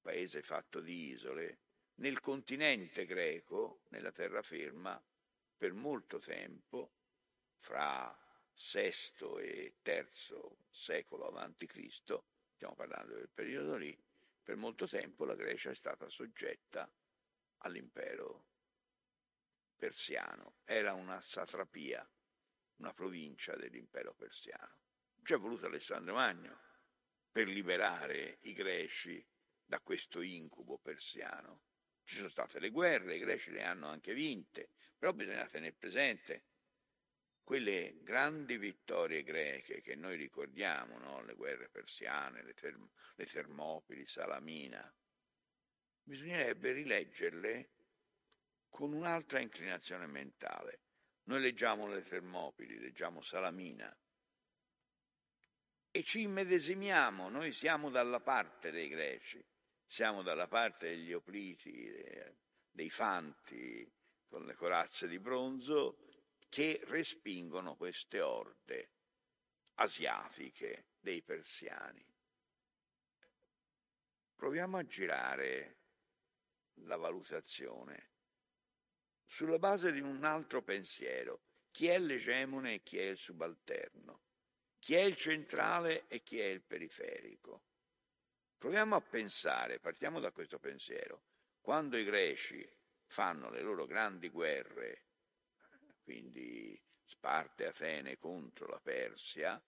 paese 0.00 0.40
fatto 0.42 0.80
di 0.80 1.08
isole, 1.08 1.62
nel 2.00 2.20
continente 2.20 3.04
greco, 3.04 3.82
nella 3.88 4.12
terraferma, 4.12 5.02
per 5.56 5.74
molto 5.74 6.18
tempo, 6.18 6.92
fra 7.56 8.16
VI 8.72 9.38
e 9.40 9.74
III 9.82 10.08
secolo 10.70 11.30
Cristo, 11.66 12.24
stiamo 12.54 12.74
parlando 12.74 13.14
del 13.14 13.28
periodo 13.28 13.76
lì, 13.76 13.96
per 14.42 14.56
molto 14.56 14.86
tempo 14.86 15.26
la 15.26 15.34
Grecia 15.34 15.70
è 15.70 15.74
stata 15.74 16.08
soggetta 16.08 16.90
all'impero 17.58 18.46
persiano, 19.76 20.56
era 20.64 20.94
una 20.94 21.20
satrapia, 21.20 22.08
una 22.76 22.94
provincia 22.94 23.54
dell'impero 23.56 24.14
persiano. 24.14 24.78
Ci 25.22 25.34
è 25.34 25.38
voluto 25.38 25.66
Alessandro 25.66 26.14
Magno 26.14 26.60
per 27.30 27.46
liberare 27.46 28.38
i 28.42 28.54
greci 28.54 29.24
da 29.62 29.80
questo 29.80 30.22
incubo 30.22 30.78
persiano. 30.78 31.68
Ci 32.10 32.16
sono 32.16 32.28
state 32.28 32.58
le 32.58 32.70
guerre, 32.70 33.14
i 33.14 33.20
greci 33.20 33.52
le 33.52 33.62
hanno 33.62 33.86
anche 33.86 34.14
vinte, 34.14 34.70
però 34.98 35.12
bisogna 35.12 35.46
tenere 35.46 35.76
presente 35.76 36.42
quelle 37.44 38.00
grandi 38.02 38.58
vittorie 38.58 39.22
greche 39.22 39.80
che 39.80 39.94
noi 39.94 40.16
ricordiamo, 40.16 40.98
no? 40.98 41.22
le 41.22 41.34
guerre 41.34 41.68
persiane, 41.68 42.42
le, 42.42 42.52
Term- 42.54 42.90
le 43.14 43.26
Termopili, 43.26 44.08
Salamina, 44.08 44.92
bisognerebbe 46.02 46.72
rileggerle 46.72 47.70
con 48.68 48.92
un'altra 48.92 49.38
inclinazione 49.38 50.08
mentale. 50.08 50.80
Noi 51.26 51.40
leggiamo 51.40 51.86
le 51.86 52.02
Termopili, 52.02 52.80
leggiamo 52.80 53.20
Salamina, 53.20 53.96
e 55.92 56.02
ci 56.02 56.22
immedesimiamo, 56.22 57.28
noi 57.28 57.52
siamo 57.52 57.88
dalla 57.88 58.18
parte 58.18 58.72
dei 58.72 58.88
greci, 58.88 59.46
siamo 59.90 60.22
dalla 60.22 60.46
parte 60.46 60.90
degli 60.90 61.12
opliti, 61.12 61.92
dei 62.70 62.90
fanti 62.90 63.92
con 64.28 64.46
le 64.46 64.54
corazze 64.54 65.08
di 65.08 65.18
bronzo 65.18 65.98
che 66.48 66.80
respingono 66.84 67.74
queste 67.74 68.20
orde 68.20 68.90
asiatiche 69.74 70.90
dei 71.00 71.22
persiani. 71.22 72.06
Proviamo 74.36 74.76
a 74.76 74.86
girare 74.86 75.78
la 76.84 76.96
valutazione 76.96 78.10
sulla 79.26 79.58
base 79.58 79.90
di 79.90 80.00
un 80.00 80.22
altro 80.22 80.62
pensiero. 80.62 81.40
Chi 81.72 81.88
è 81.88 81.98
l'egemone 81.98 82.74
e 82.74 82.82
chi 82.84 82.98
è 82.98 83.08
il 83.08 83.18
subalterno? 83.18 84.22
Chi 84.78 84.94
è 84.94 85.00
il 85.00 85.16
centrale 85.16 86.06
e 86.06 86.22
chi 86.22 86.38
è 86.38 86.46
il 86.46 86.62
periferico? 86.62 87.69
Proviamo 88.60 88.94
a 88.94 89.00
pensare, 89.00 89.80
partiamo 89.80 90.20
da 90.20 90.32
questo 90.32 90.58
pensiero, 90.58 91.22
quando 91.62 91.96
i 91.96 92.04
greci 92.04 92.62
fanno 93.06 93.48
le 93.48 93.62
loro 93.62 93.86
grandi 93.86 94.28
guerre, 94.28 95.06
quindi 96.02 96.78
Sparte 97.02 97.64
Atene 97.64 98.18
contro 98.18 98.66
la 98.66 98.78
Persia, 98.78 99.58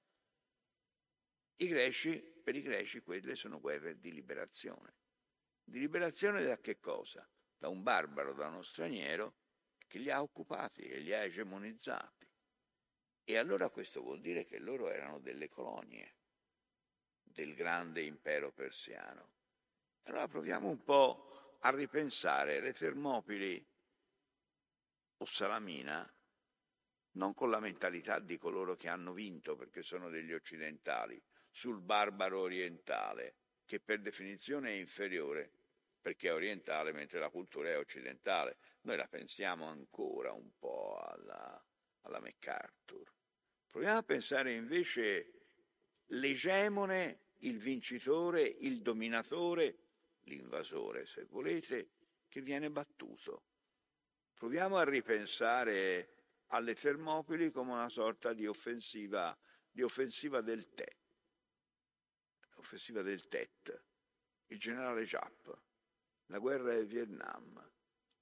i 1.57 1.67
greci, 1.69 2.21
per 2.21 2.55
i 2.55 2.61
greci 2.61 3.01
quelle 3.01 3.35
sono 3.35 3.61
guerre 3.61 3.99
di 3.99 4.13
liberazione. 4.13 4.95
Di 5.65 5.79
liberazione 5.79 6.45
da 6.45 6.59
che 6.59 6.79
cosa? 6.79 7.27
Da 7.57 7.69
un 7.69 7.83
barbaro, 7.83 8.35
da 8.35 8.49
uno 8.49 8.61
straniero 8.61 9.37
che 9.89 10.01
li 10.01 10.11
ha 10.11 10.21
occupati, 10.21 10.83
che 10.83 10.99
li 10.99 11.15
ha 11.15 11.23
egemonizzati. 11.23 12.31
E 13.25 13.37
allora 13.39 13.71
questo 13.71 14.03
vuol 14.03 14.21
dire 14.21 14.45
che 14.45 14.59
loro 14.59 14.91
erano 14.91 15.19
delle 15.19 15.49
colonie 15.49 16.17
del 17.33 17.55
grande 17.55 18.03
impero 18.03 18.53
persiano. 18.53 19.31
Allora 20.05 20.29
proviamo 20.29 20.69
un 20.69 20.83
po' 20.83 21.59
a 21.61 21.71
ripensare 21.71 22.61
le 22.61 22.73
Termopili 22.73 23.65
o 25.19 25.25
Salamina 25.25 26.13
non 27.13 27.35
con 27.35 27.51
la 27.51 27.61
mentalità 27.61 28.19
di 28.19 28.39
coloro 28.39 28.77
che 28.77 28.89
hanno 28.89 29.13
vinto 29.13 29.55
perché 29.57 29.83
sono 29.83 30.09
degli 30.09 30.33
occidentali, 30.33 31.23
sul 31.51 31.81
barbaro 31.81 32.41
orientale, 32.41 33.37
che 33.67 33.81
per 33.81 34.01
definizione 34.01 34.71
è 34.71 34.75
inferiore 34.75 35.51
perché 36.01 36.29
è 36.29 36.35
orientale 36.35 36.93
mentre 36.93 37.21
la 37.21 37.31
cultura 37.31 37.69
è 37.69 37.79
occidentale. 37.79 38.57
Noi 38.83 38.97
la 38.97 39.07
pensiamo 39.07 39.67
ancora 39.67 40.33
un 40.33 40.51
po' 40.59 40.99
alla, 40.99 41.65
alla 42.01 42.21
MacArthur. 42.21 43.13
Proviamo 43.71 43.99
a 43.99 44.03
pensare 44.03 44.53
invece 44.53 45.42
l'egemone, 46.13 47.21
il 47.39 47.59
vincitore, 47.59 48.43
il 48.43 48.83
dominatore, 48.83 49.79
l'invasore 50.23 51.07
se 51.07 51.25
volete, 51.25 51.91
che 52.29 52.41
viene 52.41 52.71
battuto. 52.71 53.45
Proviamo 54.35 54.77
a 54.77 54.85
ripensare 54.85 56.15
alle 56.49 56.75
Termopili 56.75 57.51
come 57.51 57.73
una 57.73 57.89
sorta 57.89 58.33
di 58.33 58.47
offensiva, 58.47 59.37
di 59.71 59.83
offensiva 59.83 60.41
del 60.41 60.73
Tet, 60.75 60.97
offensiva 62.57 63.03
del 63.03 63.27
Tet, 63.29 63.85
il 64.49 64.59
generale 64.59 65.05
Giapp, 65.05 65.49
la 66.27 66.39
guerra 66.39 66.75
del 66.75 66.87
Vietnam, 66.87 67.71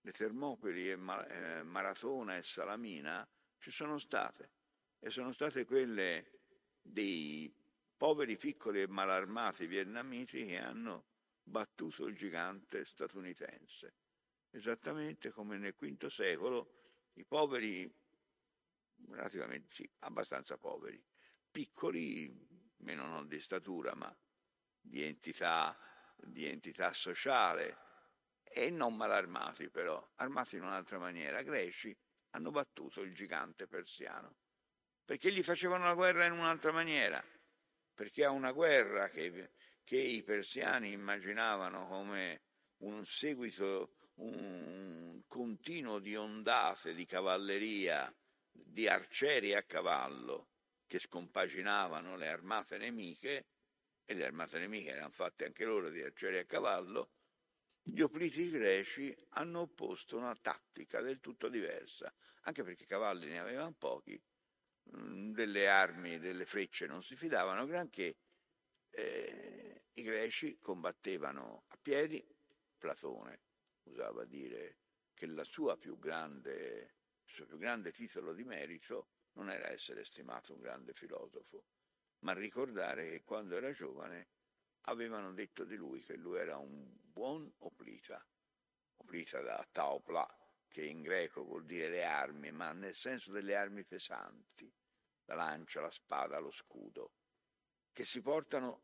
le 0.02 0.12
Termopili 0.12 0.90
e 0.90 0.92
eh, 0.92 1.62
Maratona 1.62 2.36
e 2.36 2.42
Salamina 2.42 3.26
ci 3.58 3.70
sono 3.70 3.98
state 3.98 4.50
e 4.98 5.10
sono 5.10 5.32
state 5.32 5.64
quelle 5.64 6.40
dei 6.80 7.52
poveri 8.00 8.38
piccoli 8.38 8.80
e 8.80 8.88
malarmati 8.88 9.66
vietnamiti 9.66 10.46
che 10.46 10.56
hanno 10.56 11.04
battuto 11.42 12.06
il 12.06 12.16
gigante 12.16 12.86
statunitense. 12.86 13.94
Esattamente 14.48 15.28
come 15.28 15.58
nel 15.58 15.74
V 15.78 16.06
secolo 16.06 17.10
i 17.16 17.26
poveri, 17.26 17.94
relativamente 19.06 19.74
sì, 19.74 19.90
abbastanza 19.98 20.56
poveri, 20.56 20.98
piccoli, 21.50 22.72
meno 22.78 23.06
non 23.06 23.28
di 23.28 23.38
statura, 23.38 23.94
ma 23.94 24.10
di 24.80 25.02
entità, 25.02 25.78
di 26.16 26.46
entità 26.46 26.94
sociale, 26.94 27.76
e 28.44 28.70
non 28.70 28.96
malarmati 28.96 29.68
però, 29.68 30.12
armati 30.14 30.56
in 30.56 30.62
un'altra 30.62 30.98
maniera, 30.98 31.42
greci, 31.42 31.94
hanno 32.30 32.50
battuto 32.50 33.02
il 33.02 33.14
gigante 33.14 33.66
persiano 33.66 34.36
perché 35.04 35.32
gli 35.32 35.42
facevano 35.42 35.84
la 35.84 35.94
guerra 35.94 36.24
in 36.24 36.32
un'altra 36.32 36.70
maniera, 36.70 37.22
perché 37.94 38.24
a 38.24 38.30
una 38.30 38.52
guerra 38.52 39.08
che, 39.08 39.52
che 39.84 39.98
i 39.98 40.22
persiani 40.22 40.92
immaginavano 40.92 41.86
come 41.86 42.42
un 42.78 43.04
seguito, 43.04 43.96
un 44.16 45.22
continuo 45.26 45.98
di 45.98 46.16
ondate 46.16 46.94
di 46.94 47.04
cavalleria, 47.04 48.12
di 48.50 48.88
arcieri 48.88 49.54
a 49.54 49.62
cavallo 49.62 50.48
che 50.86 50.98
scompaginavano 50.98 52.16
le 52.16 52.28
armate 52.28 52.76
nemiche, 52.76 53.46
e 54.04 54.14
le 54.14 54.24
armate 54.24 54.58
nemiche 54.58 54.90
erano 54.90 55.10
fatte 55.10 55.44
anche 55.44 55.64
loro 55.64 55.88
di 55.88 56.02
arcieri 56.02 56.38
a 56.38 56.44
cavallo, 56.44 57.12
gli 57.82 58.00
opliti 58.00 58.50
greci 58.50 59.16
hanno 59.30 59.60
opposto 59.60 60.16
una 60.16 60.34
tattica 60.34 61.00
del 61.00 61.20
tutto 61.20 61.48
diversa, 61.48 62.12
anche 62.42 62.64
perché 62.64 62.86
cavalli 62.86 63.28
ne 63.28 63.38
avevano 63.38 63.72
pochi 63.72 64.20
delle 64.90 65.68
armi, 65.68 66.18
delle 66.18 66.44
frecce 66.44 66.86
non 66.86 67.02
si 67.02 67.16
fidavano 67.16 67.66
granché, 67.66 68.16
eh, 68.90 69.84
i 69.92 70.02
greci 70.02 70.58
combattevano 70.58 71.64
a 71.68 71.78
piedi, 71.80 72.24
Platone 72.76 73.42
usava 73.84 74.24
dire 74.24 74.78
che 75.14 75.26
grande, 75.98 76.96
il 77.24 77.30
suo 77.30 77.46
più 77.46 77.58
grande 77.58 77.92
titolo 77.92 78.32
di 78.32 78.44
merito 78.44 79.08
non 79.32 79.50
era 79.50 79.68
essere 79.70 80.04
stimato 80.04 80.54
un 80.54 80.60
grande 80.60 80.92
filosofo, 80.92 81.64
ma 82.20 82.32
ricordare 82.32 83.10
che 83.10 83.22
quando 83.22 83.56
era 83.56 83.72
giovane 83.72 84.28
avevano 84.82 85.32
detto 85.32 85.64
di 85.64 85.76
lui 85.76 86.00
che 86.00 86.16
lui 86.16 86.38
era 86.38 86.56
un 86.56 86.96
buon 87.00 87.52
oplita, 87.58 88.24
oplita 88.96 89.40
da 89.40 89.66
taupla, 89.70 90.26
che 90.68 90.84
in 90.84 91.02
greco 91.02 91.44
vuol 91.44 91.64
dire 91.64 91.88
le 91.88 92.04
armi, 92.04 92.50
ma 92.52 92.72
nel 92.72 92.94
senso 92.94 93.32
delle 93.32 93.56
armi 93.56 93.84
pesanti, 93.84 94.72
la 95.30 95.44
lancia, 95.44 95.80
la 95.80 95.90
spada, 95.90 96.38
lo 96.38 96.50
scudo, 96.50 97.12
che 97.92 98.04
si 98.04 98.20
portano 98.20 98.82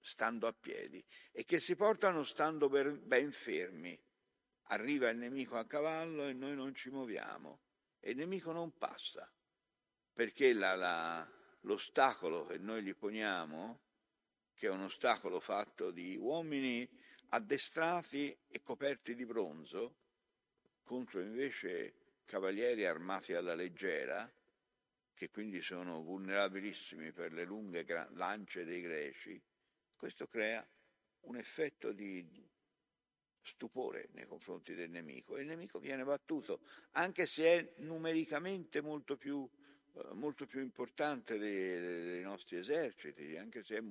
stando 0.00 0.46
a 0.46 0.52
piedi 0.52 1.04
e 1.32 1.44
che 1.44 1.58
si 1.58 1.74
portano 1.74 2.22
stando 2.24 2.68
ben 2.68 3.32
fermi. 3.32 4.00
Arriva 4.70 5.08
il 5.08 5.18
nemico 5.18 5.56
a 5.56 5.66
cavallo 5.66 6.26
e 6.26 6.34
noi 6.34 6.54
non 6.54 6.74
ci 6.74 6.90
muoviamo 6.90 7.60
e 8.00 8.10
il 8.10 8.16
nemico 8.16 8.52
non 8.52 8.76
passa, 8.76 9.30
perché 10.12 10.52
la, 10.52 10.76
la, 10.76 11.28
l'ostacolo 11.62 12.46
che 12.46 12.58
noi 12.58 12.82
gli 12.82 12.94
poniamo, 12.94 13.80
che 14.54 14.66
è 14.66 14.70
un 14.70 14.82
ostacolo 14.82 15.40
fatto 15.40 15.90
di 15.90 16.16
uomini 16.16 16.88
addestrati 17.30 18.36
e 18.46 18.62
coperti 18.62 19.14
di 19.14 19.24
bronzo, 19.24 19.96
contro 20.82 21.20
invece 21.20 22.20
cavalieri 22.24 22.84
armati 22.84 23.32
alla 23.32 23.54
leggera, 23.54 24.30
che 25.18 25.30
quindi 25.30 25.60
sono 25.62 26.00
vulnerabilissimi 26.00 27.10
per 27.10 27.32
le 27.32 27.44
lunghe 27.44 27.84
lance 28.12 28.64
dei 28.64 28.80
greci, 28.80 29.42
questo 29.96 30.28
crea 30.28 30.64
un 31.22 31.36
effetto 31.36 31.90
di 31.90 32.24
stupore 33.42 34.10
nei 34.12 34.28
confronti 34.28 34.76
del 34.76 34.90
nemico. 34.90 35.36
E 35.36 35.40
il 35.40 35.48
nemico 35.48 35.80
viene 35.80 36.04
battuto, 36.04 36.60
anche 36.92 37.26
se 37.26 37.44
è 37.44 37.72
numericamente 37.78 38.80
molto 38.80 39.16
più, 39.16 39.44
eh, 39.94 40.14
molto 40.14 40.46
più 40.46 40.60
importante 40.60 41.36
dei, 41.36 41.80
dei 41.80 42.22
nostri 42.22 42.56
eserciti, 42.56 43.36
anche 43.36 43.64
se 43.64 43.78
è 43.78 43.82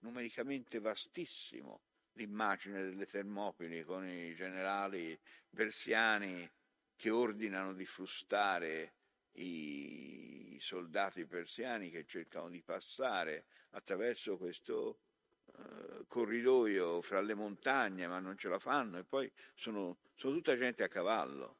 numericamente 0.00 0.78
vastissimo 0.78 1.80
l'immagine 2.12 2.84
delle 2.84 3.06
Termopili 3.06 3.82
con 3.82 4.06
i 4.06 4.36
generali 4.36 5.18
persiani 5.50 6.48
che 6.94 7.10
ordinano 7.10 7.74
di 7.74 7.84
frustare 7.84 8.92
i 9.36 10.58
soldati 10.60 11.26
persiani 11.26 11.90
che 11.90 12.04
cercano 12.06 12.48
di 12.48 12.62
passare 12.62 13.46
attraverso 13.70 14.36
questo 14.36 15.00
uh, 15.44 16.06
corridoio 16.06 17.00
fra 17.02 17.20
le 17.20 17.34
montagne 17.34 18.06
ma 18.06 18.18
non 18.18 18.36
ce 18.36 18.48
la 18.48 18.58
fanno 18.58 18.98
e 18.98 19.04
poi 19.04 19.30
sono, 19.54 19.98
sono 20.14 20.34
tutta 20.34 20.56
gente 20.56 20.82
a 20.82 20.88
cavallo. 20.88 21.58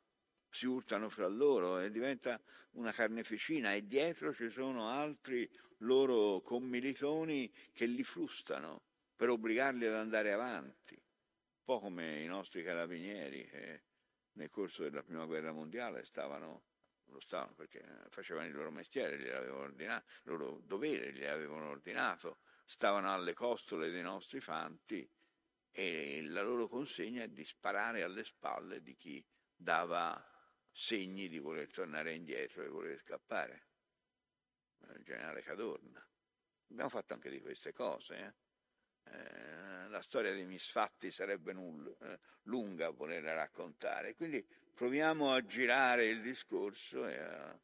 Si 0.48 0.66
urtano 0.66 1.08
fra 1.08 1.26
loro 1.26 1.80
e 1.80 1.90
diventa 1.90 2.40
una 2.72 2.92
carneficina 2.92 3.74
e 3.74 3.86
dietro 3.86 4.32
ci 4.32 4.48
sono 4.48 4.88
altri 4.88 5.48
loro 5.78 6.40
commilitoni 6.40 7.52
che 7.72 7.84
li 7.84 8.02
frustano 8.02 8.84
per 9.14 9.30
obbligarli 9.30 9.86
ad 9.86 9.94
andare 9.94 10.32
avanti, 10.32 10.94
un 10.94 11.64
po' 11.64 11.80
come 11.80 12.22
i 12.22 12.26
nostri 12.26 12.62
carabinieri 12.62 13.46
che 13.46 13.82
nel 14.32 14.50
corso 14.50 14.82
della 14.82 15.02
prima 15.02 15.24
guerra 15.24 15.52
mondiale 15.52 16.04
stavano, 16.04 16.64
lo 17.06 17.20
stavano 17.20 17.54
perché 17.54 17.82
facevano 18.08 18.46
il 18.46 18.54
loro 18.54 18.70
mestiere, 18.70 19.50
ordinato, 19.50 20.06
il 20.24 20.30
loro 20.32 20.60
dovere, 20.64 21.12
gli 21.12 21.24
avevano 21.24 21.68
ordinato 21.68 22.38
stavano 22.66 23.14
alle 23.14 23.32
costole 23.32 23.90
dei 23.90 24.02
nostri 24.02 24.40
fanti 24.40 25.08
e 25.70 26.22
la 26.24 26.42
loro 26.42 26.68
consegna 26.68 27.22
è 27.22 27.28
di 27.28 27.44
sparare 27.44 28.02
alle 28.02 28.24
spalle 28.24 28.82
di 28.82 28.96
chi 28.96 29.24
dava 29.54 30.22
segni 30.72 31.28
di 31.28 31.38
voler 31.38 31.70
tornare 31.70 32.12
indietro 32.12 32.62
e 32.62 32.68
voler 32.68 32.98
scappare. 32.98 33.68
Il 34.94 35.04
generale 35.04 35.42
Cadorna. 35.42 36.06
Abbiamo 36.68 36.90
fatto 36.90 37.14
anche 37.14 37.30
di 37.30 37.40
queste 37.40 37.72
cose. 37.72 38.16
Eh? 39.04 39.12
Eh, 39.12 39.88
la 39.88 40.02
storia 40.02 40.32
dei 40.32 40.44
misfatti 40.44 41.10
sarebbe 41.10 41.52
null, 41.52 41.96
eh, 42.00 42.18
lunga 42.42 42.86
a 42.86 42.90
volerla 42.90 43.32
raccontare. 43.32 44.14
Quindi 44.14 44.46
proviamo 44.76 45.32
a 45.32 45.42
girare 45.42 46.04
il 46.04 46.20
discorso 46.20 47.08
e 47.08 47.18
a 47.18 47.58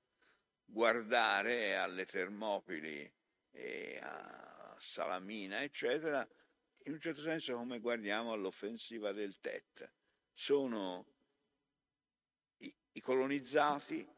guardare 0.65 1.77
alle 1.77 2.07
Termopili 2.07 3.13
e 3.51 4.01
a 4.03 4.75
Salamina, 4.79 5.63
eccetera, 5.63 6.27
in 6.85 6.95
un 6.95 7.01
certo 7.01 7.21
senso 7.21 7.55
come 7.55 7.81
guardiamo 7.81 8.33
all'offensiva 8.33 9.13
del 9.13 9.39
Tet. 9.41 9.93
Sono 10.33 11.07
i, 12.57 12.75
i 12.93 13.01
colonizzati, 13.03 14.09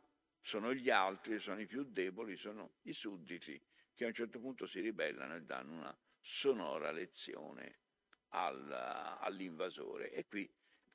sono 0.41 0.73
gli 0.73 0.89
altri, 0.89 1.41
sono 1.41 1.61
i 1.61 1.67
più 1.67 1.83
deboli, 1.83 2.37
sono 2.37 2.75
i 2.83 2.93
sudditi 2.93 3.61
che 3.93 4.05
a 4.05 4.07
un 4.07 4.15
certo 4.15 4.39
punto 4.39 4.67
si 4.67 4.79
ribellano 4.79 5.35
e 5.35 5.43
danno 5.43 5.79
una 5.79 5.99
sonora 6.21 6.93
lezione 6.93 7.81
al, 8.29 8.71
all'invasore. 9.19 10.13
E 10.13 10.27
qui 10.27 10.49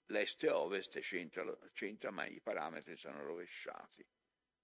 l'est 0.09 0.43
e 0.43 0.49
ovest 0.49 0.99
c'entra, 0.99 1.43
c'entra, 1.73 2.11
ma 2.11 2.25
i 2.25 2.39
parametri 2.41 2.95
sono 2.97 3.23
rovesciati. 3.23 4.05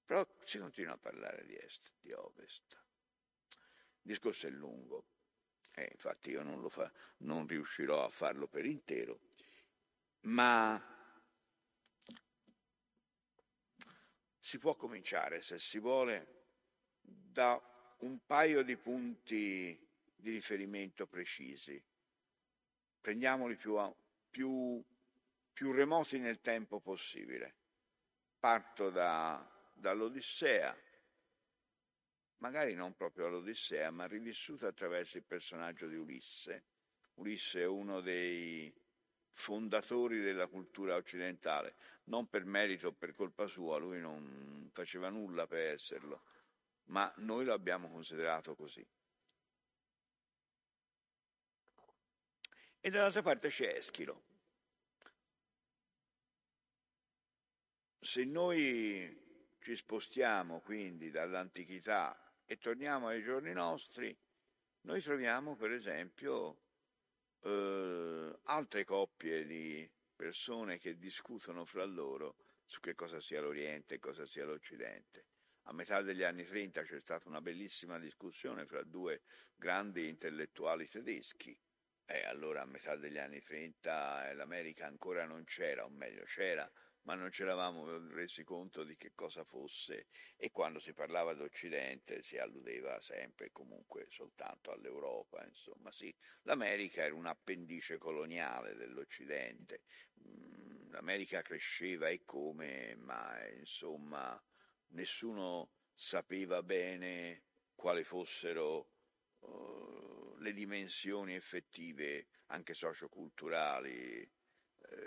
Però 0.06 0.26
si 0.44 0.60
continua 0.60 0.94
a 0.94 0.98
parlare 0.98 1.46
di 1.46 1.56
est, 1.56 1.94
di 2.00 2.12
ovest. 2.12 2.74
Il 4.02 4.12
discorso 4.12 4.48
è 4.48 4.52
lungo. 4.52 5.08
Eh, 5.74 5.90
infatti 5.92 6.30
io 6.30 6.44
non, 6.44 6.70
fa, 6.70 6.92
non 7.18 7.48
riuscirò 7.48 8.04
a 8.04 8.10
farlo 8.10 8.48
per 8.48 8.66
intero, 8.66 9.20
ma 10.22 10.94
si 14.40 14.58
può 14.58 14.76
cominciare, 14.76 15.42
se 15.42 15.60
si 15.60 15.80
vuole, 15.80 16.44
da 17.02 17.60
un 18.00 18.26
paio 18.26 18.64
di 18.64 18.78
punti 18.78 19.78
di 20.16 20.30
riferimento 20.32 21.08
precisi. 21.08 21.84
Prendiamoli 23.02 23.56
più, 23.56 23.76
più, 24.30 24.84
più 25.56 25.72
remoti 25.72 26.20
nel 26.20 26.42
tempo 26.42 26.82
possibile. 26.82 27.56
Parto 28.38 28.90
da, 28.90 29.42
dall'Odissea, 29.72 30.78
magari 32.40 32.74
non 32.74 32.94
proprio 32.94 33.28
all'Odissea, 33.28 33.90
ma 33.90 34.06
rivissuta 34.06 34.68
attraverso 34.68 35.16
il 35.16 35.24
personaggio 35.24 35.88
di 35.88 35.96
Ulisse. 35.96 36.66
Ulisse 37.16 37.62
è 37.62 37.66
uno 37.66 38.02
dei 38.02 38.70
fondatori 39.32 40.20
della 40.20 40.48
cultura 40.48 40.98
occidentale, 40.98 41.76
non 42.06 42.28
per 42.28 42.44
merito 42.44 42.90
o 42.90 42.92
per 42.92 43.16
colpa 43.16 43.48
sua, 43.48 43.78
lui 43.78 44.02
non 44.02 44.70
faceva 44.74 45.08
nulla 45.08 45.48
per 45.48 45.72
esserlo, 45.72 46.24
ma 46.88 47.12
noi 47.20 47.46
lo 47.46 47.54
abbiamo 47.54 47.90
considerato 47.90 48.56
così. 48.56 48.86
E 52.82 52.90
dall'altra 52.90 53.22
parte 53.22 53.48
c'è 53.48 53.74
Eschilo. 53.78 54.34
Se 58.06 58.24
noi 58.24 59.58
ci 59.62 59.76
spostiamo 59.76 60.60
quindi 60.60 61.10
dall'antichità 61.10 62.16
e 62.46 62.58
torniamo 62.58 63.08
ai 63.08 63.24
giorni 63.24 63.52
nostri, 63.52 64.16
noi 64.82 65.02
troviamo 65.02 65.56
per 65.56 65.72
esempio 65.72 66.60
eh, 67.42 68.32
altre 68.44 68.84
coppie 68.84 69.48
di 69.48 69.90
persone 70.16 70.78
che 70.78 71.00
discutono 71.00 71.66
fra 71.66 71.84
loro 71.84 72.36
su 72.64 72.80
che 72.80 72.94
cosa 72.94 73.20
sia 73.20 73.42
l'Oriente 73.42 73.96
e 73.96 74.00
cosa 74.00 74.28
sia 74.28 74.46
l'Occidente. 74.46 75.26
A 75.64 75.74
metà 75.74 76.04
degli 76.04 76.22
anni 76.22 76.46
30 76.46 76.84
c'è 76.84 77.00
stata 77.00 77.28
una 77.28 77.42
bellissima 77.42 77.98
discussione 77.98 78.68
fra 78.68 78.84
due 78.84 79.24
grandi 79.56 80.08
intellettuali 80.08 80.88
tedeschi. 80.88 81.58
E 82.06 82.24
allora 82.26 82.62
a 82.62 82.66
metà 82.66 82.96
degli 82.96 83.18
anni 83.18 83.42
30 83.42 84.34
l'America 84.34 84.86
ancora 84.86 85.26
non 85.26 85.44
c'era, 85.44 85.84
o 85.84 85.90
meglio 85.90 86.24
c'era, 86.26 86.72
ma 87.06 87.16
non 87.16 87.32
ci 87.32 87.44
eravamo 87.44 87.98
resi 88.10 88.44
conto 88.44 88.84
di 88.84 88.96
che 88.96 89.14
cosa 89.14 89.44
fosse. 89.44 90.08
E 90.36 90.52
quando 90.52 90.80
si 90.80 90.94
parlava 90.94 91.34
d'Occidente 91.34 92.22
si 92.24 92.38
alludeva 92.38 93.00
sempre 93.00 93.48
e 93.48 93.52
comunque 93.52 94.08
soltanto 94.10 94.72
all'Europa, 94.72 95.44
insomma 95.46 95.92
sì, 95.92 96.14
l'America 96.44 97.04
era 97.04 97.14
un 97.14 97.28
appendice 97.28 97.98
coloniale 97.98 98.76
dell'Occidente, 98.76 99.82
mm, 100.28 100.92
l'America 100.92 101.42
cresceva 101.42 102.10
e 102.10 102.24
come, 102.24 102.96
ma 102.96 103.38
insomma 103.50 104.42
nessuno 104.90 105.72
sapeva 105.94 106.64
bene 106.64 107.44
quali 107.76 108.04
fossero 108.04 108.90
uh, 109.40 110.36
le 110.40 110.54
dimensioni 110.54 111.36
effettive 111.36 112.28
anche 112.48 112.74
socioculturali 112.74 114.30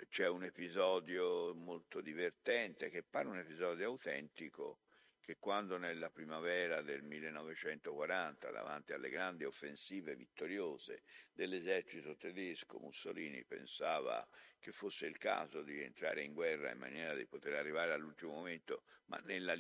c'è 0.09 0.29
un 0.29 0.45
episodio 0.45 1.55
molto 1.55 2.01
divertente 2.01 2.91
che 2.91 3.03
pare 3.03 3.29
un 3.29 3.39
episodio 3.39 3.87
autentico 3.87 4.81
che 5.29 5.37
quando 5.39 5.77
nella 5.77 6.09
primavera 6.09 6.81
del 6.81 7.03
1940, 7.03 8.51
davanti 8.51 8.95
alle 8.95 9.11
grandi 9.11 9.45
offensive 9.45 10.17
vittoriose 10.17 11.03
dell'esercito 11.31 12.17
tedesco, 12.17 12.79
Mussolini 12.79 13.45
pensava 13.45 14.27
che 14.59 14.73
fosse 14.73 15.05
il 15.05 15.19
caso 15.19 15.61
di 15.61 15.83
entrare 15.83 16.23
in 16.23 16.33
guerra 16.33 16.71
in 16.71 16.79
maniera 16.79 17.15
di 17.15 17.27
poter 17.27 17.57
arrivare 17.57 17.93
all'ultimo 17.93 18.33
momento, 18.33 18.85
ma 19.07 19.19
nella, 19.25 19.55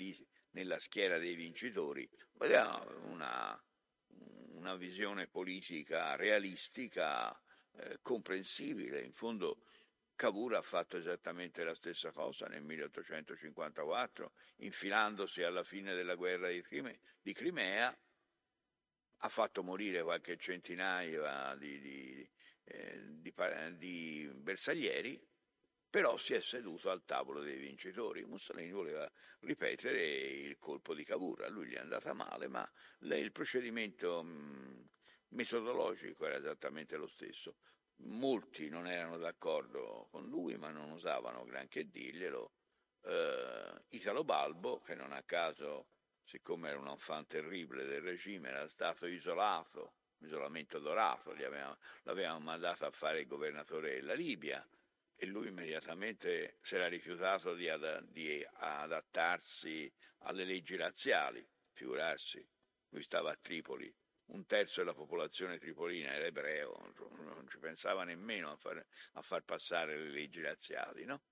nella 0.52 0.78
schiera 0.78 1.18
dei 1.18 1.34
vincitori, 1.34 2.08
una, 3.04 3.62
una 4.52 4.74
visione 4.76 5.26
politica 5.26 6.16
realistica, 6.16 7.30
eh, 7.76 7.98
comprensibile, 8.00 9.02
in 9.02 9.12
fondo 9.12 9.64
Cavour 10.18 10.56
ha 10.56 10.62
fatto 10.62 10.96
esattamente 10.96 11.62
la 11.62 11.76
stessa 11.76 12.10
cosa 12.10 12.48
nel 12.48 12.64
1854, 12.64 14.32
infilandosi 14.56 15.44
alla 15.44 15.62
fine 15.62 15.94
della 15.94 16.16
guerra 16.16 16.48
di, 16.48 16.60
Crime, 16.60 16.98
di 17.22 17.32
Crimea, 17.32 17.96
ha 19.18 19.28
fatto 19.28 19.62
morire 19.62 20.02
qualche 20.02 20.36
centinaio 20.36 21.22
di, 21.56 21.78
di, 21.78 22.30
eh, 22.64 23.00
di, 23.20 23.32
di 23.76 24.28
bersaglieri, 24.34 25.24
però 25.88 26.16
si 26.16 26.34
è 26.34 26.40
seduto 26.40 26.90
al 26.90 27.04
tavolo 27.04 27.40
dei 27.40 27.58
vincitori. 27.58 28.24
Mussolini 28.24 28.72
voleva 28.72 29.08
ripetere 29.42 30.02
il 30.02 30.58
colpo 30.58 30.94
di 30.94 31.04
Cavour, 31.04 31.44
a 31.44 31.48
lui 31.48 31.68
gli 31.68 31.74
è 31.74 31.78
andata 31.78 32.12
male, 32.12 32.48
ma 32.48 32.68
il 33.02 33.30
procedimento 33.30 34.24
mh, 34.24 34.88
metodologico 35.28 36.26
era 36.26 36.38
esattamente 36.38 36.96
lo 36.96 37.06
stesso. 37.06 37.54
Molti 38.02 38.68
non 38.68 38.86
erano 38.86 39.18
d'accordo 39.18 40.08
con 40.10 40.28
lui, 40.28 40.56
ma 40.56 40.70
non 40.70 40.92
osavano 40.92 41.44
granché 41.44 41.90
dirglielo. 41.90 42.52
Uh, 43.00 43.80
Italo 43.88 44.24
Balbo, 44.24 44.80
che 44.80 44.94
non 44.94 45.12
a 45.12 45.22
caso, 45.22 45.88
siccome 46.22 46.68
era 46.68 46.78
un 46.78 46.88
enfant 46.88 47.28
terribile 47.28 47.84
del 47.84 48.02
regime, 48.02 48.50
era 48.50 48.68
stato 48.68 49.06
isolato, 49.06 49.94
isolamento 50.18 50.78
dorato, 50.78 51.30
avevano, 51.30 51.78
l'avevano 52.02 52.40
mandato 52.40 52.84
a 52.86 52.90
fare 52.90 53.20
il 53.20 53.26
governatore 53.26 53.94
della 53.94 54.14
Libia 54.14 54.66
e 55.14 55.26
lui 55.26 55.48
immediatamente 55.48 56.58
si 56.62 56.76
era 56.76 56.86
rifiutato 56.86 57.54
di, 57.54 57.68
ad, 57.68 58.04
di 58.04 58.46
adattarsi 58.54 59.92
alle 60.18 60.44
leggi 60.44 60.76
razziali, 60.76 61.46
figurarsi, 61.72 62.46
lui 62.90 63.02
stava 63.02 63.32
a 63.32 63.36
Tripoli 63.36 63.92
un 64.28 64.46
terzo 64.46 64.80
della 64.80 64.94
popolazione 64.94 65.58
tripolina 65.58 66.12
era 66.12 66.26
ebreo, 66.26 66.92
non 67.16 67.46
ci 67.48 67.58
pensava 67.58 68.04
nemmeno 68.04 68.50
a 68.50 68.56
far, 68.56 68.84
a 69.12 69.22
far 69.22 69.42
passare 69.44 69.96
le 69.96 70.10
leggi 70.10 70.42
razziali. 70.42 71.04
No? 71.04 71.22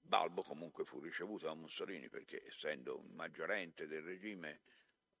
Balbo 0.00 0.42
comunque 0.42 0.84
fu 0.84 1.00
ricevuto 1.00 1.46
da 1.46 1.54
Mussolini 1.54 2.08
perché 2.08 2.44
essendo 2.46 2.98
un 2.98 3.14
maggiorente 3.14 3.86
del 3.86 4.02
regime 4.02 4.60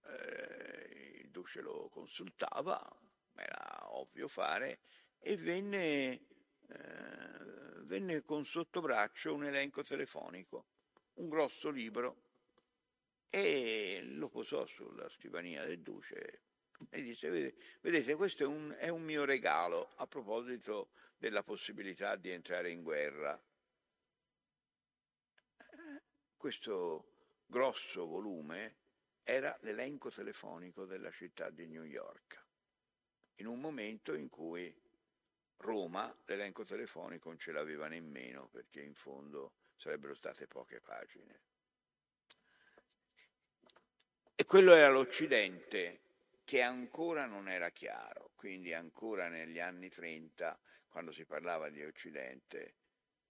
eh, 0.04 1.20
il 1.22 1.30
duce 1.30 1.62
lo 1.62 1.88
consultava, 1.88 2.80
era 3.34 3.94
ovvio 3.96 4.28
fare, 4.28 4.80
e 5.18 5.36
venne, 5.36 6.26
eh, 6.68 7.82
venne 7.82 8.22
con 8.22 8.44
sottobraccio 8.44 9.34
un 9.34 9.44
elenco 9.44 9.82
telefonico, 9.82 10.66
un 11.14 11.28
grosso 11.28 11.70
libro, 11.70 12.22
e 13.30 14.00
lo 14.02 14.28
posò 14.28 14.64
sulla 14.66 15.08
scrivania 15.08 15.64
del 15.64 15.80
duce 15.80 16.42
e 16.90 17.02
dice, 17.02 17.54
vedete, 17.80 18.14
questo 18.14 18.44
è 18.44 18.46
un, 18.46 18.74
è 18.78 18.88
un 18.88 19.02
mio 19.02 19.24
regalo 19.24 19.90
a 19.96 20.06
proposito 20.06 20.90
della 21.16 21.42
possibilità 21.42 22.16
di 22.16 22.30
entrare 22.30 22.70
in 22.70 22.82
guerra. 22.82 23.40
Questo 26.36 27.12
grosso 27.46 28.06
volume 28.06 28.76
era 29.22 29.56
l'elenco 29.62 30.10
telefonico 30.10 30.84
della 30.84 31.10
città 31.10 31.50
di 31.50 31.66
New 31.66 31.84
York. 31.84 32.42
in 33.36 33.46
un 33.46 33.58
momento 33.58 34.14
in 34.14 34.28
cui 34.28 34.72
Roma 35.56 36.14
l'elenco 36.26 36.64
telefonico 36.64 37.30
non 37.30 37.38
ce 37.38 37.52
l'aveva 37.52 37.88
nemmeno 37.88 38.48
perché 38.48 38.80
in 38.80 38.94
fondo 38.94 39.54
sarebbero 39.76 40.14
state 40.14 40.46
poche 40.46 40.80
pagine. 40.80 41.40
E 44.36 44.44
quello 44.44 44.74
era 44.74 44.90
l'Occidente 44.90 46.03
che 46.44 46.60
ancora 46.62 47.26
non 47.26 47.48
era 47.48 47.70
chiaro, 47.70 48.32
quindi 48.34 48.72
ancora 48.72 49.28
negli 49.28 49.58
anni 49.58 49.88
30, 49.88 50.60
quando 50.88 51.10
si 51.10 51.24
parlava 51.24 51.70
di 51.70 51.82
Occidente, 51.82 52.76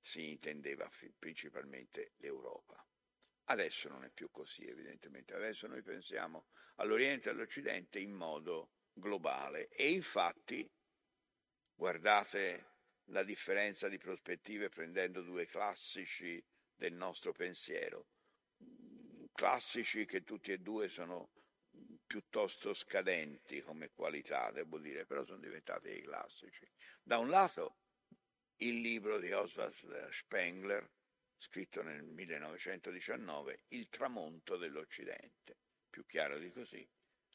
si 0.00 0.30
intendeva 0.30 0.88
principalmente 1.18 2.12
l'Europa. 2.16 2.84
Adesso 3.44 3.88
non 3.88 4.04
è 4.04 4.10
più 4.10 4.30
così, 4.30 4.66
evidentemente. 4.66 5.34
Adesso 5.34 5.66
noi 5.66 5.82
pensiamo 5.82 6.46
all'Oriente 6.76 7.28
e 7.28 7.32
all'Occidente 7.32 7.98
in 8.00 8.12
modo 8.12 8.72
globale 8.92 9.68
e 9.68 9.90
infatti 9.90 10.68
guardate 11.74 12.72
la 13.08 13.22
differenza 13.22 13.88
di 13.88 13.98
prospettive 13.98 14.68
prendendo 14.68 15.22
due 15.22 15.46
classici 15.46 16.42
del 16.74 16.94
nostro 16.94 17.32
pensiero, 17.32 18.06
classici 19.32 20.06
che 20.06 20.22
tutti 20.22 20.52
e 20.52 20.58
due 20.58 20.88
sono 20.88 21.30
piuttosto 22.06 22.74
scadenti 22.74 23.62
come 23.62 23.90
qualità, 23.90 24.50
devo 24.50 24.78
dire, 24.78 25.06
però 25.06 25.24
sono 25.24 25.40
diventati 25.40 25.88
dei 25.88 26.02
classici. 26.02 26.68
Da 27.02 27.18
un 27.18 27.28
lato 27.28 27.76
il 28.58 28.80
libro 28.80 29.18
di 29.18 29.32
Oswald 29.32 30.08
Spengler, 30.10 30.88
scritto 31.36 31.82
nel 31.82 32.02
1919, 32.02 33.64
Il 33.68 33.88
tramonto 33.88 34.56
dell'Occidente, 34.56 35.56
più 35.90 36.06
chiaro 36.06 36.38
di 36.38 36.50
così. 36.50 36.88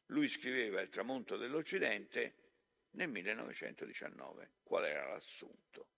Lui 0.07 0.27
scriveva 0.27 0.81
Il 0.81 0.89
tramonto 0.89 1.37
dell'Occidente 1.37 2.35
nel 2.91 3.09
1919. 3.09 4.53
Qual 4.63 4.85
era 4.85 5.07
l'assunto? 5.09 5.89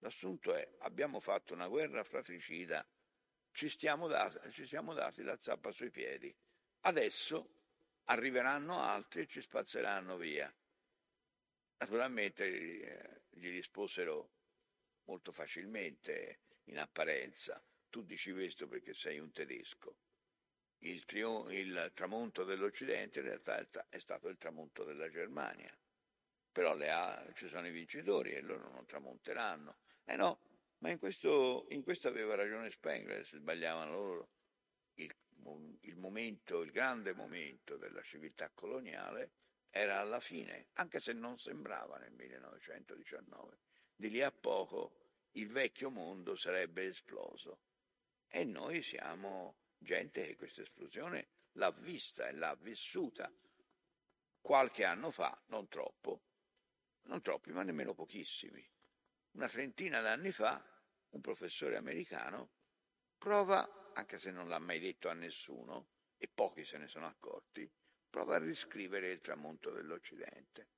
L'assunto 0.00 0.54
è 0.54 0.76
abbiamo 0.80 1.18
fatto 1.18 1.54
una 1.54 1.66
guerra 1.66 2.04
fratricida, 2.04 2.86
ci, 3.50 3.68
ci 3.68 4.66
siamo 4.66 4.94
dati 4.94 5.22
la 5.22 5.36
zappa 5.38 5.72
sui 5.72 5.90
piedi, 5.90 6.32
adesso 6.82 7.57
arriveranno 8.10 8.80
altri 8.80 9.22
e 9.22 9.26
ci 9.26 9.40
spazzeranno 9.40 10.16
via. 10.16 10.52
Naturalmente 11.78 12.44
eh, 12.44 13.22
gli 13.30 13.48
risposero 13.50 14.32
molto 15.04 15.32
facilmente, 15.32 16.40
in 16.64 16.78
apparenza, 16.78 17.62
tu 17.88 18.02
dici 18.02 18.32
questo 18.32 18.66
perché 18.66 18.92
sei 18.92 19.18
un 19.18 19.30
tedesco. 19.32 19.96
Il, 20.80 21.04
trio- 21.04 21.50
il 21.50 21.90
tramonto 21.94 22.44
dell'Occidente 22.44 23.20
in 23.20 23.26
realtà 23.26 23.86
è 23.88 23.98
stato 23.98 24.28
il 24.28 24.36
tramonto 24.36 24.84
della 24.84 25.08
Germania, 25.08 25.76
però 26.52 26.76
ha- 26.76 27.32
ci 27.34 27.48
sono 27.48 27.66
i 27.66 27.72
vincitori 27.72 28.32
e 28.32 28.40
loro 28.40 28.70
non 28.70 28.86
tramonteranno. 28.86 29.78
Eh 30.04 30.16
no, 30.16 30.40
ma 30.78 30.90
in 30.90 30.98
questo, 30.98 31.66
in 31.70 31.82
questo 31.82 32.08
aveva 32.08 32.34
ragione 32.34 32.70
Spengler, 32.70 33.24
se 33.24 33.38
sbagliavano 33.38 33.90
loro 33.90 34.28
il, 35.82 35.96
momento, 35.96 36.62
il 36.62 36.70
grande 36.70 37.12
momento 37.12 37.76
della 37.76 38.02
civiltà 38.02 38.50
coloniale 38.50 39.32
era 39.70 39.98
alla 39.98 40.20
fine, 40.20 40.68
anche 40.74 41.00
se 41.00 41.12
non 41.12 41.38
sembrava 41.38 41.98
nel 41.98 42.12
1919. 42.12 43.58
Di 43.94 44.10
lì 44.10 44.22
a 44.22 44.32
poco 44.32 44.98
il 45.32 45.48
vecchio 45.48 45.90
mondo 45.90 46.36
sarebbe 46.36 46.86
esploso. 46.86 47.60
E 48.28 48.44
noi 48.44 48.82
siamo 48.82 49.56
gente 49.78 50.26
che 50.26 50.36
questa 50.36 50.62
esplosione 50.62 51.28
l'ha 51.52 51.70
vista 51.70 52.28
e 52.28 52.32
l'ha 52.32 52.54
vissuta 52.56 53.32
qualche 54.40 54.84
anno 54.84 55.10
fa, 55.10 55.40
non 55.46 55.68
troppo, 55.68 56.22
non 57.02 57.20
troppi, 57.22 57.52
ma 57.52 57.62
nemmeno 57.62 57.94
pochissimi. 57.94 58.66
Una 59.32 59.48
trentina 59.48 60.00
d'anni 60.00 60.32
fa, 60.32 60.62
un 61.10 61.20
professore 61.20 61.76
americano 61.76 62.50
prova, 63.18 63.77
anche 63.98 64.18
se 64.18 64.30
non 64.30 64.48
l'ha 64.48 64.58
mai 64.58 64.80
detto 64.80 65.08
a 65.08 65.14
nessuno, 65.14 65.88
e 66.16 66.28
pochi 66.32 66.64
se 66.64 66.78
ne 66.78 66.88
sono 66.88 67.06
accorti, 67.06 67.70
prova 68.08 68.36
a 68.36 68.38
riscrivere 68.38 69.10
il 69.10 69.20
tramonto 69.20 69.70
dell'Occidente 69.70 70.68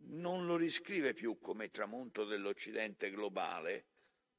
non 0.00 0.46
lo 0.46 0.56
riscrive 0.56 1.12
più 1.12 1.38
come 1.38 1.70
tramonto 1.70 2.24
dell'Occidente 2.24 3.10
globale, 3.10 3.86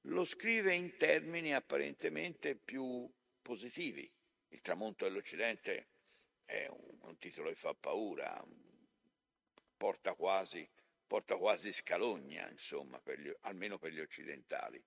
lo 0.04 0.24
scrive 0.24 0.74
in 0.74 0.96
termini 0.96 1.54
apparentemente 1.54 2.56
più 2.56 3.10
positivi. 3.42 4.10
Il 4.50 4.62
tramonto 4.62 5.06
dell'Occidente 5.06 5.90
è 6.46 6.68
un, 6.70 6.98
un 7.02 7.18
titolo 7.18 7.50
che 7.50 7.56
fa 7.56 7.74
paura, 7.74 8.44
porta 9.76 10.14
quasi, 10.14 10.68
porta 11.06 11.36
quasi 11.36 11.72
scalogna, 11.72 12.50
insomma, 12.50 13.00
per 13.00 13.20
gli, 13.20 13.32
almeno 13.42 13.78
per 13.78 13.92
gli 13.92 14.00
occidentali. 14.00 14.84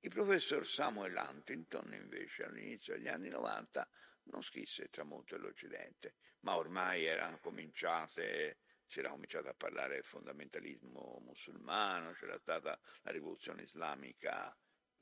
Il 0.00 0.10
professor 0.10 0.66
Samuel 0.66 1.14
Huntington, 1.14 1.92
invece, 1.94 2.44
all'inizio 2.44 2.94
degli 2.94 3.08
anni 3.08 3.28
90, 3.28 3.88
non 4.24 4.42
scrisse 4.42 4.82
il 4.82 4.90
tramonto 4.90 5.36
dell'Occidente, 5.36 6.14
ma 6.40 6.56
ormai 6.56 7.04
erano 7.04 7.38
cominciate 7.38 8.58
si 8.90 8.98
era 8.98 9.10
cominciato 9.10 9.48
a 9.48 9.54
parlare 9.54 9.94
del 9.94 10.04
fondamentalismo 10.04 11.22
musulmano, 11.24 12.10
c'era 12.10 12.36
stata 12.40 12.76
la 13.02 13.12
rivoluzione 13.12 13.62
islamica 13.62 14.52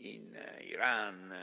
in 0.00 0.38
Iran, 0.60 1.34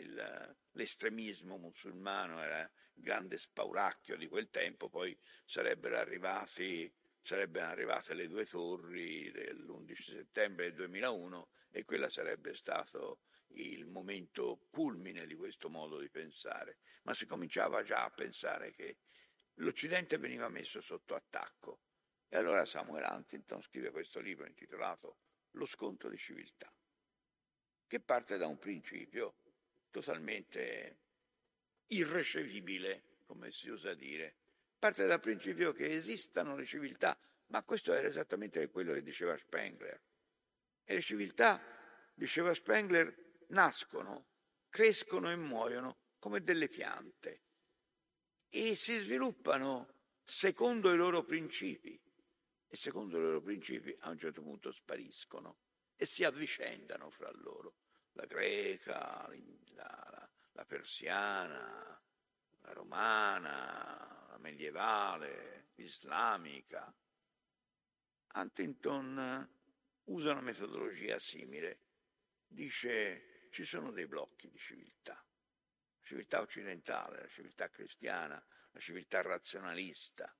il, 0.00 0.56
l'estremismo 0.70 1.56
musulmano 1.56 2.40
era 2.40 2.62
il 2.62 3.02
grande 3.02 3.38
spauracchio 3.38 4.16
di 4.16 4.28
quel 4.28 4.50
tempo, 4.50 4.88
poi 4.88 5.18
sarebbero, 5.44 5.98
arrivati, 5.98 6.94
sarebbero 7.20 7.66
arrivate 7.66 8.14
le 8.14 8.28
due 8.28 8.46
torri 8.46 9.28
dell'11 9.32 10.00
settembre 10.00 10.66
del 10.66 10.74
2001 10.74 11.48
e 11.70 11.84
quella 11.84 12.08
sarebbe 12.08 12.54
stato 12.54 13.20
il 13.54 13.86
momento 13.86 14.66
culmine 14.70 15.26
di 15.26 15.34
questo 15.34 15.68
modo 15.68 15.98
di 15.98 16.08
pensare, 16.08 16.78
ma 17.02 17.14
si 17.14 17.26
cominciava 17.26 17.82
già 17.82 18.04
a 18.04 18.10
pensare 18.10 18.72
che 18.72 18.98
l'Occidente 19.54 20.18
veniva 20.18 20.48
messo 20.48 20.80
sotto 20.80 21.14
attacco. 21.14 21.80
E 22.28 22.36
allora 22.36 22.64
Samuel 22.64 23.06
Huntington 23.08 23.62
scrive 23.62 23.90
questo 23.90 24.20
libro 24.20 24.46
intitolato 24.46 25.18
Lo 25.52 25.66
scontro 25.66 26.08
di 26.08 26.16
civiltà, 26.16 26.72
che 27.86 28.00
parte 28.00 28.36
da 28.36 28.46
un 28.46 28.58
principio 28.58 29.34
totalmente 29.90 30.98
irricevibile, 31.88 33.18
come 33.24 33.50
si 33.50 33.68
usa 33.68 33.94
dire. 33.94 34.36
Parte 34.78 35.06
dal 35.06 35.20
principio 35.20 35.72
che 35.72 35.92
esistano 35.92 36.56
le 36.56 36.64
civiltà, 36.64 37.18
ma 37.46 37.62
questo 37.64 37.92
era 37.92 38.06
esattamente 38.06 38.70
quello 38.70 38.92
che 38.92 39.02
diceva 39.02 39.36
Spengler. 39.36 40.00
E 40.90 40.94
le 40.94 41.02
civiltà, 41.02 41.62
diceva 42.12 42.52
Spengler, 42.52 43.36
nascono, 43.50 44.26
crescono 44.68 45.30
e 45.30 45.36
muoiono 45.36 45.98
come 46.18 46.42
delle 46.42 46.66
piante 46.66 47.42
e 48.48 48.74
si 48.74 48.98
sviluppano 48.98 50.00
secondo 50.24 50.92
i 50.92 50.96
loro 50.96 51.22
principi 51.22 51.96
e 52.66 52.76
secondo 52.76 53.18
i 53.18 53.20
loro 53.20 53.40
principi 53.40 53.96
a 54.00 54.10
un 54.10 54.18
certo 54.18 54.42
punto 54.42 54.72
spariscono 54.72 55.58
e 55.94 56.06
si 56.06 56.24
avvicendano 56.24 57.08
fra 57.08 57.30
loro. 57.34 57.76
La 58.14 58.24
greca, 58.24 59.30
la, 59.74 60.28
la, 60.54 60.64
persiana, 60.64 62.02
la 62.62 62.72
romana, 62.72 64.26
la 64.28 64.38
medievale, 64.38 65.68
l'islamica. 65.76 66.92
Huntington 68.34 69.58
usa 70.04 70.32
una 70.32 70.40
metodologia 70.40 71.18
simile. 71.18 71.80
Dice 72.46 73.48
ci 73.50 73.64
sono 73.64 73.90
dei 73.90 74.06
blocchi 74.06 74.48
di 74.48 74.58
civiltà 74.58 75.24
civiltà 76.10 76.40
occidentale, 76.40 77.20
la 77.20 77.28
civiltà 77.28 77.70
cristiana, 77.70 78.44
la 78.72 78.80
civiltà 78.80 79.22
razionalista, 79.22 80.36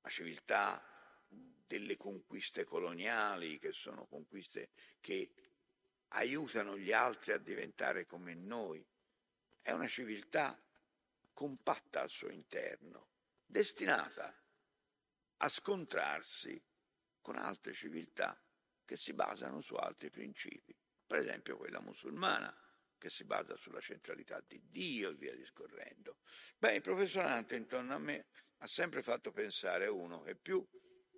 la 0.00 0.08
civiltà 0.08 0.82
delle 1.28 1.96
conquiste 1.96 2.64
coloniali, 2.64 3.60
che 3.60 3.70
sono 3.70 4.06
conquiste 4.06 4.70
che 5.00 5.32
aiutano 6.08 6.76
gli 6.76 6.90
altri 6.90 7.30
a 7.30 7.38
diventare 7.38 8.06
come 8.06 8.34
noi. 8.34 8.84
È 9.62 9.70
una 9.70 9.86
civiltà 9.86 10.60
compatta 11.32 12.00
al 12.00 12.10
suo 12.10 12.30
interno, 12.30 13.10
destinata 13.46 14.36
a 15.36 15.48
scontrarsi 15.48 16.60
con 17.20 17.36
altre 17.36 17.72
civiltà 17.72 18.36
che 18.88 18.96
si 18.96 19.12
basano 19.12 19.60
su 19.60 19.74
altri 19.74 20.08
principi, 20.08 20.74
per 21.06 21.18
esempio 21.18 21.58
quella 21.58 21.78
musulmana 21.78 22.50
che 22.96 23.10
si 23.10 23.24
basa 23.24 23.54
sulla 23.54 23.80
centralità 23.80 24.40
di 24.40 24.62
Dio 24.70 25.10
e 25.10 25.14
via 25.14 25.34
discorrendo. 25.34 26.20
Beh, 26.56 26.76
il 26.76 26.80
professor 26.80 27.26
Huntington 27.26 27.90
a 27.90 27.98
me 27.98 28.28
ha 28.56 28.66
sempre 28.66 29.02
fatto 29.02 29.30
pensare 29.30 29.84
a 29.84 29.92
uno 29.92 30.22
che 30.22 30.36
più 30.36 30.66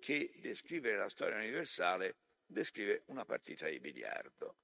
che 0.01 0.33
descrivere 0.41 0.97
la 0.97 1.07
storia 1.07 1.37
universale 1.37 2.17
descrive 2.45 3.03
una 3.05 3.23
partita 3.23 3.69
di 3.69 3.79
biliardo, 3.79 4.57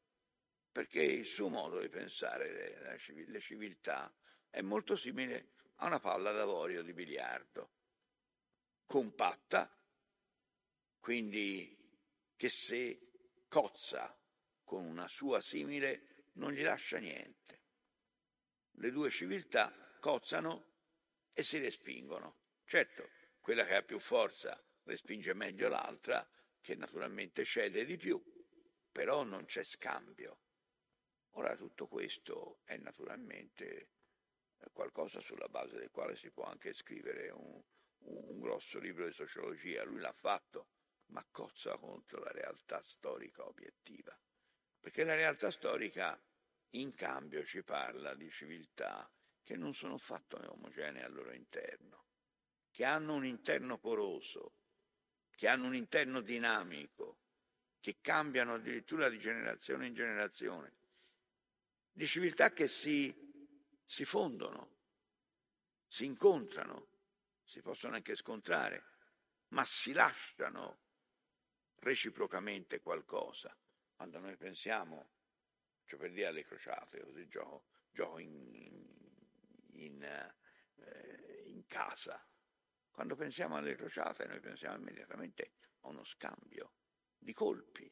perché 0.70 1.02
il 1.02 1.28
suo 1.28 1.48
modo 1.48 1.80
di 1.80 1.88
pensare 1.88 3.00
le 3.26 3.40
civiltà 3.40 4.14
è 4.50 4.60
molto 4.60 4.98
simile 4.98 5.54
a 5.76 5.86
una 5.86 6.02
palla 6.02 6.34
d'avorio 6.34 6.84
di 6.84 6.92
biliardo, 6.92 7.72
compatta, 8.86 9.74
quindi 11.00 11.77
che 12.38 12.50
se 12.50 13.46
cozza 13.50 14.18
con 14.64 14.86
una 14.86 15.08
sua 15.08 15.42
simile 15.42 16.30
non 16.34 16.52
gli 16.54 16.62
lascia 16.62 17.00
niente. 17.00 17.62
Le 18.72 18.92
due 18.92 19.10
civiltà 19.10 19.98
cozzano 20.00 20.76
e 21.34 21.44
si 21.44 21.58
respingono. 21.58 22.38
Certo, 22.64 23.10
quella 23.40 23.66
che 23.66 23.76
ha 23.76 23.82
più 23.82 24.00
forza 24.00 24.64
respinge 24.84 25.34
meglio 25.34 25.68
l'altra, 25.68 26.26
che 26.62 26.76
naturalmente 26.76 27.44
cede 27.44 27.86
di 27.86 27.98
più, 27.98 28.22
però 28.92 29.24
non 29.24 29.46
c'è 29.46 29.64
scambio. 29.64 30.42
Ora 31.32 31.56
tutto 31.56 31.88
questo 31.88 32.62
è 32.66 32.78
naturalmente 32.78 33.90
qualcosa 34.74 35.22
sulla 35.22 35.48
base 35.48 35.78
del 35.78 35.92
quale 35.92 36.16
si 36.16 36.30
può 36.30 36.44
anche 36.44 36.74
scrivere 36.74 37.30
un, 37.30 37.62
un 38.00 38.40
grosso 38.40 38.80
libro 38.80 39.06
di 39.06 39.14
sociologia, 39.14 39.84
lui 39.84 40.00
l'ha 40.00 40.12
fatto, 40.12 40.68
ma 41.08 41.26
cozza 41.32 41.78
contro 41.78 42.20
la 42.20 42.32
realtà 42.32 42.82
storica 42.82 43.46
obiettiva, 43.46 44.18
perché 44.80 45.04
la 45.04 45.16
realtà 45.16 45.52
storica 45.52 46.20
in 46.72 46.94
cambio 46.94 47.44
ci 47.44 47.64
parla 47.64 48.14
di 48.14 48.30
civiltà 48.30 49.10
che 49.44 49.56
non 49.56 49.74
sono 49.74 49.94
affatto 49.94 50.38
omogenee 50.52 51.04
al 51.04 51.14
loro 51.14 51.34
interno, 51.34 52.06
che 52.72 52.84
hanno 52.84 53.14
un 53.14 53.26
interno 53.26 53.78
poroso, 53.78 54.56
che 55.36 55.48
hanno 55.48 55.68
un 55.68 55.76
interno 55.76 56.20
dinamico, 56.20 57.20
che 57.80 57.98
cambiano 58.02 58.56
addirittura 58.56 59.08
di 59.08 59.18
generazione 59.18 59.88
in 59.88 59.94
generazione, 59.94 60.76
di 61.92 62.06
civiltà 62.06 62.52
che 62.52 62.68
si, 62.68 63.16
si 63.86 64.04
fondono, 64.04 64.76
si 65.88 66.06
incontrano, 66.06 66.88
si 67.44 67.62
possono 67.62 67.96
anche 67.96 68.16
scontrare, 68.16 68.84
ma 69.50 69.64
si 69.64 69.94
lasciano 69.94 70.87
reciprocamente 71.80 72.80
qualcosa. 72.80 73.56
Quando 73.96 74.20
noi 74.20 74.36
pensiamo, 74.36 75.10
cioè 75.86 76.00
per 76.00 76.12
dire 76.12 76.28
alle 76.28 76.44
crociate, 76.44 77.02
così 77.04 77.28
gioco, 77.28 77.66
gioco 77.92 78.20
in, 78.20 78.54
in, 79.72 80.04
eh, 80.04 81.44
in 81.48 81.66
casa, 81.66 82.24
quando 82.92 83.16
pensiamo 83.16 83.56
alle 83.56 83.76
crociate 83.76 84.26
noi 84.26 84.40
pensiamo 84.40 84.78
immediatamente 84.78 85.54
a 85.82 85.90
uno 85.90 86.04
scambio 86.04 86.74
di 87.18 87.34
colpi, 87.34 87.92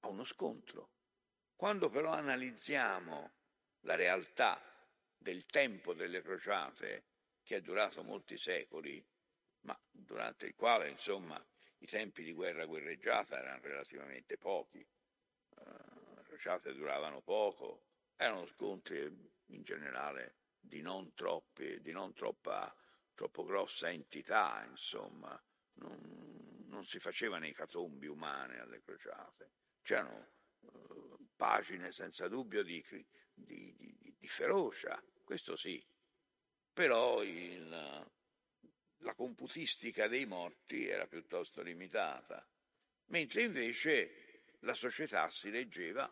a 0.00 0.08
uno 0.08 0.24
scontro. 0.24 0.90
Quando 1.54 1.88
però 1.88 2.12
analizziamo 2.12 3.32
la 3.80 3.94
realtà 3.94 4.60
del 5.16 5.46
tempo 5.46 5.94
delle 5.94 6.20
crociate, 6.20 7.06
che 7.42 7.56
è 7.56 7.60
durato 7.60 8.02
molti 8.02 8.36
secoli, 8.36 9.04
ma 9.60 9.78
durante 9.90 10.46
il 10.46 10.54
quale, 10.54 10.88
insomma, 10.88 11.42
i 11.84 11.86
tempi 11.86 12.22
di 12.22 12.32
guerra 12.32 12.64
guerreggiata 12.64 13.38
erano 13.38 13.60
relativamente 13.60 14.38
pochi, 14.38 14.78
uh, 14.78 16.14
le 16.14 16.22
crociate 16.22 16.72
duravano 16.72 17.20
poco, 17.20 17.84
erano 18.16 18.46
scontri 18.46 19.02
in 19.48 19.62
generale 19.62 20.36
di 20.58 20.80
non, 20.80 21.12
troppi, 21.12 21.82
di 21.82 21.92
non 21.92 22.14
troppa, 22.14 22.74
troppo 23.12 23.44
grossa 23.44 23.90
entità, 23.90 24.64
insomma, 24.66 25.38
non, 25.74 26.64
non 26.68 26.86
si 26.86 26.98
facevano 26.98 27.44
ecatombi 27.44 28.06
umane 28.06 28.60
alle 28.60 28.80
crociate, 28.80 29.50
c'erano 29.82 30.30
uh, 30.60 31.28
pagine 31.36 31.92
senza 31.92 32.28
dubbio 32.28 32.62
di, 32.62 32.82
di, 33.34 34.16
di 34.18 34.28
ferocia, 34.28 34.98
questo 35.22 35.54
sì, 35.54 35.86
però 36.72 37.22
il, 37.22 38.10
la 39.04 39.14
computistica 39.14 40.08
dei 40.08 40.24
morti 40.24 40.88
era 40.88 41.06
piuttosto 41.06 41.60
limitata, 41.60 42.46
mentre 43.06 43.42
invece 43.42 44.44
la 44.60 44.74
società 44.74 45.30
si 45.30 45.50
leggeva, 45.50 46.10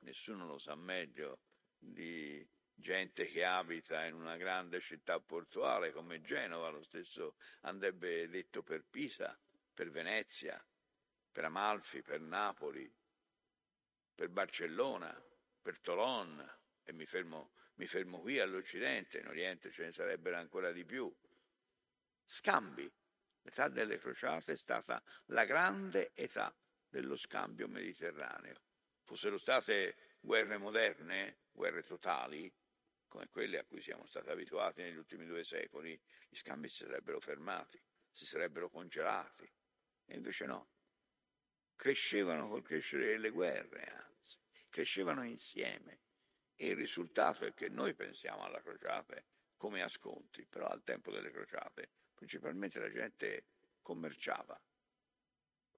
nessuno 0.00 0.46
lo 0.46 0.58
sa 0.58 0.74
meglio 0.74 1.40
di 1.78 2.46
gente 2.74 3.26
che 3.26 3.42
abita 3.42 4.04
in 4.04 4.14
una 4.14 4.36
grande 4.36 4.80
città 4.80 5.18
portuale 5.18 5.92
come 5.92 6.20
Genova, 6.20 6.68
lo 6.68 6.82
stesso 6.82 7.36
andrebbe 7.62 8.28
detto 8.28 8.62
per 8.62 8.84
Pisa, 8.84 9.38
per 9.72 9.90
Venezia, 9.90 10.62
per 11.32 11.44
Amalfi, 11.44 12.02
per 12.02 12.20
Napoli, 12.20 12.90
per 14.14 14.28
Barcellona, 14.28 15.24
per 15.62 15.80
Tolon, 15.80 16.54
e 16.84 16.92
mi 16.92 17.06
fermo, 17.06 17.52
mi 17.76 17.86
fermo 17.86 18.20
qui 18.20 18.38
all'Occidente, 18.38 19.20
in 19.20 19.26
Oriente 19.26 19.70
ce 19.70 19.84
ne 19.84 19.92
sarebbero 19.92 20.36
ancora 20.36 20.70
di 20.70 20.84
più, 20.84 21.10
scambi. 22.26 22.92
L'età 23.42 23.68
delle 23.68 23.98
crociate 23.98 24.52
è 24.52 24.56
stata 24.56 25.02
la 25.26 25.44
grande 25.44 26.12
età 26.14 26.54
dello 26.88 27.16
scambio 27.16 27.68
mediterraneo. 27.68 28.60
Fossero 29.04 29.38
state 29.38 30.16
guerre 30.20 30.58
moderne, 30.58 31.42
guerre 31.52 31.82
totali, 31.82 32.52
come 33.06 33.28
quelle 33.28 33.58
a 33.58 33.64
cui 33.64 33.80
siamo 33.80 34.04
stati 34.06 34.30
abituati 34.30 34.82
negli 34.82 34.96
ultimi 34.96 35.26
due 35.26 35.44
secoli, 35.44 35.98
gli 36.28 36.36
scambi 36.36 36.68
si 36.68 36.84
sarebbero 36.84 37.20
fermati, 37.20 37.80
si 38.10 38.26
sarebbero 38.26 38.68
congelati. 38.68 39.50
E 40.06 40.14
invece 40.16 40.46
no. 40.46 40.70
Crescevano 41.76 42.48
col 42.48 42.62
crescere 42.62 43.06
delle 43.06 43.30
guerre, 43.30 43.84
anzi, 43.84 44.38
crescevano 44.68 45.24
insieme. 45.24 46.00
E 46.56 46.68
il 46.68 46.76
risultato 46.76 47.44
è 47.44 47.54
che 47.54 47.68
noi 47.68 47.94
pensiamo 47.94 48.42
alla 48.44 48.62
crociate 48.62 49.26
come 49.56 49.82
a 49.82 49.88
scontri, 49.88 50.46
però 50.46 50.66
al 50.66 50.82
tempo 50.82 51.10
delle 51.10 51.30
crociate 51.30 51.90
principalmente 52.16 52.80
la 52.80 52.90
gente 52.90 53.44
commerciava. 53.82 54.60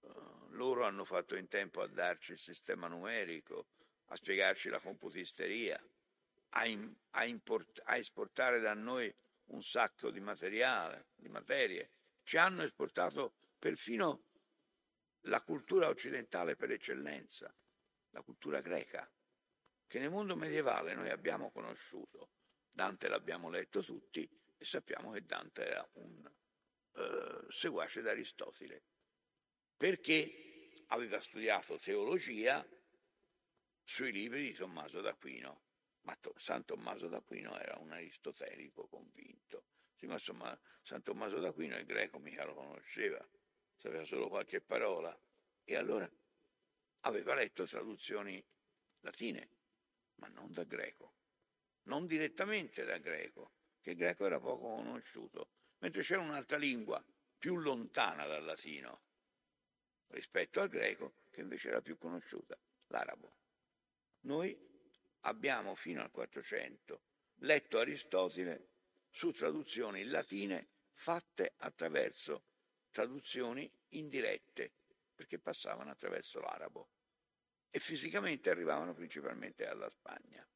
Uh, 0.01 0.47
loro 0.53 0.85
hanno 0.85 1.05
fatto 1.05 1.37
in 1.37 1.49
tempo 1.49 1.83
a 1.83 1.89
darci 1.89 2.33
il 2.33 2.39
sistema 2.39 2.87
numerico, 2.87 3.67
a 4.07 4.17
spiegarci 4.17 4.71
la 4.71 4.81
computisteria, 4.81 5.79
a, 6.51 6.65
in, 6.65 6.95
a, 7.11 7.25
import, 7.25 7.83
a 7.85 7.97
esportare 7.97 8.61
da 8.61 8.73
noi 8.73 9.15
un 9.47 9.63
sacco 9.63 10.11
di 10.11 10.21
materiale, 10.21 11.09
di 11.17 11.29
materie. 11.29 11.91
Ci 12.23 12.39
hanno 12.39 12.63
esportato 12.63 13.35
perfino 13.59 14.23
la 15.23 15.43
cultura 15.43 15.89
occidentale 15.89 16.57
per 16.57 16.71
eccellenza, 16.71 17.53
la 18.11 18.23
cultura 18.23 18.61
greca, 18.61 19.11
che 19.87 19.99
nel 19.99 20.11
mondo 20.11 20.37
medievale 20.37 20.95
noi 20.95 21.11
abbiamo 21.11 21.51
conosciuto. 21.51 22.31
Dante 22.71 23.09
l'abbiamo 23.09 23.51
letto 23.51 23.83
tutti, 23.83 24.29
e 24.59 24.65
sappiamo 24.65 25.13
che 25.13 25.25
Dante 25.25 25.65
era 25.65 25.89
un 25.95 26.31
eh, 26.95 27.47
seguace 27.49 28.03
d'Aristotele, 28.03 28.83
perché 29.77 30.85
aveva 30.89 31.21
studiato 31.21 31.79
teologia 31.79 32.67
sui 33.85 34.13
libri 34.13 34.43
di 34.43 34.53
Tommaso 34.53 35.01
d'Aquino, 35.01 35.63
ma 36.03 36.19
San 36.37 36.65
Tommaso 36.65 37.09
d'Aquino 37.09 37.57
era 37.59 37.79
un 37.79 37.93
aristotelico 37.93 38.89
convinto. 38.89 39.67
Sì, 39.95 40.07
ma 40.07 40.15
insomma, 40.15 40.59
San 40.83 41.03
Tommaso 41.03 41.39
d'Aquino 41.39 41.77
il 41.77 41.87
greco 41.87 42.19
mica 42.19 42.45
lo 42.45 42.55
conosceva, 42.55 43.27
sapeva 43.77 44.05
solo 44.05 44.29
qualche 44.29 44.61
parola, 44.61 45.17
e 45.65 45.77
allora 45.77 46.11
aveva 47.01 47.35
letto 47.35 47.67
traduzioni 47.67 48.45
latine, 49.01 49.51
ma 50.17 50.29
non 50.29 50.53
da 50.53 50.65
greco, 50.65 51.15
non 51.85 52.07
direttamente 52.07 52.85
da 52.85 52.99
greco, 52.99 53.58
che 53.89 53.95
il 53.95 53.97
greco 53.97 54.27
era 54.27 54.39
poco 54.39 54.69
conosciuto, 54.69 55.49
mentre 55.79 56.03
c'era 56.03 56.21
un'altra 56.21 56.59
lingua 56.59 57.03
più 57.39 57.57
lontana 57.57 58.27
dal 58.27 58.45
latino 58.45 59.01
rispetto 60.09 60.61
al 60.61 60.69
greco 60.69 61.15
che 61.31 61.41
invece 61.41 61.69
era 61.69 61.81
più 61.81 61.97
conosciuta, 61.97 62.59
l'arabo. 62.89 63.33
Noi 64.21 64.57
abbiamo 65.21 65.75
fino 65.75 66.03
al 66.03 66.11
400 66.11 67.03
letto 67.43 67.79
Aristotele 67.79 68.69
su 69.09 69.31
traduzioni 69.33 70.05
latine 70.05 70.69
fatte 70.93 71.55
attraverso 71.57 72.45
traduzioni 72.91 73.71
indirette, 73.91 74.73
perché 75.15 75.39
passavano 75.39 75.91
attraverso 75.91 76.41
l'arabo 76.41 76.91
e 77.71 77.79
fisicamente 77.79 78.51
arrivavano 78.51 78.93
principalmente 78.93 79.67
alla 79.67 79.89
Spagna. 79.89 80.47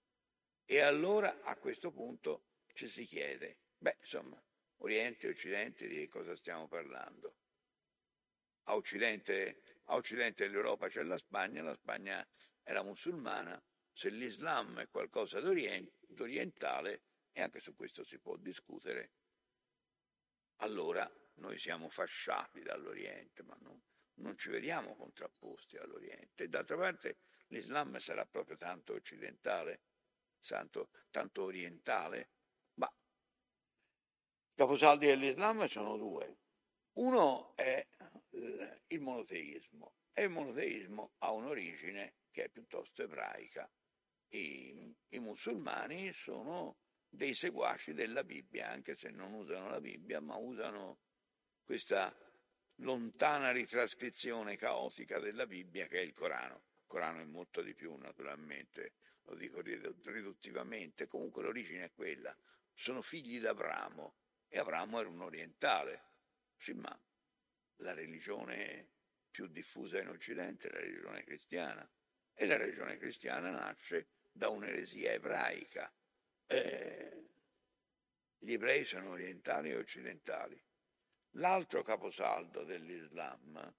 E 0.64 0.80
allora 0.80 1.40
a 1.42 1.56
questo 1.56 1.90
punto 1.90 2.50
ci 2.72 2.88
si 2.88 3.04
chiede, 3.04 3.58
beh, 3.78 3.98
insomma, 4.00 4.42
Oriente 4.78 5.26
e 5.26 5.30
Occidente 5.30 5.86
di 5.86 6.08
cosa 6.08 6.34
stiamo 6.34 6.66
parlando? 6.66 7.36
A 8.64 8.74
Occidente, 8.74 9.80
a 9.84 9.94
Occidente 9.94 10.44
dell'Europa 10.44 10.88
c'è 10.88 11.02
la 11.02 11.18
Spagna, 11.18 11.62
la 11.62 11.74
Spagna 11.74 12.26
era 12.62 12.82
musulmana, 12.82 13.62
se 13.92 14.08
l'Islam 14.08 14.80
è 14.80 14.88
qualcosa 14.88 15.40
d'orientale, 15.40 17.02
e 17.32 17.42
anche 17.42 17.60
su 17.60 17.74
questo 17.74 18.04
si 18.04 18.18
può 18.18 18.36
discutere, 18.36 19.12
allora 20.56 21.10
noi 21.34 21.58
siamo 21.58 21.88
fasciati 21.88 22.62
dall'Oriente, 22.62 23.42
ma 23.42 23.56
non, 23.60 23.80
non 24.14 24.36
ci 24.38 24.48
vediamo 24.48 24.96
contrapposti 24.96 25.76
all'Oriente. 25.76 26.44
E 26.44 26.48
d'altra 26.48 26.76
parte 26.76 27.18
l'Islam 27.48 27.98
sarà 27.98 28.24
proprio 28.26 28.56
tanto 28.56 28.94
occidentale, 28.94 29.82
tanto, 30.40 30.90
tanto 31.10 31.44
orientale, 31.44 32.30
caposaldi 34.54 35.06
dell'Islam 35.06 35.66
sono 35.66 35.96
due. 35.96 36.36
Uno 36.94 37.54
è 37.56 37.86
il 38.88 39.00
monoteismo. 39.00 39.94
E 40.12 40.24
il 40.24 40.30
monoteismo 40.30 41.12
ha 41.18 41.30
un'origine 41.32 42.14
che 42.30 42.44
è 42.44 42.48
piuttosto 42.48 43.02
ebraica. 43.02 43.68
I, 44.28 44.94
I, 45.08 45.18
musulmani 45.18 46.12
sono 46.12 46.76
dei 47.08 47.34
seguaci 47.34 47.92
della 47.92 48.24
Bibbia, 48.24 48.70
anche 48.70 48.96
se 48.96 49.10
non 49.10 49.32
usano 49.32 49.68
la 49.68 49.80
Bibbia, 49.80 50.20
ma 50.20 50.36
usano 50.36 50.98
questa 51.64 52.14
lontana 52.76 53.52
ritrascrizione 53.52 54.56
caotica 54.56 55.18
della 55.18 55.46
Bibbia 55.46 55.86
che 55.86 55.98
è 55.98 56.02
il 56.02 56.12
Corano. 56.12 56.54
Il 56.54 56.86
Corano 56.86 57.20
è 57.20 57.24
molto 57.24 57.62
di 57.62 57.74
più, 57.74 57.94
naturalmente, 57.96 58.94
lo 59.24 59.34
dico 59.34 59.60
riduttivamente, 59.60 61.06
comunque 61.06 61.42
l'origine 61.42 61.84
è 61.84 61.92
quella. 61.92 62.36
Sono 62.74 63.02
figli 63.02 63.38
d'Abramo 63.40 64.14
e 64.54 64.58
Abramo 64.58 65.00
era 65.00 65.08
un 65.08 65.22
orientale. 65.22 66.10
Sì, 66.58 66.74
ma 66.74 66.94
la 67.76 67.94
religione 67.94 68.90
più 69.30 69.46
diffusa 69.46 69.98
in 69.98 70.08
Occidente 70.08 70.68
è 70.68 70.72
la 70.72 70.80
religione 70.80 71.24
cristiana 71.24 71.90
e 72.34 72.46
la 72.46 72.58
religione 72.58 72.98
cristiana 72.98 73.48
nasce 73.48 74.08
da 74.30 74.50
un'eresia 74.50 75.12
ebraica. 75.12 75.90
Eh, 76.46 77.30
gli 78.36 78.52
ebrei 78.52 78.84
sono 78.84 79.12
orientali 79.12 79.70
e 79.70 79.76
occidentali. 79.76 80.62
L'altro 81.36 81.82
caposaldo 81.82 82.62
dell'Islam 82.62 83.74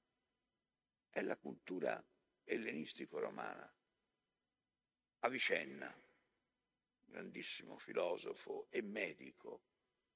è 1.11 1.21
la 1.21 1.37
cultura 1.37 2.03
ellenistico-romana. 2.45 3.71
Avicenna, 5.19 5.95
grandissimo 7.05 7.77
filosofo 7.77 8.65
e 8.71 8.81
medico 8.81 9.65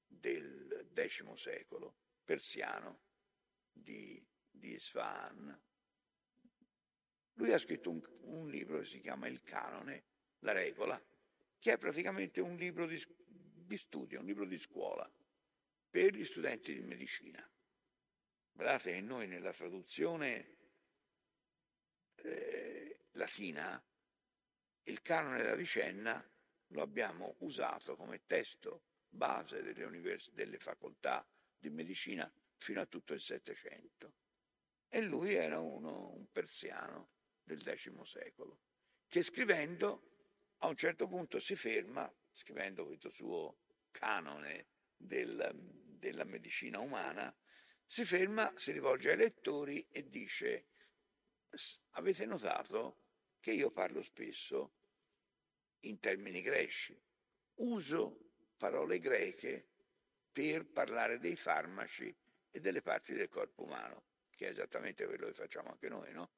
del 0.08 0.90
X 0.94 1.32
secolo, 1.34 1.96
persiano, 2.24 3.00
di, 3.70 4.24
di 4.50 4.72
Isfahan, 4.72 5.60
lui 7.34 7.52
ha 7.52 7.58
scritto 7.58 7.90
un, 7.90 8.02
un, 8.22 8.48
libro 8.48 8.80
che 8.80 8.86
si 8.86 9.00
chiama 9.00 9.28
Il 9.28 9.42
canone, 9.42 10.04
la 10.40 10.52
regola, 10.52 11.00
che 11.58 11.72
è 11.72 11.78
praticamente 11.78 12.40
un 12.40 12.56
libro 12.56 12.86
di, 12.86 13.00
di 13.26 13.78
studio, 13.78 14.18
un 14.18 14.26
libro 14.26 14.44
di 14.44 14.58
scuola 14.58 15.08
per 15.88 16.14
gli 16.14 16.24
studenti 16.24 16.74
di 16.74 16.82
medicina. 16.82 17.48
Guardate 18.50 18.92
che 18.92 19.00
noi 19.00 19.28
nella 19.28 19.52
traduzione 19.52 20.56
eh, 22.16 23.06
latina 23.12 23.80
il 24.84 25.02
canone 25.02 25.38
della 25.38 25.54
Vicenna 25.54 26.28
lo 26.68 26.82
abbiamo 26.82 27.36
usato 27.38 27.94
come 27.94 28.24
testo 28.26 28.87
base 29.08 29.62
delle, 29.62 29.84
univers- 29.84 30.30
delle 30.32 30.58
facoltà 30.58 31.26
di 31.58 31.70
medicina 31.70 32.30
fino 32.56 32.80
a 32.80 32.86
tutto 32.86 33.14
il 33.14 33.20
Settecento. 33.20 34.14
E 34.88 35.00
lui 35.00 35.34
era 35.34 35.60
uno, 35.60 36.12
un 36.14 36.30
persiano 36.30 37.10
del 37.42 37.62
X 37.62 38.02
secolo, 38.02 38.60
che 39.06 39.22
scrivendo 39.22 40.08
a 40.58 40.68
un 40.68 40.76
certo 40.76 41.06
punto 41.06 41.38
si 41.40 41.56
ferma, 41.56 42.12
scrivendo 42.30 42.86
questo 42.86 43.10
suo 43.10 43.58
canone 43.90 44.68
del, 44.96 45.50
della 45.54 46.24
medicina 46.24 46.78
umana, 46.80 47.34
si 47.84 48.04
ferma, 48.04 48.52
si 48.56 48.72
rivolge 48.72 49.12
ai 49.12 49.16
lettori 49.16 49.86
e 49.90 50.08
dice, 50.08 50.68
avete 51.90 52.26
notato 52.26 53.04
che 53.40 53.52
io 53.52 53.70
parlo 53.70 54.02
spesso 54.02 54.74
in 55.80 55.98
termini 55.98 56.42
greci, 56.42 57.00
uso 57.56 58.27
parole 58.58 58.98
greche 58.98 59.66
per 60.30 60.66
parlare 60.66 61.18
dei 61.18 61.36
farmaci 61.36 62.14
e 62.50 62.60
delle 62.60 62.82
parti 62.82 63.14
del 63.14 63.28
corpo 63.28 63.62
umano, 63.62 64.02
che 64.30 64.48
è 64.48 64.50
esattamente 64.50 65.06
quello 65.06 65.26
che 65.26 65.32
facciamo 65.32 65.70
anche 65.70 65.88
noi, 65.88 66.12
no? 66.12 66.30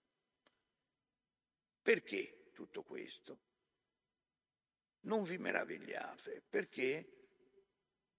Perché 1.83 2.51
tutto 2.53 2.85
questo? 2.85 3.39
Non 5.01 5.25
vi 5.25 5.39
meravigliate, 5.39 6.43
perché 6.49 7.21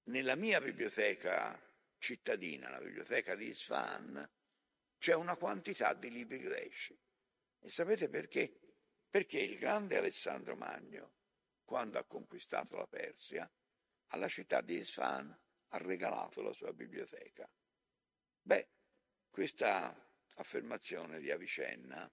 nella 0.06 0.36
mia 0.36 0.60
biblioteca 0.60 1.58
cittadina, 2.00 2.70
la 2.70 2.80
biblioteca 2.80 3.36
di 3.36 3.50
Isfahan, 3.50 4.30
c'è 4.98 5.14
una 5.14 5.36
quantità 5.36 5.94
di 5.94 6.10
libri 6.10 6.40
greci. 6.40 6.98
E 7.60 7.70
sapete 7.70 8.10
perché? 8.10 8.52
Perché 9.10 9.40
il 9.40 9.58
grande 9.58 9.98
Alessandro 9.98 10.56
Magno, 10.56 11.14
quando 11.64 12.00
ha 12.00 12.04
conquistato 12.04 12.76
la 12.76 12.88
Persia, 12.88 13.50
alla 14.12 14.28
città 14.28 14.62
di 14.62 14.78
Isfahan 14.78 15.38
ha 15.70 15.78
regalato 15.78 16.42
la 16.42 16.54
sua 16.54 16.74
biblioteca. 16.74 17.50
Beh, 18.42 18.68
questa 19.30 19.96
affermazione 20.36 21.20
di 21.20 21.32
Avicenna 21.32 22.12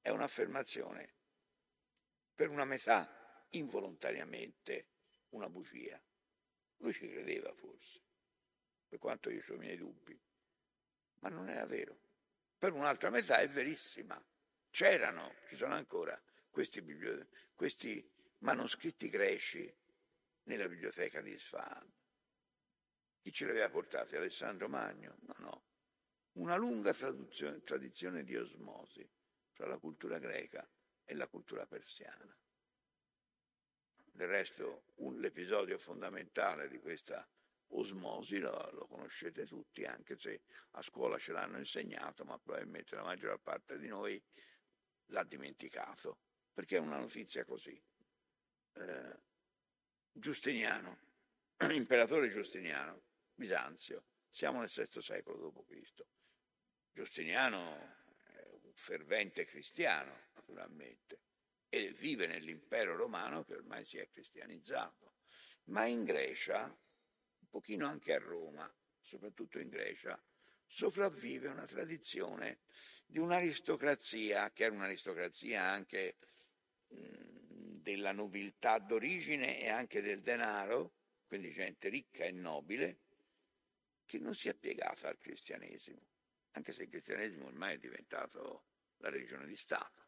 è 0.00 0.10
un'affermazione 0.10 1.14
per 2.34 2.48
una 2.48 2.64
metà 2.64 3.46
involontariamente 3.50 4.88
una 5.30 5.48
bugia. 5.48 6.00
Lui 6.78 6.92
ci 6.92 7.08
credeva 7.08 7.52
forse, 7.54 8.00
per 8.88 8.98
quanto 8.98 9.30
io 9.30 9.42
ho 9.48 9.54
i 9.54 9.58
miei 9.58 9.76
dubbi, 9.76 10.18
ma 11.20 11.28
non 11.28 11.48
era 11.48 11.66
vero. 11.66 11.98
Per 12.58 12.72
un'altra 12.72 13.10
metà 13.10 13.38
è 13.38 13.48
verissima. 13.48 14.22
C'erano, 14.70 15.34
ci 15.48 15.56
sono 15.56 15.74
ancora 15.74 16.20
questi, 16.50 16.84
questi 17.54 18.10
manoscritti 18.38 19.08
greci 19.08 19.72
nella 20.44 20.68
biblioteca 20.68 21.20
di 21.20 21.32
Isfahan. 21.32 21.92
Chi 23.20 23.32
ce 23.32 23.44
li 23.44 23.50
aveva 23.52 23.70
portati? 23.70 24.16
Alessandro 24.16 24.68
Magno? 24.68 25.16
No, 25.20 25.34
no. 25.38 25.64
Una 26.32 26.56
lunga 26.56 26.92
tradizione 26.92 28.24
di 28.24 28.36
osmosi 28.36 29.08
tra 29.52 29.66
la 29.66 29.78
cultura 29.78 30.18
greca 30.18 30.68
e 31.04 31.14
la 31.14 31.28
cultura 31.28 31.66
persiana. 31.66 32.36
Del 34.14 34.28
resto, 34.28 34.84
un, 34.96 35.20
l'episodio 35.20 35.78
fondamentale 35.78 36.68
di 36.68 36.78
questa 36.78 37.26
osmosi 37.68 38.38
lo, 38.38 38.70
lo, 38.72 38.86
conoscete 38.86 39.46
tutti, 39.46 39.84
anche 39.84 40.18
se 40.18 40.42
a 40.72 40.82
scuola 40.82 41.18
ce 41.18 41.32
l'hanno 41.32 41.58
insegnato, 41.58 42.24
ma 42.24 42.38
probabilmente 42.38 42.94
la 42.94 43.04
maggior 43.04 43.40
parte 43.40 43.78
di 43.78 43.88
noi 43.88 44.22
l'ha 45.06 45.24
dimenticato, 45.24 46.18
perché 46.52 46.76
è 46.76 46.80
una 46.80 46.98
notizia 46.98 47.44
così. 47.44 47.80
Eh, 48.74 49.20
Giustiniano, 50.14 50.98
imperatore 51.72 52.28
Giustiniano, 52.28 53.02
Bisanzio, 53.34 54.04
siamo 54.28 54.60
nel 54.60 54.70
VI 54.70 55.00
secolo 55.00 55.50
d.C. 55.50 56.04
Giustiniano 56.92 58.00
è 58.26 58.46
un 58.50 58.72
fervente 58.74 59.46
cristiano, 59.46 60.28
naturalmente, 60.34 61.20
e 61.70 61.92
vive 61.92 62.26
nell'impero 62.26 62.94
romano 62.94 63.42
che 63.44 63.54
ormai 63.54 63.86
si 63.86 63.96
è 63.96 64.08
cristianizzato. 64.10 65.14
Ma 65.64 65.86
in 65.86 66.04
Grecia, 66.04 66.64
un 66.64 67.48
pochino 67.48 67.86
anche 67.86 68.12
a 68.12 68.18
Roma, 68.18 68.70
soprattutto 69.00 69.58
in 69.58 69.70
Grecia, 69.70 70.22
sopravvive 70.66 71.48
una 71.48 71.66
tradizione 71.66 72.60
di 73.06 73.18
un'aristocrazia, 73.18 74.52
che 74.52 74.64
era 74.64 74.74
un'aristocrazia 74.74 75.62
anche 75.62 76.18
mh, 76.88 77.41
della 77.82 78.12
nobiltà 78.12 78.78
d'origine 78.78 79.60
e 79.60 79.68
anche 79.68 80.00
del 80.00 80.22
denaro, 80.22 80.94
quindi 81.26 81.50
gente 81.50 81.88
ricca 81.88 82.24
e 82.24 82.32
nobile, 82.32 83.00
che 84.04 84.18
non 84.18 84.34
si 84.34 84.48
è 84.48 84.54
piegata 84.54 85.08
al 85.08 85.18
cristianesimo, 85.18 86.00
anche 86.52 86.72
se 86.72 86.84
il 86.84 86.88
cristianesimo 86.88 87.46
ormai 87.46 87.74
è 87.74 87.78
diventato 87.78 88.66
la 88.98 89.10
religione 89.10 89.46
di 89.46 89.56
Stato 89.56 90.02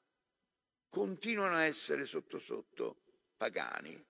continuano 0.95 1.57
a 1.57 1.65
essere 1.65 2.05
sotto 2.05 2.39
sotto 2.39 3.03
pagani, 3.37 4.01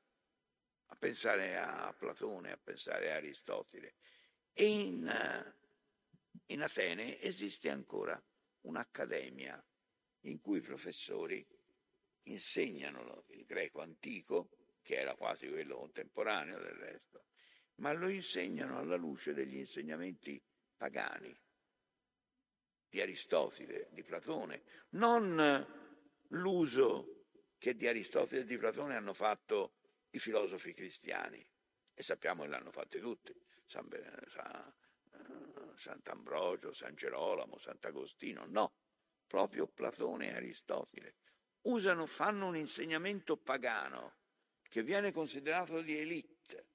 a 0.88 0.96
pensare 0.96 1.56
a 1.56 1.90
Platone, 1.94 2.52
a 2.52 2.58
pensare 2.58 3.10
a 3.10 3.16
Aristotele. 3.16 3.94
E 4.52 4.66
in, 4.66 5.06
eh, 5.06 5.54
in 6.52 6.60
Atene 6.60 7.18
esiste 7.22 7.70
ancora 7.70 8.22
un'accademia 8.66 9.66
in 10.26 10.42
cui 10.42 10.58
i 10.58 10.60
professori 10.60 11.46
insegnano 12.24 13.24
il 13.28 13.44
greco 13.44 13.80
antico, 13.80 14.50
che 14.82 14.96
era 14.96 15.14
quasi 15.14 15.48
quello 15.48 15.76
contemporaneo 15.78 16.58
del 16.58 16.74
resto, 16.74 17.24
ma 17.76 17.92
lo 17.92 18.08
insegnano 18.08 18.78
alla 18.78 18.96
luce 18.96 19.32
degli 19.32 19.56
insegnamenti 19.56 20.42
pagani 20.76 21.36
di 22.88 23.00
Aristotele, 23.00 23.88
di 23.90 24.02
Platone, 24.02 24.62
non 24.90 25.66
l'uso 26.28 27.26
che 27.58 27.74
di 27.74 27.88
Aristotele 27.88 28.42
e 28.42 28.44
di 28.44 28.58
Platone 28.58 28.94
hanno 28.94 29.14
fatto 29.14 29.74
i 30.10 30.18
filosofi 30.18 30.72
cristiani 30.72 31.44
e 31.92 32.02
sappiamo 32.02 32.42
che 32.42 32.48
l'hanno 32.48 32.70
fatto 32.70 32.98
tutti, 32.98 33.34
San, 33.64 33.88
San, 34.28 34.74
uh, 35.10 35.76
Sant'Ambrogio, 35.76 36.72
San 36.72 36.94
Gerolamo, 36.94 37.58
Sant'Agostino, 37.58 38.44
no, 38.46 38.74
proprio 39.26 39.66
Platone 39.66 40.28
e 40.28 40.34
Aristotele 40.36 41.16
usano, 41.64 42.06
fanno 42.06 42.46
un 42.46 42.56
insegnamento 42.56 43.36
pagano 43.36 44.22
che 44.68 44.82
viene 44.82 45.12
considerato 45.12 45.80
di 45.80 45.96
elite 45.96 46.66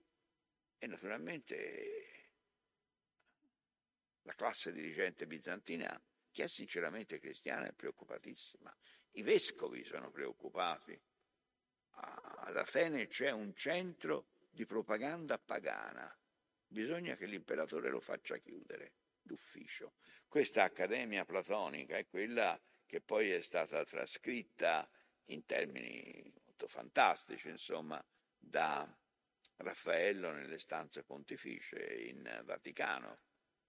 e 0.78 0.88
naturalmente 0.88 2.30
la 4.24 4.34
classe 4.34 4.72
dirigente 4.72 5.28
bizantina 5.28 6.02
chi 6.32 6.44
è 6.44 6.48
sinceramente 6.48 7.20
cristiano 7.20 7.66
è 7.66 7.74
preoccupatissima. 7.74 8.76
I 9.12 9.22
vescovi 9.24 9.84
sono 9.84 10.12
preoccupati. 10.12 11.00
Ad 11.92 12.56
Atene 12.56 13.08
c'è 13.08 13.32
un 13.32 13.54
centro 13.56 14.28
di 14.50 14.66
propaganda 14.66 15.38
pagana. 15.40 16.16
Bisogna 16.68 17.16
che 17.16 17.26
l'imperatore 17.26 17.90
lo 17.90 18.00
faccia 18.00 18.38
chiudere 18.38 18.94
d'ufficio. 19.22 19.96
Questa 20.28 20.64
accademia 20.64 21.26
platonica 21.26 21.98
è 21.98 22.08
quella 22.08 22.60
che 22.90 23.02
poi 23.02 23.30
è 23.30 23.42
stata 23.42 23.86
trascritta 23.86 24.90
in 25.26 25.46
termini 25.46 26.34
molto 26.44 26.68
fantastici, 26.68 27.48
insomma, 27.48 28.04
da 28.36 28.92
Raffaello 29.58 30.32
nelle 30.32 30.58
stanze 30.58 31.04
pontificie 31.04 31.78
in 32.08 32.42
Vaticano, 32.46 33.20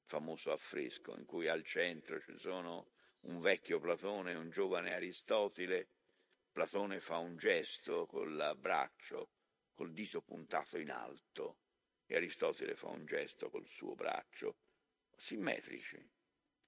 famoso 0.07 0.53
affresco 0.53 1.15
in 1.19 1.27
cui 1.27 1.49
al 1.49 1.65
centro 1.65 2.19
ci 2.19 2.39
sono 2.39 2.93
un 3.27 3.41
vecchio 3.41 3.79
Platone 3.79 4.33
e 4.33 4.37
un 4.37 4.49
giovane 4.49 4.95
Aristotele. 4.95 5.89
Platone 6.51 6.99
fa 6.99 7.19
un 7.19 7.37
gesto 7.37 8.07
col 8.07 8.57
braccio, 8.59 9.33
col 9.75 9.93
dito 9.93 10.23
puntato 10.23 10.79
in 10.79 10.91
alto, 10.91 11.59
e 12.07 12.17
Aristotele 12.17 12.75
fa 12.75 12.87
un 12.87 13.05
gesto 13.05 13.51
col 13.51 13.69
suo 13.69 13.95
braccio, 13.95 14.57
simmetrici, 15.15 16.11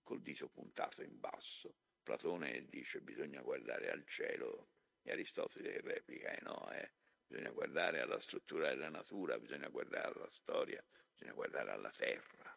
col 0.02 0.20
dito 0.20 0.50
puntato 0.50 1.00
in 1.02 1.18
basso. 1.18 1.76
Platone 2.02 2.66
dice 2.68 3.00
bisogna 3.00 3.40
guardare 3.42 3.90
al 3.90 4.04
cielo 4.06 4.68
e 5.02 5.12
Aristotele 5.12 5.80
replica, 5.80 6.30
eh 6.30 6.40
no, 6.42 6.70
eh, 6.72 6.92
bisogna 7.26 7.50
guardare 7.50 8.00
alla 8.00 8.20
struttura 8.20 8.68
della 8.68 8.88
natura, 8.88 9.38
bisogna 9.38 9.68
guardare 9.68 10.14
alla 10.14 10.30
storia, 10.30 10.84
bisogna 11.12 11.32
guardare 11.32 11.70
alla 11.70 11.90
terra. 11.90 12.56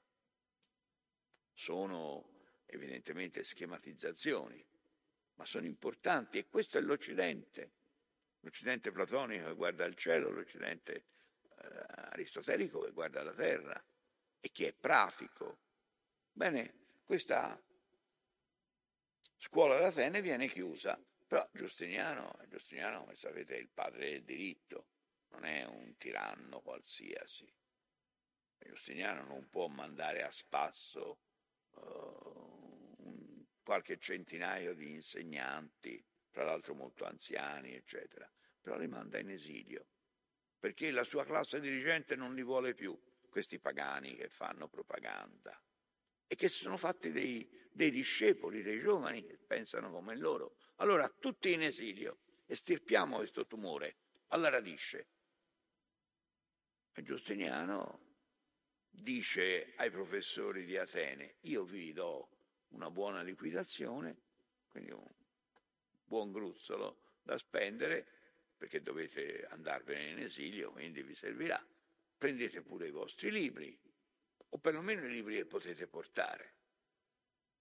Sono 1.54 2.34
evidentemente 2.66 3.44
schematizzazioni, 3.44 4.64
ma 5.36 5.46
sono 5.46 5.66
importanti 5.66 6.38
e 6.38 6.48
questo 6.48 6.78
è 6.78 6.82
l'Occidente. 6.82 7.72
L'Occidente 8.42 8.92
platonico 8.92 9.48
che 9.48 9.56
guarda 9.56 9.86
al 9.86 9.96
cielo, 9.96 10.30
l'Occidente 10.30 10.94
eh, 10.94 11.86
aristotelico 12.10 12.80
che 12.82 12.92
guarda 12.92 13.22
alla 13.22 13.34
terra 13.34 13.84
e 14.40 14.52
che 14.52 14.68
è 14.68 14.74
pratico. 14.74 15.58
Bene, 16.32 16.74
questa 17.06 17.60
scuola 19.38 19.80
d'Atene 19.80 20.22
viene 20.22 20.48
chiusa 20.48 21.00
però 21.28 21.48
Giustiniano, 21.52 22.32
Giustiniano, 22.48 23.00
come 23.00 23.16
sapete, 23.16 23.56
è 23.56 23.60
il 23.60 23.70
padre 23.70 24.12
del 24.12 24.24
diritto, 24.24 24.90
non 25.30 25.44
è 25.44 25.66
un 25.66 25.98
tiranno 25.98 26.62
qualsiasi. 26.62 27.52
Giustiniano 28.60 29.24
non 29.26 29.50
può 29.50 29.68
mandare 29.68 30.24
a 30.24 30.32
spasso 30.32 31.20
uh, 31.72 33.46
qualche 33.64 33.98
centinaio 33.98 34.74
di 34.76 34.92
insegnanti, 34.92 36.04
tra 36.32 36.44
l'altro 36.44 36.76
molto 36.76 37.06
anziani, 37.06 37.74
eccetera, 37.74 38.32
però 38.62 38.78
li 38.78 38.88
manda 38.88 39.18
in 39.18 39.30
esilio, 39.30 39.88
perché 40.60 40.92
la 40.92 41.04
sua 41.04 41.26
classe 41.26 41.60
dirigente 41.60 42.16
non 42.16 42.36
li 42.36 42.44
vuole 42.44 42.74
più, 42.74 42.98
questi 43.30 43.60
pagani 43.60 44.16
che 44.16 44.30
fanno 44.30 44.68
propaganda 44.68 45.60
e 46.28 46.36
che 46.36 46.48
sono 46.48 46.78
fatti 46.78 47.12
dei, 47.12 47.48
dei 47.72 47.92
discepoli, 47.92 48.62
dei 48.62 48.80
giovani 48.80 49.24
che 49.24 49.38
pensano 49.38 49.92
come 49.92 50.16
loro. 50.16 50.58
Allora, 50.78 51.08
tutti 51.10 51.54
in 51.54 51.64
esilio, 51.64 52.20
estirpiamo 52.46 53.18
questo 53.18 53.46
tumore 53.46 53.98
alla 54.28 54.50
radice. 54.50 55.08
E 56.94 57.04
Giustiniano 57.04 58.04
dice 58.90 59.74
ai 59.76 59.92
professori 59.92 60.64
di 60.66 60.78
Atene, 60.78 61.36
io 61.42 61.64
vi 61.64 61.92
do 61.92 62.30
una 62.70 62.90
buona 62.90 63.22
liquidazione, 63.22 64.22
quindi 64.70 64.92
un 64.92 65.06
buon 66.04 66.32
gruzzolo 66.32 67.02
da 67.22 67.38
spendere, 67.38 68.08
perché 68.58 68.82
dovete 68.82 69.46
andarvene 69.50 70.12
in 70.12 70.20
esilio, 70.20 70.72
quindi 70.72 71.04
vi 71.04 71.14
servirà. 71.14 71.62
Prendete 72.18 72.62
pure 72.62 72.88
i 72.88 72.92
vostri 72.92 73.30
libri, 73.30 73.78
o 74.56 74.58
perlomeno 74.58 75.06
i 75.06 75.10
libri 75.10 75.36
che 75.36 75.46
potete 75.46 75.86
portare. 75.86 76.54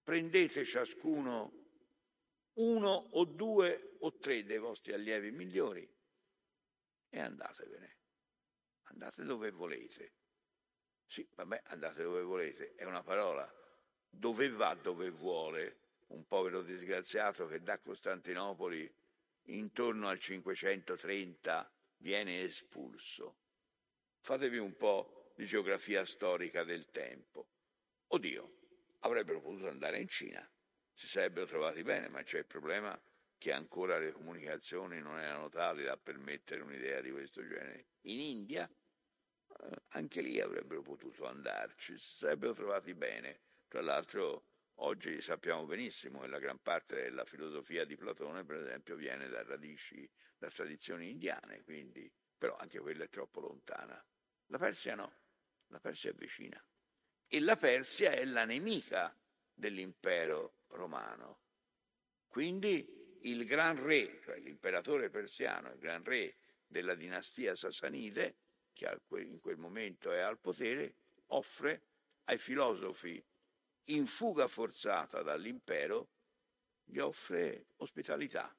Prendete 0.01 0.63
ciascuno 0.63 1.63
uno 2.53 2.89
o 2.89 3.25
due 3.25 3.97
o 3.99 4.13
tre 4.17 4.45
dei 4.45 4.59
vostri 4.59 4.93
allievi 4.93 5.31
migliori 5.31 5.85
e 7.09 7.19
andatevene. 7.19 7.97
Andate 8.83 9.23
dove 9.23 9.51
volete. 9.51 10.13
Sì, 11.05 11.27
vabbè, 11.35 11.63
andate 11.65 12.01
dove 12.01 12.21
volete, 12.21 12.75
è 12.75 12.85
una 12.85 13.03
parola. 13.03 13.45
Dove 14.07 14.49
va, 14.49 14.73
dove 14.75 15.09
vuole 15.09 15.79
un 16.07 16.25
povero 16.25 16.61
disgraziato 16.61 17.45
che 17.45 17.61
da 17.61 17.77
Costantinopoli 17.79 18.89
intorno 19.47 20.07
al 20.07 20.19
530 20.19 21.69
viene 21.97 22.41
espulso. 22.43 23.35
Fatevi 24.19 24.57
un 24.57 24.77
po' 24.77 25.24
di 25.35 25.45
geografia 25.45 26.05
storica 26.05 26.63
del 26.63 26.89
tempo. 26.91 27.49
Oddio, 28.07 28.57
avrebbero 28.99 29.41
potuto 29.41 29.67
andare 29.67 29.99
in 29.99 30.07
Cina, 30.07 30.49
si 30.93 31.07
sarebbero 31.07 31.45
trovati 31.45 31.83
bene, 31.83 32.07
ma 32.07 32.23
c'è 32.23 32.39
il 32.39 32.45
problema 32.45 32.99
che 33.37 33.51
ancora 33.51 33.99
le 33.99 34.11
comunicazioni 34.11 34.99
non 35.01 35.19
erano 35.19 35.49
tali 35.49 35.83
da 35.83 35.97
permettere 35.97 36.61
un'idea 36.61 37.01
di 37.01 37.11
questo 37.11 37.45
genere. 37.45 37.87
In 38.03 38.21
India, 38.21 38.67
eh, 38.67 39.81
anche 39.89 40.21
lì 40.21 40.39
avrebbero 40.39 40.81
potuto 40.81 41.27
andarci, 41.27 41.97
si 41.97 42.15
sarebbero 42.15 42.53
trovati 42.53 42.93
bene. 42.93 43.41
Tra 43.67 43.81
l'altro, 43.81 44.45
oggi 44.75 45.21
sappiamo 45.21 45.65
benissimo 45.65 46.21
che 46.21 46.27
la 46.27 46.39
gran 46.39 46.61
parte 46.61 46.95
della 46.95 47.25
filosofia 47.25 47.83
di 47.83 47.97
Platone, 47.97 48.45
per 48.45 48.55
esempio, 48.55 48.95
viene 48.95 49.27
da 49.27 49.43
radici, 49.43 50.09
da 50.37 50.49
tradizioni 50.49 51.09
indiane, 51.09 51.61
quindi, 51.63 52.09
però 52.37 52.55
anche 52.55 52.79
quella 52.79 53.03
è 53.03 53.09
troppo 53.09 53.41
lontana. 53.41 54.01
La 54.47 54.57
Persia 54.57 54.95
no. 54.95 55.24
La 55.75 55.81
Persia 55.81 56.11
è 56.11 56.13
vicina 56.13 56.65
e 57.27 57.39
la 57.41 57.57
Persia 57.57 58.11
è 58.11 58.23
la 58.23 58.45
nemica 58.45 59.13
dell'impero 59.53 60.59
romano. 60.67 61.41
Quindi 62.29 63.19
il 63.23 63.45
gran 63.45 63.83
re, 63.83 64.21
cioè 64.23 64.39
l'imperatore 64.39 65.09
persiano, 65.09 65.73
il 65.73 65.77
gran 65.77 66.01
re 66.01 66.37
della 66.65 66.95
dinastia 66.95 67.57
sassanide, 67.57 68.37
che 68.71 69.01
in 69.17 69.41
quel 69.41 69.57
momento 69.57 70.13
è 70.13 70.19
al 70.19 70.39
potere, 70.39 70.95
offre 71.27 71.87
ai 72.25 72.37
filosofi 72.37 73.21
in 73.89 74.05
fuga 74.05 74.47
forzata 74.47 75.23
dall'impero, 75.23 76.11
gli 76.85 76.99
offre 76.99 77.67
ospitalità 77.77 78.55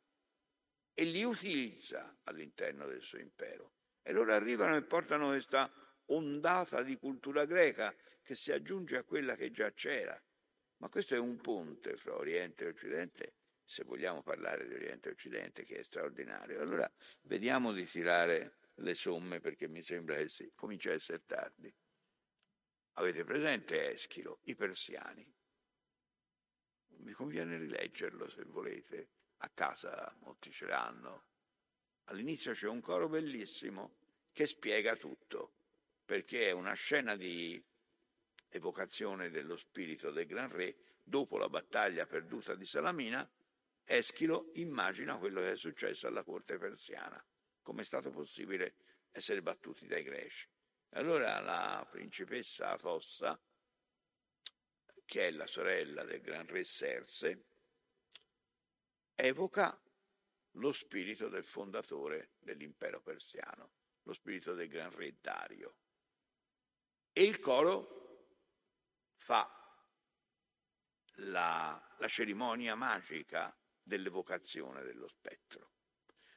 e 0.92 1.04
li 1.04 1.24
utilizza 1.24 2.18
all'interno 2.24 2.86
del 2.86 3.00
suo 3.00 3.20
impero. 3.20 3.72
E 4.02 4.12
loro 4.12 4.34
arrivano 4.34 4.76
e 4.76 4.82
portano 4.82 5.28
questa 5.28 5.72
ondata 6.06 6.82
di 6.82 6.96
cultura 6.96 7.44
greca 7.44 7.94
che 8.22 8.34
si 8.34 8.52
aggiunge 8.52 8.96
a 8.96 9.04
quella 9.04 9.36
che 9.36 9.50
già 9.50 9.72
c'era. 9.72 10.20
Ma 10.78 10.88
questo 10.88 11.14
è 11.14 11.18
un 11.18 11.36
ponte 11.40 11.96
fra 11.96 12.16
Oriente 12.16 12.64
e 12.64 12.68
Occidente, 12.68 13.34
se 13.64 13.84
vogliamo 13.84 14.22
parlare 14.22 14.66
di 14.66 14.74
Oriente 14.74 15.08
e 15.08 15.12
Occidente, 15.12 15.64
che 15.64 15.78
è 15.78 15.82
straordinario. 15.82 16.60
Allora 16.60 16.90
vediamo 17.22 17.72
di 17.72 17.86
tirare 17.86 18.58
le 18.74 18.94
somme 18.94 19.40
perché 19.40 19.68
mi 19.68 19.82
sembra 19.82 20.16
che 20.16 20.28
sì, 20.28 20.52
comincia 20.54 20.90
a 20.90 20.94
essere 20.94 21.24
tardi. 21.24 21.72
Avete 22.98 23.24
presente 23.24 23.92
Eschilo, 23.92 24.40
i 24.44 24.54
persiani? 24.54 25.34
Vi 26.98 27.12
conviene 27.12 27.58
rileggerlo 27.58 28.28
se 28.28 28.42
volete, 28.44 29.10
a 29.38 29.50
casa 29.50 30.14
molti 30.20 30.50
ce 30.50 30.66
l'hanno. 30.66 31.26
All'inizio 32.04 32.52
c'è 32.52 32.68
un 32.68 32.80
coro 32.80 33.08
bellissimo 33.08 33.98
che 34.32 34.46
spiega 34.46 34.96
tutto 34.96 35.55
perché 36.06 36.48
è 36.48 36.52
una 36.52 36.72
scena 36.74 37.16
di 37.16 37.62
evocazione 38.48 39.28
dello 39.28 39.56
spirito 39.56 40.12
del 40.12 40.26
Gran 40.26 40.50
Re. 40.50 40.76
Dopo 41.02 41.36
la 41.36 41.48
battaglia 41.48 42.06
perduta 42.06 42.54
di 42.54 42.64
Salamina, 42.64 43.28
Eschilo 43.84 44.50
immagina 44.54 45.18
quello 45.18 45.40
che 45.40 45.52
è 45.52 45.56
successo 45.56 46.06
alla 46.06 46.22
corte 46.22 46.58
persiana, 46.58 47.22
come 47.62 47.82
è 47.82 47.84
stato 47.84 48.10
possibile 48.10 48.76
essere 49.10 49.42
battuti 49.42 49.86
dai 49.86 50.02
greci. 50.02 50.48
Allora 50.90 51.38
la 51.40 51.86
principessa 51.90 52.70
Atossa, 52.70 53.38
che 55.04 55.26
è 55.26 55.30
la 55.30 55.46
sorella 55.46 56.04
del 56.04 56.20
Gran 56.20 56.46
Re 56.46 56.64
Serse, 56.64 57.44
evoca 59.14 59.80
lo 60.52 60.72
spirito 60.72 61.28
del 61.28 61.44
fondatore 61.44 62.30
dell'impero 62.38 63.00
persiano, 63.00 63.70
lo 64.02 64.12
spirito 64.12 64.54
del 64.54 64.68
Gran 64.68 64.94
Re 64.94 65.16
Dario. 65.20 65.76
E 67.18 67.22
il 67.22 67.38
coro 67.38 68.28
fa 69.14 69.50
la, 71.14 71.94
la 71.96 72.08
cerimonia 72.08 72.74
magica 72.74 73.56
dell'evocazione 73.82 74.82
dello 74.82 75.08
spettro. 75.08 75.70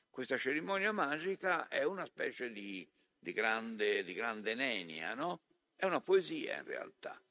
Questa 0.10 0.38
cerimonia 0.38 0.94
magica 0.94 1.68
è 1.68 1.84
una 1.84 2.06
specie 2.06 2.50
di, 2.50 2.90
di, 3.18 3.34
grande, 3.34 4.06
di 4.06 4.14
grande 4.14 4.56
nenia, 4.56 5.14
no? 5.16 5.42
È 5.76 5.84
una 5.84 6.00
poesia 6.00 6.60
in 6.60 6.64
realtà. 6.64 7.22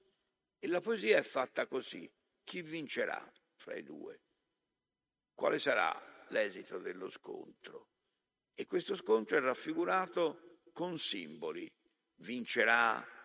E 0.58 0.66
la 0.66 0.82
poesia 0.82 1.16
è 1.16 1.22
fatta 1.22 1.66
così. 1.66 2.06
Chi 2.44 2.60
vincerà? 2.60 3.32
fra 3.54 3.76
i 3.76 3.82
due. 3.82 4.20
Quale 5.34 5.58
sarà 5.58 6.26
l'esito 6.28 6.78
dello 6.78 7.08
scontro? 7.08 7.88
E 8.54 8.66
questo 8.66 8.94
scontro 8.94 9.38
è 9.38 9.40
raffigurato 9.40 10.60
con 10.74 10.98
simboli. 10.98 11.66
Vincerà 12.16 13.17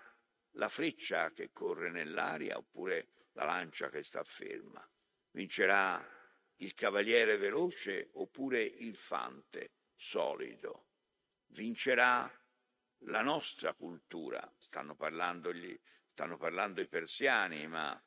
la 0.54 0.70
freccia 0.70 1.32
che 1.32 1.52
corre 1.52 1.90
nell'aria 1.90 2.58
oppure 2.58 3.10
la 3.34 3.46
lancia 3.46 3.90
che 3.90 4.04
sta 4.04 4.24
ferma? 4.24 4.88
Vincerà 5.32 6.06
il 6.58 6.74
cavaliere 6.74 7.38
veloce 7.38 8.10
oppure 8.14 8.62
il 8.62 8.96
fante 8.96 9.72
solido? 9.96 10.88
Vincerà 11.48 12.32
la 13.06 13.22
nostra 13.22 13.74
cultura? 13.74 14.54
Stanno 14.58 14.96
parlando, 14.96 15.54
gli, 15.54 15.78
stanno 16.12 16.38
parlando 16.38 16.82
i 16.82 16.88
persiani, 16.88 17.68
ma 17.68 18.02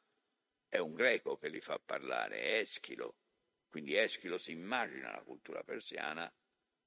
è 0.68 0.78
un 0.78 0.94
greco 0.94 1.36
che 1.36 1.48
li 1.48 1.60
fa 1.60 1.78
parlare, 1.78 2.40
è 2.40 2.58
Eschilo. 2.58 3.18
Quindi 3.68 3.96
Eschilo 3.96 4.38
si 4.38 4.52
immagina 4.52 5.10
la 5.10 5.22
cultura 5.22 5.62
persiana, 5.64 6.32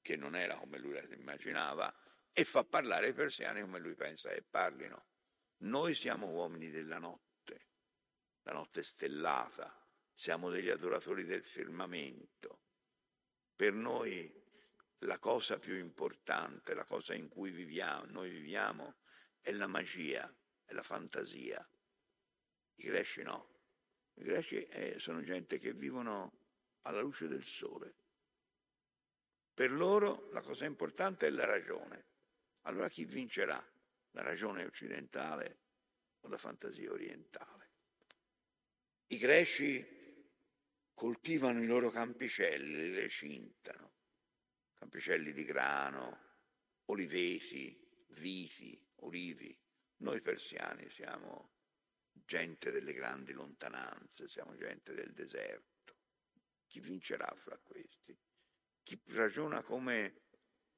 che 0.02 0.16
non 0.16 0.36
era 0.36 0.56
come 0.56 0.80
lui 0.80 0.94
la 0.94 1.04
immaginava, 1.14 1.94
e 2.32 2.46
fa 2.46 2.64
parlare 2.64 3.10
i 3.10 3.14
persiani 3.14 3.62
come 3.62 3.80
lui 3.80 3.96
pensa 3.96 4.30
che 4.30 4.44
parlino. 4.44 5.09
Noi 5.62 5.94
siamo 5.94 6.28
uomini 6.28 6.70
della 6.70 7.00
notte, 7.00 7.68
la 8.44 8.54
notte 8.54 8.82
stellata, 8.82 9.86
siamo 10.14 10.50
degli 10.50 10.70
adoratori 10.70 11.26
del 11.26 11.44
firmamento. 11.44 12.62
Per 13.56 13.74
noi 13.74 14.34
la 15.00 15.20
cosa 15.20 15.60
più 15.60 15.76
importante, 15.76 16.74
la 16.74 16.86
cosa 16.86 17.14
in 17.14 17.28
cui 17.28 17.52
viviamo, 17.52 18.06
noi 18.06 18.30
viviamo, 18.30 18.96
è 19.42 19.52
la 19.52 19.68
magia, 19.68 20.34
è 20.64 20.74
la 20.74 20.84
fantasia. 20.84 21.68
I 22.76 22.84
greci 22.84 23.24
no. 23.24 23.58
I 24.14 24.24
greci 24.24 24.64
eh, 24.66 24.98
sono 24.98 25.22
gente 25.22 25.60
che 25.60 25.74
vivono 25.74 26.40
alla 26.84 27.02
luce 27.02 27.28
del 27.28 27.44
sole. 27.44 27.96
Per 29.54 29.72
loro 29.72 30.30
la 30.32 30.42
cosa 30.42 30.66
importante 30.66 31.28
è 31.28 31.30
la 31.30 31.46
ragione. 31.46 32.06
Allora 32.62 32.88
chi 32.88 33.04
vincerà? 33.04 33.62
La 34.12 34.22
ragione 34.22 34.66
occidentale 34.66 35.60
o 36.22 36.28
la 36.28 36.38
fantasia 36.38 36.92
orientale. 36.92 37.72
I 39.08 39.18
greci 39.18 39.98
coltivano 40.94 41.62
i 41.64 41.66
loro 41.66 41.90
campicelli, 41.90 42.90
li 42.90 42.94
recintano, 42.94 43.94
campicelli 44.74 45.32
di 45.34 45.44
grano, 45.44 46.28
oliveti, 46.86 48.06
viti, 48.10 48.80
olivi. 48.98 49.58
Noi 49.98 50.22
persiani 50.22 50.90
siamo 50.90 51.58
gente 52.12 52.72
delle 52.72 52.94
grandi 52.94 53.32
lontananze, 53.32 54.28
siamo 54.28 54.56
gente 54.56 54.94
del 54.94 55.14
deserto. 55.14 55.98
Chi 56.68 56.80
vincerà 56.80 57.34
fra 57.36 57.58
questi? 57.58 58.18
Chi 58.84 59.02
ragiona 59.08 59.62
come 59.62 60.22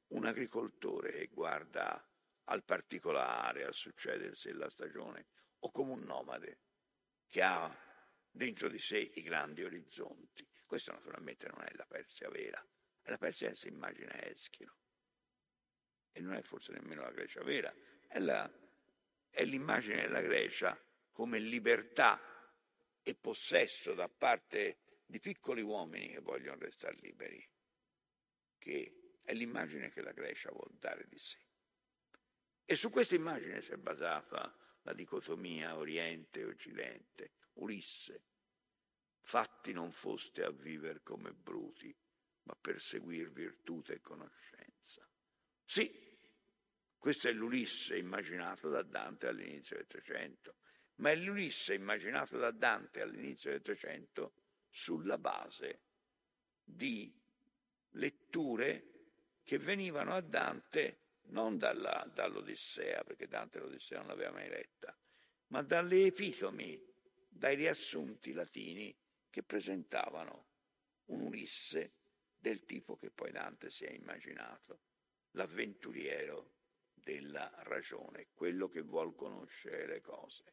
un 0.10 0.26
agricoltore 0.26 1.20
e 1.20 1.28
guarda 1.28 2.11
al 2.52 2.64
particolare, 2.66 3.64
al 3.64 3.74
succedersi 3.74 4.50
della 4.50 4.70
stagione, 4.70 5.28
o 5.60 5.72
come 5.72 5.94
un 5.94 6.02
nomade 6.02 6.60
che 7.28 7.42
ha 7.42 7.74
dentro 8.30 8.68
di 8.68 8.80
sé 8.80 8.98
i 8.98 9.22
grandi 9.22 9.64
orizzonti. 9.64 10.46
Questo 10.66 10.92
naturalmente 10.92 11.48
non 11.48 11.64
è 11.64 11.72
la 11.76 11.86
Persia 11.86 12.30
vera, 12.30 12.62
è 13.02 13.10
la 13.10 13.18
Persia 13.18 13.50
che 13.50 13.56
si 13.56 13.70
immagina 13.70 14.22
Eschilo. 14.26 14.78
E 16.12 16.20
non 16.20 16.34
è 16.34 16.42
forse 16.42 16.74
nemmeno 16.74 17.04
la 17.04 17.12
Grecia 17.12 17.42
vera, 17.42 17.74
è, 18.08 18.20
la, 18.20 18.50
è 19.30 19.46
l'immagine 19.46 20.02
della 20.02 20.22
Grecia 20.22 20.78
come 21.12 21.40
libertà 21.40 22.20
e 23.02 23.16
possesso 23.16 23.94
da 23.94 24.10
parte 24.10 25.00
di 25.06 25.20
piccoli 25.22 25.62
uomini 25.62 26.10
che 26.10 26.20
vogliono 26.20 26.60
restare 26.60 26.98
liberi, 27.00 27.50
che 28.58 29.20
è 29.24 29.34
l'immagine 29.34 29.90
che 29.92 30.02
la 30.02 30.12
Grecia 30.12 30.52
vuol 30.52 30.74
dare 30.74 31.08
di 31.08 31.18
sé. 31.18 31.40
E 32.66 32.76
su 32.76 32.90
questa 32.90 33.16
immagine 33.16 33.62
si 33.62 33.72
è 33.72 33.78
basata 33.78 34.56
la 34.84 34.94
dicotomia 34.94 35.78
Oriente-Occidente. 35.78 37.34
Ulisse, 37.54 38.24
fatti 39.20 39.74
non 39.74 39.92
foste 39.92 40.44
a 40.44 40.52
vivere 40.52 41.02
come 41.04 41.34
bruti, 41.34 41.96
ma 42.44 42.56
per 42.56 42.82
seguir 42.82 43.32
virtù 43.32 43.82
e 43.88 44.00
conoscenza. 44.00 45.08
Sì, 45.66 46.10
questo 46.98 47.28
è 47.28 47.34
l'Ulisse 47.34 47.98
immaginato 47.98 48.70
da 48.70 48.84
Dante 48.84 49.28
all'inizio 49.28 49.76
del 49.76 49.88
Trecento, 49.88 50.56
ma 50.96 51.12
è 51.12 51.16
l'Ulisse 51.16 51.74
immaginato 51.74 52.38
da 52.38 52.52
Dante 52.52 53.02
all'inizio 53.02 53.52
del 53.52 53.62
Trecento 53.62 54.34
sulla 54.70 55.18
base 55.18 55.82
di 56.64 57.14
letture 57.92 58.88
che 59.44 59.58
venivano 59.58 60.14
a 60.14 60.22
Dante 60.22 61.00
non 61.28 61.58
dalla, 61.58 62.10
dall'Odissea, 62.14 63.04
perché 63.04 63.28
Dante 63.28 63.60
l'Odissea 63.60 64.00
non 64.00 64.08
l'aveva 64.08 64.32
mai 64.32 64.50
letta, 64.50 64.98
ma 65.48 65.62
dalle 65.62 66.06
epitomi, 66.06 66.80
dai 67.28 67.56
riassunti 67.56 68.34
latini 68.34 68.96
che 69.30 69.44
presentavano 69.44 70.48
un 71.06 71.22
Ulisse 71.22 71.94
del 72.38 72.66
tipo 72.66 72.98
che 72.98 73.12
poi 73.12 73.32
Dante 73.32 73.70
si 73.70 73.86
è 73.86 73.92
immaginato, 73.92 74.82
l'avventuriero 75.32 76.56
della 76.94 77.52
ragione, 77.64 78.30
quello 78.34 78.68
che 78.68 78.82
vuol 78.82 79.16
conoscere 79.16 79.86
le 79.88 80.02
cose. 80.02 80.44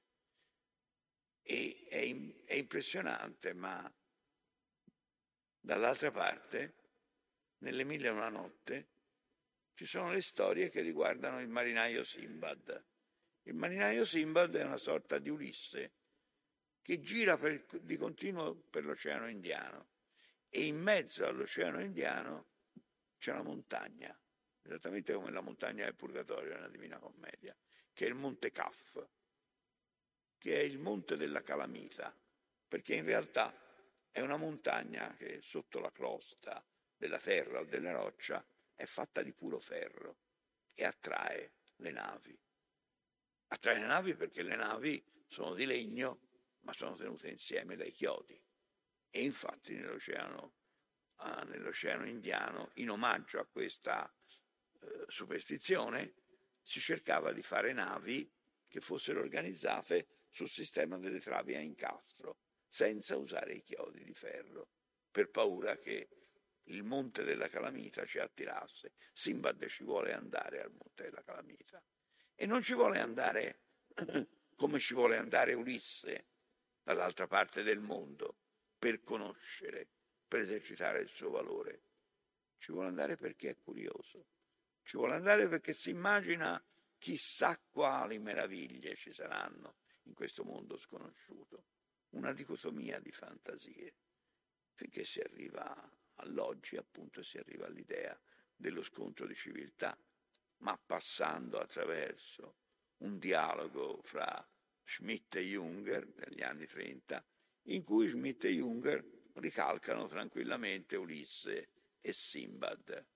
E 1.43 1.87
è, 1.89 2.45
è 2.45 2.55
impressionante, 2.55 3.53
ma 3.55 3.91
dall'altra 5.61 6.11
parte, 6.11 6.75
nelle 7.59 7.85
mille 7.85 8.09
e 8.09 8.11
una 8.11 8.29
notte, 8.29 8.89
ci 9.79 9.87
sono 9.87 10.11
le 10.11 10.23
storie 10.23 10.71
che 10.71 10.81
riguardano 10.81 11.41
il 11.41 11.47
marinaio 11.47 12.03
Simbad. 12.03 12.85
Il 13.45 13.55
marinaio 13.55 14.05
Simbad 14.05 14.57
è 14.57 14.65
una 14.65 14.77
sorta 14.77 15.21
di 15.21 15.31
Ulisse 15.31 15.93
che 16.83 17.01
gira 17.01 17.39
per, 17.39 17.65
di 17.83 17.97
continuo 17.97 18.57
per 18.57 18.85
l'Oceano 18.85 19.29
Indiano 19.29 19.91
e 20.49 20.67
in 20.67 20.81
mezzo 20.83 21.25
all'Oceano 21.25 21.81
Indiano 21.81 22.47
c'è 23.19 23.31
una 23.31 23.45
montagna, 23.45 24.21
esattamente 24.63 25.13
come 25.13 25.31
la 25.31 25.43
montagna 25.43 25.85
del 25.85 25.95
Purgatorio 25.95 26.55
nella 26.55 26.69
Divina 26.69 26.99
Commedia, 26.99 27.57
che 27.93 28.07
è 28.07 28.09
il 28.09 28.17
Monte 28.17 28.51
Caff, 28.51 28.99
che 30.39 30.55
è 30.57 30.63
il 30.65 30.79
monte 30.79 31.17
della 31.17 31.45
calamita, 31.45 32.13
perché 32.67 32.97
in 32.97 33.05
realtà 33.05 33.57
è 34.11 34.19
una 34.23 34.39
montagna 34.39 35.15
che 35.15 35.39
sotto 35.41 35.79
la 35.79 35.93
crosta 35.93 36.67
della 36.97 37.21
terra 37.21 37.61
o 37.61 37.65
della 37.65 37.93
roccia 37.93 38.45
è 38.79 38.85
fatta 38.85 39.23
di 39.23 39.33
puro 39.33 39.59
ferro 39.59 40.19
e 40.73 40.85
attrae 40.85 41.55
le 41.79 41.91
navi. 41.91 42.41
Attrae 43.49 43.81
le 43.81 43.87
navi 43.87 44.15
perché 44.15 44.45
le 44.45 44.55
navi 44.55 45.05
sono 45.27 45.55
di 45.55 45.67
legno 45.67 46.21
ma 46.61 46.73
sono 46.73 46.95
tenute 46.95 47.29
insieme 47.29 47.75
dai 47.75 47.91
chiodi. 47.91 48.41
E 49.11 49.23
infatti 49.25 49.75
nell'oceano, 49.75 50.55
ah, 51.17 51.43
nell'oceano 51.43 52.07
indiano, 52.07 52.71
in 52.75 52.91
omaggio 52.91 53.41
a 53.41 53.47
questa 53.47 54.09
eh, 54.81 55.05
superstizione, 55.09 56.15
si 56.63 56.79
cercava 56.79 57.33
di 57.33 57.43
fare 57.43 57.73
navi 57.73 58.31
che 58.69 58.81
fossero 58.81 59.19
organizzate 59.19 60.27
sul 60.29 60.49
sistema 60.49 60.99
delle 60.99 61.19
travi 61.19 61.57
a 61.57 61.61
incastro, 61.61 62.39
senza 62.69 63.17
usare 63.17 63.55
i 63.55 63.63
chiodi 63.63 64.05
di 64.05 64.15
ferro, 64.15 64.69
per 65.11 65.31
paura 65.31 65.77
che 65.79 66.11
il 66.69 66.83
monte 66.83 67.25
della 67.25 67.49
calamita 67.49 68.05
ci 68.05 68.19
attirasse. 68.19 68.93
Simbad 69.13 69.65
ci 69.67 69.85
vuole 69.85 70.13
andare 70.13 70.63
al 70.63 70.71
monte 70.71 71.05
della 71.05 71.23
calamita 71.23 71.83
e 72.35 72.47
non 72.47 72.63
ci 72.63 72.75
vuole 72.75 73.01
andare 73.01 73.61
come 74.57 74.79
ci 74.79 74.95
vuole 74.95 75.17
andare 75.17 75.55
Ulisse 75.55 76.27
dall'altra 76.83 77.27
parte 77.27 77.63
del 77.63 77.81
mondo 77.81 78.37
per 78.79 79.03
conoscere, 79.03 79.89
per 80.27 80.41
esercitare 80.41 81.01
il 81.01 81.09
suo 81.09 81.31
valore. 81.31 81.83
Ci 82.59 82.73
vuole 82.73 82.89
andare 82.89 83.17
perché 83.17 83.51
è 83.51 83.57
curioso, 83.57 84.27
ci 84.83 84.97
vuole 84.97 85.15
andare 85.15 85.49
perché 85.49 85.73
si 85.73 85.91
immagina 85.91 86.63
chissà 86.99 87.59
quali 87.71 88.19
meraviglie 88.19 88.97
ci 88.97 89.13
saranno 89.13 89.77
in 90.05 90.15
questo 90.15 90.43
mondo 90.43 90.77
sconosciuto, 90.77 91.65
una 92.11 92.33
dicotomia 92.33 92.99
di 92.99 93.13
fantasie, 93.13 93.95
finché 94.75 95.05
si 95.05 95.21
arriva 95.21 95.89
all'oggi 96.19 96.77
appunto 96.77 97.23
si 97.23 97.39
arriva 97.39 97.67
all'idea 97.67 98.19
dello 98.55 98.83
scontro 98.83 99.27
di 99.27 99.35
civiltà, 99.35 99.97
ma 100.59 100.77
passando 100.77 101.59
attraverso 101.59 102.57
un 102.99 103.19
dialogo 103.19 104.01
fra 104.03 104.47
Schmitt 104.83 105.37
e 105.37 105.43
Junger 105.43 106.07
negli 106.17 106.43
anni 106.43 106.67
30, 106.67 107.25
in 107.65 107.85
cui 107.85 108.09
Schmitt 108.09 108.45
e 108.45 108.53
Junger 108.53 109.05
ricalcano 109.35 110.07
tranquillamente 110.07 110.97
Ulisse 110.97 111.71
e 112.01 112.13
Simbad. 112.13 113.07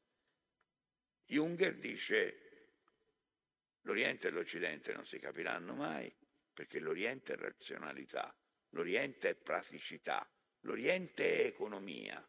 Junger 1.27 1.79
dice 1.79 2.39
l'Oriente 3.83 4.29
e 4.29 4.31
l'Occidente 4.31 4.93
non 4.93 5.07
si 5.07 5.19
capiranno 5.19 5.75
mai 5.75 6.15
perché 6.53 6.79
l'Oriente 6.79 7.33
è 7.33 7.37
razionalità, 7.37 8.37
l'Oriente 8.71 9.31
è 9.31 9.35
praticità, 9.35 10.29
L'Oriente 10.65 11.41
è 11.41 11.47
economia, 11.47 12.25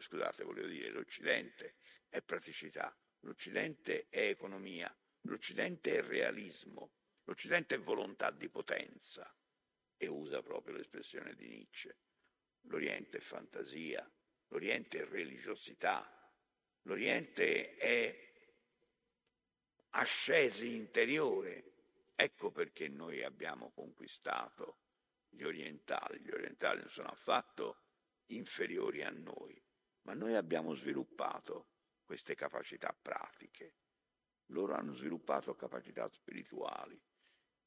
scusate, 0.00 0.44
volevo 0.44 0.66
dire, 0.66 0.90
l'Occidente 0.90 1.76
è 2.08 2.22
praticità, 2.22 2.96
l'Occidente 3.20 4.08
è 4.08 4.28
economia, 4.28 4.94
l'Occidente 5.22 5.98
è 5.98 6.02
realismo, 6.02 6.92
l'Occidente 7.24 7.76
è 7.76 7.78
volontà 7.78 8.30
di 8.30 8.48
potenza 8.48 9.32
e 9.96 10.06
usa 10.06 10.42
proprio 10.42 10.76
l'espressione 10.76 11.34
di 11.34 11.48
Nietzsche. 11.48 11.96
L'Oriente 12.62 13.18
è 13.18 13.20
fantasia, 13.20 14.10
l'Oriente 14.48 15.00
è 15.00 15.06
religiosità, 15.06 16.32
l'Oriente 16.82 17.76
è 17.76 18.32
ascesi 19.90 20.76
interiore. 20.76 21.64
Ecco 22.14 22.50
perché 22.50 22.88
noi 22.88 23.22
abbiamo 23.22 23.70
conquistato 23.70 24.78
gli 25.28 25.42
orientali. 25.42 26.20
Gli 26.20 26.30
orientali 26.30 26.80
non 26.80 26.90
sono 26.90 27.08
affatto 27.08 27.87
inferiori 28.28 29.02
a 29.02 29.10
noi, 29.10 29.62
ma 30.02 30.14
noi 30.14 30.34
abbiamo 30.34 30.74
sviluppato 30.74 31.68
queste 32.04 32.34
capacità 32.34 32.96
pratiche. 33.00 33.74
Loro 34.46 34.74
hanno 34.74 34.94
sviluppato 34.94 35.54
capacità 35.54 36.08
spirituali. 36.08 37.00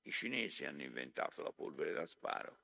I 0.03 0.11
cinesi 0.11 0.65
hanno 0.65 0.81
inventato 0.81 1.43
la 1.43 1.51
polvere 1.51 1.91
da 1.91 2.07
sparo, 2.07 2.61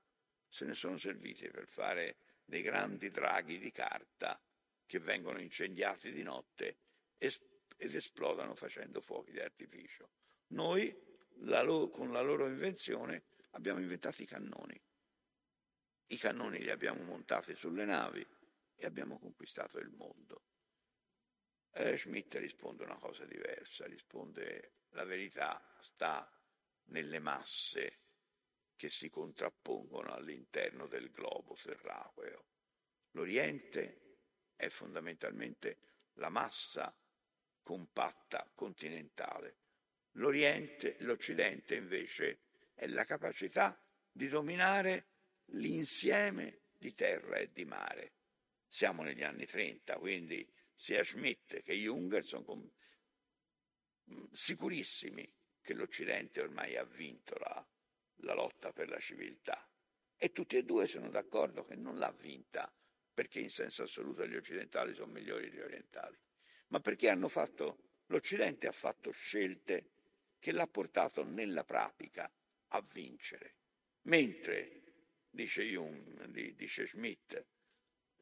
se 0.47 0.65
ne 0.65 0.73
sono 0.73 0.97
serviti 0.97 1.47
per 1.49 1.67
fare 1.67 2.17
dei 2.43 2.61
grandi 2.61 3.11
draghi 3.11 3.59
di 3.59 3.71
carta 3.71 4.41
che 4.85 4.99
vengono 4.99 5.39
incendiati 5.39 6.11
di 6.11 6.23
notte 6.23 6.79
ed 7.17 7.93
esplodono 7.93 8.55
facendo 8.55 9.01
fuochi 9.01 9.31
di 9.31 9.39
artificio. 9.39 10.11
Noi, 10.47 10.95
la 11.41 11.61
lo- 11.61 11.89
con 11.89 12.11
la 12.11 12.21
loro 12.21 12.47
invenzione, 12.47 13.25
abbiamo 13.51 13.79
inventato 13.79 14.21
i 14.21 14.25
cannoni. 14.25 14.81
I 16.09 16.17
cannoni 16.17 16.59
li 16.59 16.69
abbiamo 16.69 17.03
montati 17.03 17.53
sulle 17.55 17.83
navi 17.83 18.25
e 18.75 18.85
abbiamo 18.85 19.19
conquistato 19.19 19.77
il 19.77 19.89
mondo. 19.89 20.43
Eh, 21.71 21.97
Schmidt 21.97 22.35
risponde 22.35 22.85
una 22.85 22.97
cosa 22.97 23.25
diversa, 23.25 23.85
risponde 23.85 24.85
la 24.91 25.03
verità 25.03 25.75
sta 25.81 26.31
nelle 26.85 27.19
masse 27.19 27.99
che 28.77 28.89
si 28.89 29.09
contrappongono 29.09 30.13
all'interno 30.13 30.87
del 30.87 31.11
globo 31.11 31.57
terraqueo. 31.61 32.45
L'Oriente 33.11 34.19
è 34.55 34.69
fondamentalmente 34.69 35.79
la 36.13 36.29
massa 36.29 36.95
compatta 37.61 38.49
continentale. 38.55 39.57
L'Oriente, 40.11 40.95
l'Occidente 40.99 41.75
invece 41.75 42.43
è 42.73 42.87
la 42.87 43.03
capacità 43.03 43.77
di 44.09 44.29
dominare 44.29 45.16
l'insieme 45.51 46.61
di 46.77 46.93
terra 46.93 47.37
e 47.37 47.51
di 47.51 47.65
mare. 47.65 48.13
Siamo 48.67 49.03
negli 49.03 49.23
anni 49.23 49.45
30, 49.45 49.97
quindi 49.97 50.47
sia 50.73 51.03
Schmidt 51.03 51.61
che 51.63 51.73
Junger 51.73 52.23
sono 52.23 52.71
sicurissimi 54.31 55.29
che 55.61 55.73
l'Occidente 55.73 56.41
ormai 56.41 56.77
ha 56.77 56.83
vinto 56.83 57.35
la, 57.39 57.67
la 58.17 58.33
lotta 58.33 58.71
per 58.71 58.89
la 58.89 58.99
civiltà 58.99 59.67
e 60.15 60.31
tutti 60.31 60.57
e 60.57 60.63
due 60.63 60.87
sono 60.87 61.09
d'accordo 61.09 61.63
che 61.65 61.75
non 61.75 61.97
l'ha 61.97 62.11
vinta 62.11 62.71
perché 63.13 63.39
in 63.39 63.49
senso 63.49 63.83
assoluto 63.83 64.27
gli 64.27 64.35
occidentali 64.35 64.93
sono 64.93 65.11
migliori 65.11 65.49
degli 65.49 65.59
orientali, 65.59 66.17
ma 66.67 66.79
perché 66.79 67.09
hanno 67.09 67.27
fatto, 67.27 67.95
l'Occidente 68.07 68.67
ha 68.67 68.71
fatto 68.71 69.09
scelte 69.11 69.89
che 70.37 70.51
l'ha 70.51 70.67
portato 70.67 71.23
nella 71.23 71.63
pratica 71.63 72.31
a 72.67 72.81
vincere. 72.93 73.55
Mentre, 74.03 74.76
dice 75.37 75.61
Jung, 75.61 76.25
dice 76.55 76.87
Schmidt, 76.87 77.45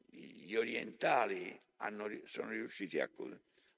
gli 0.04 0.54
orientali 0.54 1.58
hanno, 1.76 2.08
sono 2.26 2.50
riusciti 2.50 3.00
a, 3.00 3.10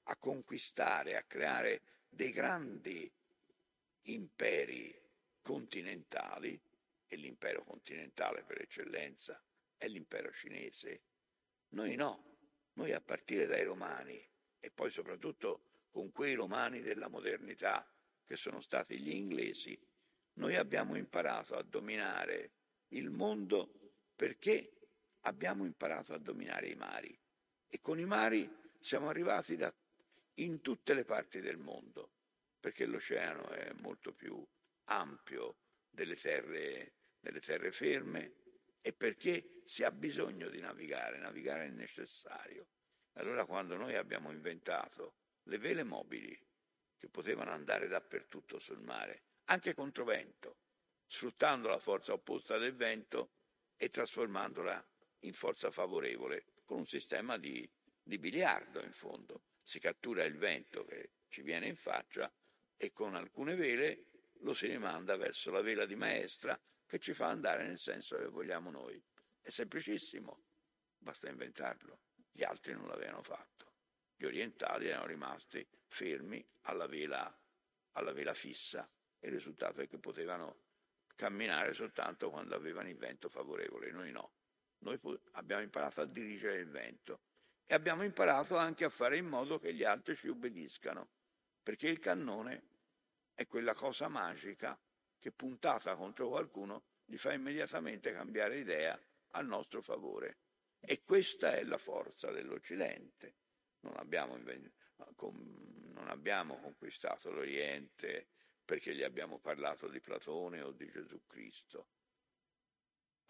a 0.03 0.15
conquistare, 0.17 1.15
a 1.15 1.23
creare 1.23 1.81
dei 2.09 2.31
grandi 2.33 3.09
imperi 4.01 4.93
continentali, 5.41 6.61
e 7.07 7.15
l'impero 7.15 7.63
continentale 7.63 8.43
per 8.43 8.61
eccellenza 8.61 9.41
è 9.77 9.87
l'impero 9.87 10.31
cinese, 10.33 11.01
noi 11.69 11.95
no, 11.95 12.37
noi 12.73 12.91
a 12.91 13.01
partire 13.01 13.47
dai 13.47 13.63
romani 13.63 14.21
e 14.59 14.69
poi 14.69 14.91
soprattutto 14.91 15.85
con 15.89 16.11
quei 16.11 16.33
romani 16.35 16.81
della 16.81 17.07
modernità 17.07 17.89
che 18.25 18.35
sono 18.35 18.59
stati 18.59 18.99
gli 18.99 19.09
inglesi, 19.09 19.79
noi 20.33 20.55
abbiamo 20.57 20.95
imparato 20.95 21.55
a 21.55 21.63
dominare 21.63 22.58
il 22.89 23.09
mondo 23.09 23.93
perché 24.15 24.73
abbiamo 25.21 25.65
imparato 25.65 26.13
a 26.13 26.17
dominare 26.17 26.67
i 26.67 26.75
mari 26.75 27.17
e 27.67 27.79
con 27.81 27.99
i 27.99 28.05
mari 28.05 28.49
siamo 28.79 29.09
arrivati 29.09 29.55
da, 29.55 29.73
in 30.35 30.61
tutte 30.61 30.93
le 30.93 31.05
parti 31.05 31.41
del 31.41 31.57
mondo 31.57 32.11
perché 32.59 32.85
l'oceano 32.85 33.49
è 33.49 33.71
molto 33.81 34.13
più 34.13 34.45
ampio 34.85 35.57
delle 35.89 36.15
terre, 36.15 36.93
delle 37.19 37.39
terre 37.39 37.71
ferme 37.71 38.33
e 38.81 38.93
perché 38.93 39.61
si 39.65 39.83
ha 39.83 39.91
bisogno 39.91 40.49
di 40.49 40.59
navigare, 40.59 41.19
navigare 41.19 41.65
è 41.65 41.69
necessario. 41.69 42.67
Allora 43.13 43.45
quando 43.45 43.75
noi 43.75 43.95
abbiamo 43.95 44.31
inventato 44.31 45.15
le 45.43 45.57
vele 45.57 45.83
mobili 45.83 46.37
che 46.97 47.09
potevano 47.09 47.51
andare 47.51 47.87
dappertutto 47.87 48.59
sul 48.59 48.81
mare, 48.81 49.23
anche 49.45 49.73
contro 49.73 50.03
vento, 50.03 50.57
sfruttando 51.11 51.67
la 51.67 51.79
forza 51.79 52.13
opposta 52.13 52.59
del 52.59 52.75
vento 52.75 53.31
e 53.75 53.89
trasformandola 53.89 54.87
in 55.21 55.33
forza 55.33 55.71
favorevole 55.71 56.45
con 56.65 56.77
un 56.77 56.85
sistema 56.85 57.37
di, 57.37 57.67
di 58.03 58.19
biliardo 58.19 58.79
in 58.83 58.91
fondo. 58.91 59.41
Si 59.63 59.79
cattura 59.79 60.23
il 60.23 60.37
vento 60.37 60.85
che 60.85 61.13
ci 61.27 61.41
viene 61.41 61.65
in 61.65 61.75
faccia 61.75 62.31
e 62.77 62.93
con 62.93 63.15
alcune 63.15 63.55
vele 63.55 64.05
lo 64.41 64.53
si 64.53 64.67
rimanda 64.67 65.17
verso 65.17 65.49
la 65.49 65.61
vela 65.61 65.85
di 65.85 65.95
maestra 65.95 66.57
che 66.85 66.99
ci 66.99 67.13
fa 67.13 67.27
andare 67.27 67.65
nel 67.65 67.79
senso 67.79 68.15
che 68.15 68.27
vogliamo 68.27 68.69
noi. 68.69 69.03
È 69.41 69.49
semplicissimo, 69.49 70.43
basta 70.95 71.27
inventarlo. 71.27 72.01
Gli 72.31 72.43
altri 72.43 72.73
non 72.73 72.87
l'avevano 72.87 73.23
fatto. 73.23 73.73
Gli 74.15 74.25
orientali 74.25 74.87
erano 74.87 75.07
rimasti 75.07 75.67
fermi 75.87 76.47
alla 76.61 76.85
vela, 76.85 77.35
alla 77.93 78.13
vela 78.13 78.35
fissa 78.35 78.87
e 79.17 79.27
il 79.27 79.33
risultato 79.33 79.81
è 79.81 79.87
che 79.87 79.97
potevano 79.97 80.67
camminare 81.19 81.73
soltanto 81.73 82.29
quando 82.29 82.55
avevano 82.55 82.87
il 82.87 82.95
vento 82.95 83.27
favorevole, 83.27 83.91
noi 83.91 84.09
no. 84.09 84.31
Noi 84.79 84.97
abbiamo 85.33 85.61
imparato 85.61 85.99
a 85.99 86.05
dirigere 86.05 86.59
il 86.59 86.69
vento 86.69 87.23
e 87.65 87.73
abbiamo 87.73 88.03
imparato 88.03 88.55
anche 88.55 88.85
a 88.85 88.89
fare 88.89 89.17
in 89.17 89.25
modo 89.25 89.59
che 89.59 89.73
gli 89.73 89.83
altri 89.83 90.15
ci 90.15 90.29
obbediscano, 90.29 91.09
perché 91.61 91.89
il 91.89 91.99
cannone 91.99 92.67
è 93.33 93.45
quella 93.47 93.73
cosa 93.73 94.07
magica 94.07 94.79
che 95.17 95.33
puntata 95.33 95.97
contro 95.97 96.29
qualcuno 96.29 96.85
gli 97.03 97.17
fa 97.17 97.33
immediatamente 97.33 98.13
cambiare 98.13 98.57
idea 98.57 98.97
a 99.31 99.41
nostro 99.41 99.81
favore. 99.81 100.37
E 100.79 101.03
questa 101.03 101.53
è 101.53 101.65
la 101.65 101.77
forza 101.77 102.31
dell'Occidente. 102.31 103.35
Non 103.81 103.97
abbiamo, 103.97 104.37
non 104.37 106.07
abbiamo 106.07 106.55
conquistato 106.55 107.29
l'Oriente 107.29 108.29
perché 108.69 108.93
gli 108.93 109.01
abbiamo 109.01 109.39
parlato 109.39 109.87
di 109.87 109.99
Platone 109.99 110.61
o 110.61 110.71
di 110.71 110.87
Gesù 110.91 111.25
Cristo, 111.25 111.87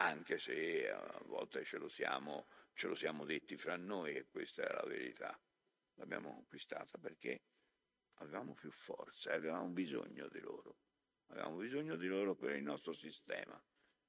anche 0.02 0.38
se 0.38 0.90
a 0.90 1.18
volte 1.28 1.64
ce 1.64 1.78
lo 1.78 1.88
siamo, 1.88 2.46
ce 2.74 2.88
lo 2.88 2.94
siamo 2.94 3.24
detti 3.24 3.56
fra 3.56 3.74
noi 3.78 4.16
e 4.16 4.26
questa 4.26 4.68
è 4.68 4.70
la 4.70 4.86
verità. 4.86 5.40
L'abbiamo 5.94 6.34
conquistata 6.34 6.98
perché 6.98 7.44
avevamo 8.16 8.52
più 8.52 8.70
forza 8.70 9.30
e 9.30 9.36
avevamo 9.36 9.68
bisogno 9.68 10.28
di 10.28 10.40
loro. 10.40 10.76
Avevamo 11.28 11.56
bisogno 11.56 11.96
di 11.96 12.06
loro 12.06 12.34
per 12.34 12.54
il 12.54 12.62
nostro 12.62 12.92
sistema, 12.92 13.58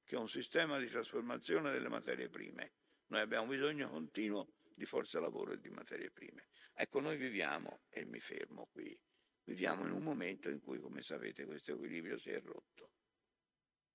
che 0.04 0.16
è 0.18 0.20
un 0.20 0.28
sistema 0.28 0.80
di 0.80 0.90
trasformazione 0.90 1.72
delle 1.72 1.88
materie 1.88 2.28
prime. 2.28 2.74
Noi 3.08 3.22
abbiamo 3.22 3.48
bisogno 3.48 3.90
continuo 3.90 4.56
di 4.76 4.84
forza 4.84 5.22
lavoro 5.22 5.54
e 5.54 5.62
di 5.62 5.70
materie 5.70 6.12
prime. 6.12 6.50
Ecco, 6.74 7.00
noi 7.00 7.16
viviamo, 7.16 7.84
e 7.88 8.04
mi 8.04 8.20
fermo 8.20 8.66
qui, 8.66 9.00
viviamo 9.44 9.86
in 9.86 9.92
un 9.92 10.04
momento 10.04 10.50
in 10.50 10.62
cui, 10.62 10.80
come 10.80 11.02
sapete, 11.02 11.46
questo 11.46 11.74
equilibrio 11.74 12.18
si 12.18 12.30
è 12.30 12.42
rotto. 12.42 12.90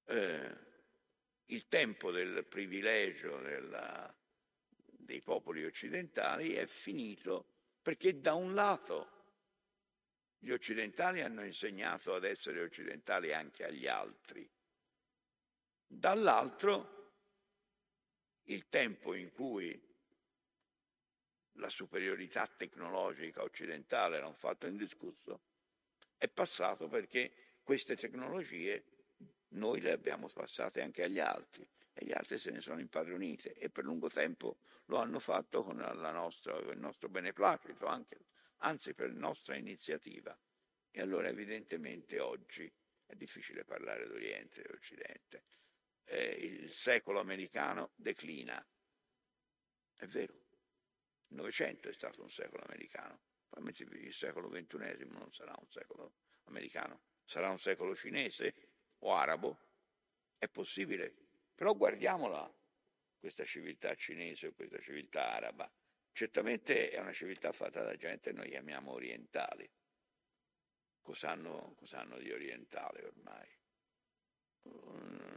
Eh, 0.04 0.56
il 1.46 1.68
tempo 1.68 2.10
del 2.10 2.44
privilegio 2.46 3.38
della, 3.40 4.14
dei 5.06 5.22
popoli 5.22 5.64
occidentali 5.64 6.54
è 6.54 6.66
finito 6.66 7.54
perché 7.80 8.20
da 8.20 8.34
un 8.34 8.54
lato 8.54 9.14
gli 10.38 10.50
occidentali 10.50 11.22
hanno 11.22 11.44
insegnato 11.44 12.14
ad 12.14 12.24
essere 12.24 12.60
occidentali 12.60 13.32
anche 13.32 13.64
agli 13.64 13.86
altri. 13.86 14.48
Dall'altro, 15.86 16.94
il 18.44 18.68
tempo 18.68 19.14
in 19.14 19.32
cui 19.32 19.80
la 21.56 21.68
superiorità 21.68 22.46
tecnologica 22.46 23.42
occidentale 23.42 24.16
era 24.16 24.26
un 24.26 24.34
fatto 24.34 24.66
indiscusso 24.66 25.40
è 26.18 26.28
passato 26.28 26.88
perché 26.88 27.32
queste 27.62 27.96
tecnologie 27.96 28.84
noi 29.48 29.80
le 29.80 29.92
abbiamo 29.92 30.28
passate 30.28 30.80
anche 30.80 31.02
agli 31.02 31.18
altri 31.18 31.66
e 31.92 32.04
gli 32.04 32.12
altri 32.12 32.38
se 32.38 32.50
ne 32.50 32.60
sono 32.60 32.80
impadronite 32.80 33.54
e 33.54 33.70
per 33.70 33.84
lungo 33.84 34.08
tempo 34.08 34.58
lo 34.86 34.98
hanno 34.98 35.18
fatto 35.18 35.62
con 35.62 35.76
nostra, 35.76 36.56
il 36.56 36.78
nostro 36.78 37.08
beneplacito, 37.08 37.86
anche, 37.86 38.18
anzi 38.58 38.94
per 38.94 39.12
nostra 39.12 39.56
iniziativa. 39.56 40.38
E 40.90 41.00
allora 41.00 41.28
evidentemente 41.28 42.20
oggi 42.20 42.70
è 43.04 43.14
difficile 43.14 43.64
parlare 43.64 44.06
d'Oriente 44.06 44.62
e 44.62 44.72
Occidente. 44.72 45.44
Eh, 46.04 46.38
il 46.40 46.70
secolo 46.70 47.20
americano 47.20 47.92
declina. 47.94 48.64
È 49.94 50.06
vero, 50.06 50.45
il 51.28 51.36
Novecento 51.36 51.88
è 51.88 51.92
stato 51.92 52.22
un 52.22 52.30
secolo 52.30 52.62
americano, 52.64 53.20
probabilmente 53.48 53.96
il 53.96 54.14
secolo 54.14 54.48
XXI 54.48 55.06
non 55.08 55.32
sarà 55.32 55.54
un 55.58 55.68
secolo 55.68 56.14
americano, 56.44 57.02
sarà 57.24 57.50
un 57.50 57.58
secolo 57.58 57.94
cinese 57.94 58.54
o 58.98 59.14
arabo, 59.14 59.58
è 60.38 60.48
possibile, 60.48 61.14
però 61.54 61.74
guardiamola, 61.74 62.52
questa 63.18 63.44
civiltà 63.44 63.94
cinese 63.94 64.48
o 64.48 64.52
questa 64.52 64.78
civiltà 64.78 65.32
araba, 65.32 65.70
certamente 66.12 66.90
è 66.90 67.00
una 67.00 67.12
civiltà 67.12 67.52
fatta 67.52 67.82
da 67.82 67.96
gente 67.96 68.30
che 68.30 68.36
noi 68.36 68.48
chiamiamo 68.48 68.92
orientali. 68.92 69.68
Cos'hanno, 71.02 71.74
cos'hanno 71.76 72.18
di 72.18 72.30
orientale 72.30 73.04
ormai? 73.04 73.48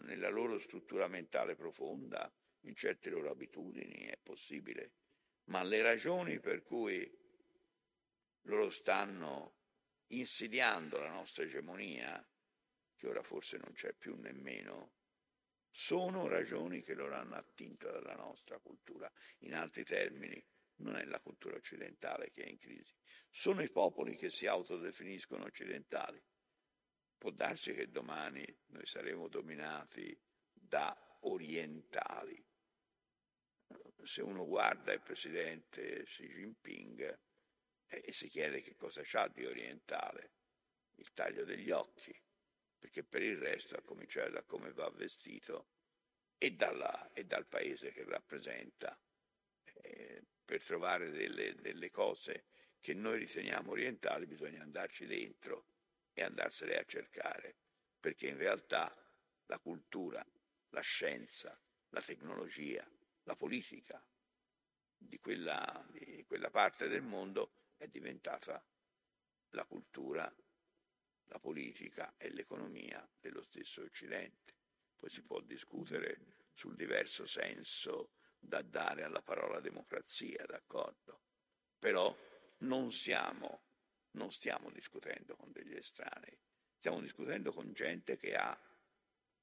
Nella 0.05 0.29
loro 0.29 0.57
struttura 0.57 1.07
mentale 1.07 1.55
profonda, 1.55 2.31
in 2.61 2.75
certe 2.75 3.09
loro 3.09 3.29
abitudini 3.29 4.05
è 4.05 4.17
possibile, 4.17 4.93
ma 5.49 5.63
le 5.63 5.81
ragioni 5.81 6.39
per 6.39 6.63
cui 6.63 7.17
loro 8.43 8.69
stanno 8.69 9.57
insidiando 10.07 10.99
la 10.99 11.09
nostra 11.09 11.43
egemonia, 11.43 12.25
che 12.95 13.07
ora 13.07 13.21
forse 13.21 13.57
non 13.57 13.71
c'è 13.73 13.93
più 13.93 14.15
nemmeno, 14.15 14.93
sono 15.71 16.27
ragioni 16.27 16.81
che 16.81 16.93
loro 16.93 17.15
hanno 17.15 17.35
attinto 17.35 17.89
dalla 17.89 18.15
nostra 18.15 18.59
cultura. 18.59 19.11
In 19.39 19.53
altri 19.53 19.83
termini, 19.83 20.43
non 20.77 20.95
è 20.95 21.03
la 21.05 21.19
cultura 21.19 21.57
occidentale 21.57 22.31
che 22.31 22.43
è 22.43 22.47
in 22.47 22.57
crisi, 22.57 22.95
sono 23.29 23.61
i 23.61 23.69
popoli 23.69 24.15
che 24.15 24.29
si 24.29 24.47
autodefiniscono 24.47 25.45
occidentali. 25.45 26.21
Può 27.17 27.31
darsi 27.31 27.73
che 27.73 27.89
domani 27.89 28.45
noi 28.67 28.85
saremo 28.85 29.27
dominati 29.27 30.17
da 30.51 30.95
orientali. 31.21 32.48
Se 34.03 34.21
uno 34.21 34.45
guarda 34.45 34.93
il 34.93 35.01
presidente 35.01 36.03
Xi 36.03 36.27
Jinping, 36.27 37.19
e 37.87 38.13
si 38.13 38.27
chiede 38.27 38.61
che 38.61 38.75
cosa 38.75 39.01
c'ha 39.03 39.27
di 39.27 39.45
orientale, 39.45 40.31
il 40.95 41.11
taglio 41.13 41.43
degli 41.43 41.71
occhi, 41.71 42.15
perché 42.77 43.03
per 43.03 43.23
il 43.23 43.37
resto, 43.37 43.75
a 43.75 43.81
cominciare 43.81 44.29
da 44.29 44.43
come 44.43 44.71
va 44.71 44.89
vestito 44.89 45.67
e, 46.37 46.51
dalla, 46.51 47.11
e 47.13 47.25
dal 47.25 47.47
paese 47.47 47.91
che 47.91 48.03
rappresenta, 48.03 48.97
eh, 49.81 50.23
per 50.45 50.63
trovare 50.63 51.09
delle, 51.11 51.55
delle 51.55 51.91
cose 51.91 52.45
che 52.79 52.93
noi 52.93 53.19
riteniamo 53.19 53.71
orientali 53.71 54.25
bisogna 54.25 54.61
andarci 54.61 55.05
dentro 55.05 55.65
e 56.13 56.23
andarsene 56.23 56.75
a 56.77 56.85
cercare, 56.85 57.55
perché 57.99 58.27
in 58.27 58.37
realtà 58.37 58.93
la 59.45 59.59
cultura, 59.59 60.25
la 60.69 60.81
scienza, 60.81 61.59
la 61.89 62.01
tecnologia, 62.01 62.87
la 63.29 63.35
politica 63.35 64.03
di 64.97 65.19
quella, 65.19 65.85
di 65.91 66.25
quella 66.25 66.49
parte 66.49 66.87
del 66.87 67.03
mondo 67.03 67.51
è 67.77 67.87
diventata 67.87 68.59
la 69.49 69.65
cultura, 69.65 70.33
la 71.25 71.39
politica 71.39 72.15
e 72.17 72.31
l'economia 72.31 73.07
dello 73.21 73.43
stesso 73.43 73.83
Occidente. 73.83 74.55
Poi 74.95 75.11
si 75.11 75.21
può 75.21 75.39
discutere 75.41 76.47
sul 76.53 76.75
diverso 76.75 77.27
senso 77.27 78.13
da 78.39 78.63
dare 78.63 79.03
alla 79.03 79.21
parola 79.21 79.59
democrazia, 79.59 80.43
d'accordo? 80.47 81.21
Però 81.77 82.13
non 82.59 82.91
stiamo, 82.91 83.61
non 84.11 84.31
stiamo 84.31 84.71
discutendo 84.71 85.35
con 85.35 85.51
degli 85.51 85.75
estranei, 85.75 86.35
stiamo 86.75 86.99
discutendo 86.99 87.51
con 87.51 87.73
gente 87.73 88.17
che 88.17 88.35
ha 88.35 88.59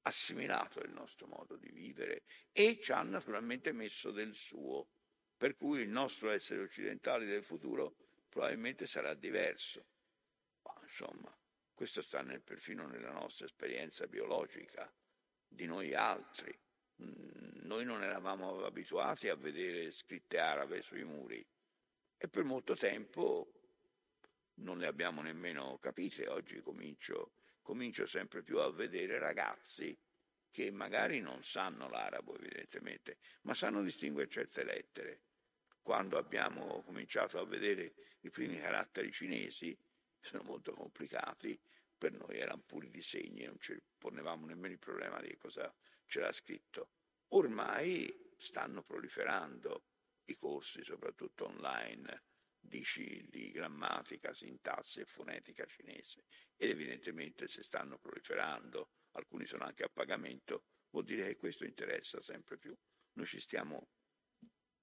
assimilato 0.07 0.79
il 0.81 0.91
nostro 0.91 1.27
modo 1.27 1.55
di 1.55 1.69
vivere 1.69 2.23
e 2.51 2.79
ci 2.81 2.91
ha 2.91 3.01
naturalmente 3.03 3.71
messo 3.71 4.11
del 4.11 4.33
suo, 4.33 4.89
per 5.37 5.55
cui 5.55 5.81
il 5.81 5.89
nostro 5.89 6.31
essere 6.31 6.61
occidentali 6.61 7.25
del 7.25 7.43
futuro 7.43 7.95
probabilmente 8.27 8.87
sarà 8.87 9.13
diverso. 9.13 9.85
Ma 10.63 10.79
insomma, 10.81 11.37
questo 11.73 12.01
sta 12.01 12.21
nel, 12.21 12.41
perfino 12.41 12.87
nella 12.87 13.11
nostra 13.11 13.45
esperienza 13.45 14.07
biologica 14.07 14.91
di 15.47 15.65
noi 15.65 15.93
altri. 15.93 16.57
Mm, 17.03 17.65
noi 17.65 17.85
non 17.85 18.03
eravamo 18.03 18.63
abituati 18.63 19.29
a 19.29 19.35
vedere 19.35 19.91
scritte 19.91 20.39
arabe 20.39 20.81
sui 20.81 21.03
muri 21.03 21.45
e 22.17 22.27
per 22.27 22.43
molto 22.43 22.75
tempo 22.75 23.51
non 24.55 24.79
le 24.79 24.87
abbiamo 24.87 25.21
nemmeno 25.21 25.77
capite. 25.79 26.27
Oggi 26.27 26.61
comincio, 26.61 27.33
comincio 27.67 28.07
sempre 28.07 28.43
più 28.43 28.59
a 28.59 28.71
vedere 28.71 29.19
ragazzi 29.19 29.93
che 30.49 30.71
magari 30.71 31.19
non 31.19 31.43
sanno 31.43 31.89
l'arabo 31.89 32.37
evidentemente, 32.37 33.17
ma 33.41 33.53
sanno 33.53 33.83
distinguere 33.83 34.29
certe 34.29 34.63
lettere. 34.63 35.23
Quando 35.81 36.17
abbiamo 36.17 36.81
cominciato 36.83 37.37
a 37.37 37.45
vedere 37.45 37.93
i 38.21 38.29
primi 38.29 38.57
caratteri 38.57 39.11
cinesi, 39.11 39.77
sono 40.21 40.43
molto 40.43 40.71
complicati, 40.71 41.59
per 41.97 42.13
noi 42.13 42.37
erano 42.37 42.63
puri 42.65 42.89
disegni, 42.89 43.43
non 43.43 43.59
ci 43.59 43.77
ponevamo 43.97 44.45
nemmeno 44.45 44.73
il 44.73 44.79
problema 44.79 45.19
di 45.19 45.35
cosa 45.35 45.69
c'era 46.05 46.31
scritto. 46.31 46.91
Ormai 47.31 48.33
stanno 48.37 48.81
proliferando 48.81 49.83
i 50.27 50.35
corsi, 50.35 50.85
soprattutto 50.85 51.47
online, 51.47 52.26
di, 52.67 52.83
di 53.29 53.51
grammatica, 53.51 54.33
sintassi 54.33 54.99
e 54.99 55.05
fonetica 55.05 55.65
cinese 55.65 56.25
ed 56.55 56.69
evidentemente 56.69 57.47
se 57.47 57.63
stanno 57.63 57.97
proliferando, 57.97 58.91
alcuni 59.11 59.45
sono 59.45 59.63
anche 59.63 59.83
a 59.83 59.89
pagamento, 59.89 60.65
vuol 60.89 61.05
dire 61.05 61.25
che 61.27 61.37
questo 61.37 61.65
interessa 61.65 62.21
sempre 62.21 62.57
più. 62.57 62.75
Noi 63.13 63.25
ci 63.25 63.39
stiamo 63.39 63.89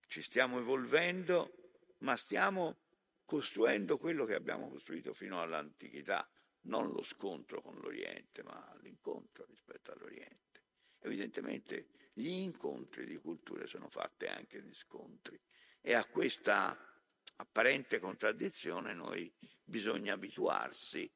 ci 0.06 0.22
stiamo 0.22 0.58
evolvendo, 0.60 1.72
ma 1.98 2.14
stiamo 2.14 2.82
costruendo 3.24 3.98
quello 3.98 4.24
che 4.24 4.34
abbiamo 4.34 4.68
costruito 4.68 5.12
fino 5.12 5.40
all'antichità, 5.40 6.30
non 6.66 6.92
lo 6.92 7.02
scontro 7.02 7.60
con 7.60 7.76
l'Oriente, 7.80 8.42
ma 8.42 8.76
l'incontro 8.82 9.44
rispetto 9.46 9.92
all'Oriente. 9.92 10.62
Evidentemente 11.00 12.10
gli 12.12 12.28
incontri 12.28 13.06
di 13.06 13.16
culture 13.16 13.66
sono 13.66 13.88
fatti 13.88 14.26
anche 14.26 14.62
di 14.62 14.72
scontri 14.72 15.40
e 15.80 15.94
a 15.94 16.04
questa 16.04 16.93
apparente 17.36 17.98
contraddizione 17.98 18.94
noi 18.94 19.32
bisogna 19.64 20.14
abituarsi, 20.14 21.10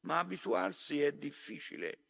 ma 0.00 0.18
abituarsi 0.18 1.00
è 1.00 1.12
difficile, 1.12 2.04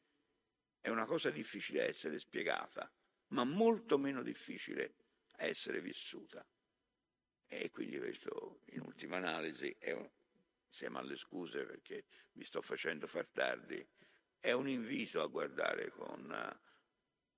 è 0.80 0.88
una 0.88 1.06
cosa 1.06 1.30
difficile 1.30 1.88
essere 1.88 2.18
spiegata, 2.18 2.90
ma 3.28 3.44
molto 3.44 3.98
meno 3.98 4.22
difficile 4.22 4.96
a 5.36 5.44
essere 5.44 5.80
vissuta. 5.80 6.46
E 7.46 7.70
quindi 7.70 7.98
questo, 7.98 8.60
in 8.70 8.80
ultima 8.80 9.16
analisi, 9.16 9.74
è 9.78 9.92
un, 9.92 10.08
insieme 10.66 10.98
alle 10.98 11.16
scuse 11.16 11.64
perché 11.64 12.04
vi 12.32 12.44
sto 12.44 12.60
facendo 12.60 13.06
far 13.06 13.30
tardi, 13.30 13.86
è 14.40 14.52
un 14.52 14.68
invito 14.68 15.22
a 15.22 15.26
guardare 15.26 15.90
con, 15.90 16.60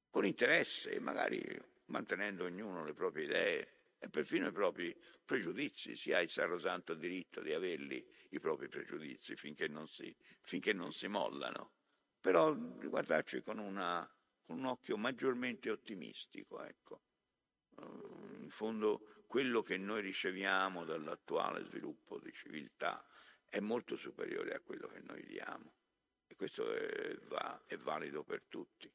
con 0.09 0.25
interesse 0.25 0.99
magari 0.99 1.45
mantenendo 1.87 2.45
ognuno 2.45 2.85
le 2.85 2.95
proprie 2.95 3.25
idee 3.25 3.76
e 3.99 4.09
perfino 4.09 4.49
i 4.49 4.53
propri 4.53 4.97
pregiudizi. 5.25 5.97
Si 5.97 6.13
ha 6.13 6.21
il 6.21 6.31
sacrosanto 6.31 6.95
diritto 6.95 7.41
di 7.41 7.53
averli, 7.53 8.05
i 8.31 8.41
propri 8.41 8.69
pregiudizi, 8.69 9.37
finché 9.37 9.69
non 9.69 9.89
si, 9.89 10.15
finché 10.43 10.73
non 10.73 10.93
si 10.93 11.07
mollano. 11.09 11.73
Però 12.21 12.55
guardarci 12.55 13.43
con, 13.43 13.59
una, 13.59 14.09
con 14.45 14.59
un 14.59 14.67
occhio 14.67 14.97
maggiormente 14.97 15.71
ottimistico, 15.71 16.63
ecco 16.63 17.03
in 18.47 18.49
fondo 18.51 19.25
quello 19.27 19.63
che 19.63 19.77
noi 19.77 20.01
riceviamo 20.01 20.85
dall'attuale 20.85 21.65
sviluppo 21.65 22.19
di 22.19 22.33
civiltà 22.33 23.05
è 23.49 23.61
molto 23.61 23.97
superiore 23.97 24.55
a 24.55 24.61
quello 24.61 24.87
che 24.87 25.01
noi 25.01 25.25
diamo 25.25 25.75
e 26.27 26.35
questo 26.37 26.73
è, 26.73 27.17
va, 27.29 27.63
è 27.67 27.77
valido 27.77 28.23
per 28.23 28.45
tutti. 28.49 28.93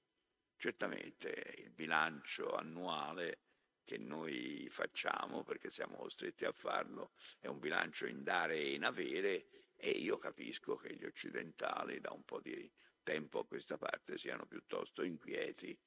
Certamente 0.56 1.56
il 1.58 1.72
bilancio 1.72 2.56
annuale 2.56 3.40
che 3.84 3.98
noi 3.98 4.68
facciamo, 4.70 5.44
perché 5.44 5.70
siamo 5.70 5.98
costretti 5.98 6.46
a 6.46 6.52
farlo, 6.52 7.12
è 7.40 7.48
un 7.48 7.60
bilancio 7.60 8.06
in 8.06 8.24
dare 8.24 8.58
e 8.58 8.74
in 8.74 8.84
avere 8.84 9.48
e 9.76 9.90
io 9.90 10.18
capisco 10.18 10.76
che 10.76 10.96
gli 10.96 11.06
occidentali 11.06 12.00
da 12.00 12.12
un 12.12 12.24
po' 12.24 12.40
di 12.40 12.72
tempo 13.04 13.40
a 13.40 13.46
questa 13.46 13.78
parte 13.78 14.18
siano 14.18 14.46
piuttosto 14.46 15.02
inquieti 15.02 15.78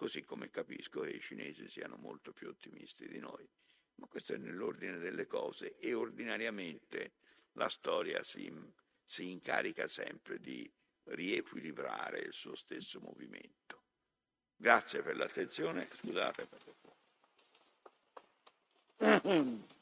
così 0.00 0.22
come 0.22 0.48
capisco 0.48 1.02
che 1.02 1.10
i 1.10 1.20
cinesi 1.20 1.68
siano 1.68 1.96
molto 1.96 2.32
più 2.32 2.48
ottimisti 2.48 3.06
di 3.06 3.18
noi. 3.18 3.46
Ma 3.96 4.06
questo 4.06 4.32
è 4.32 4.38
nell'ordine 4.38 4.96
delle 4.96 5.26
cose 5.26 5.76
e 5.76 5.92
ordinariamente 5.92 7.12
la 7.52 7.68
storia 7.68 8.24
si, 8.24 8.50
si 9.04 9.30
incarica 9.30 9.86
sempre 9.88 10.40
di 10.40 10.72
riequilibrare 11.04 12.20
il 12.20 12.32
suo 12.32 12.54
stesso 12.54 12.98
movimento. 13.00 13.82
Grazie 14.56 15.02
per 15.02 15.16
l'attenzione, 15.16 15.86
scusate. 15.86 16.48
Mm-hmm. 19.02 19.79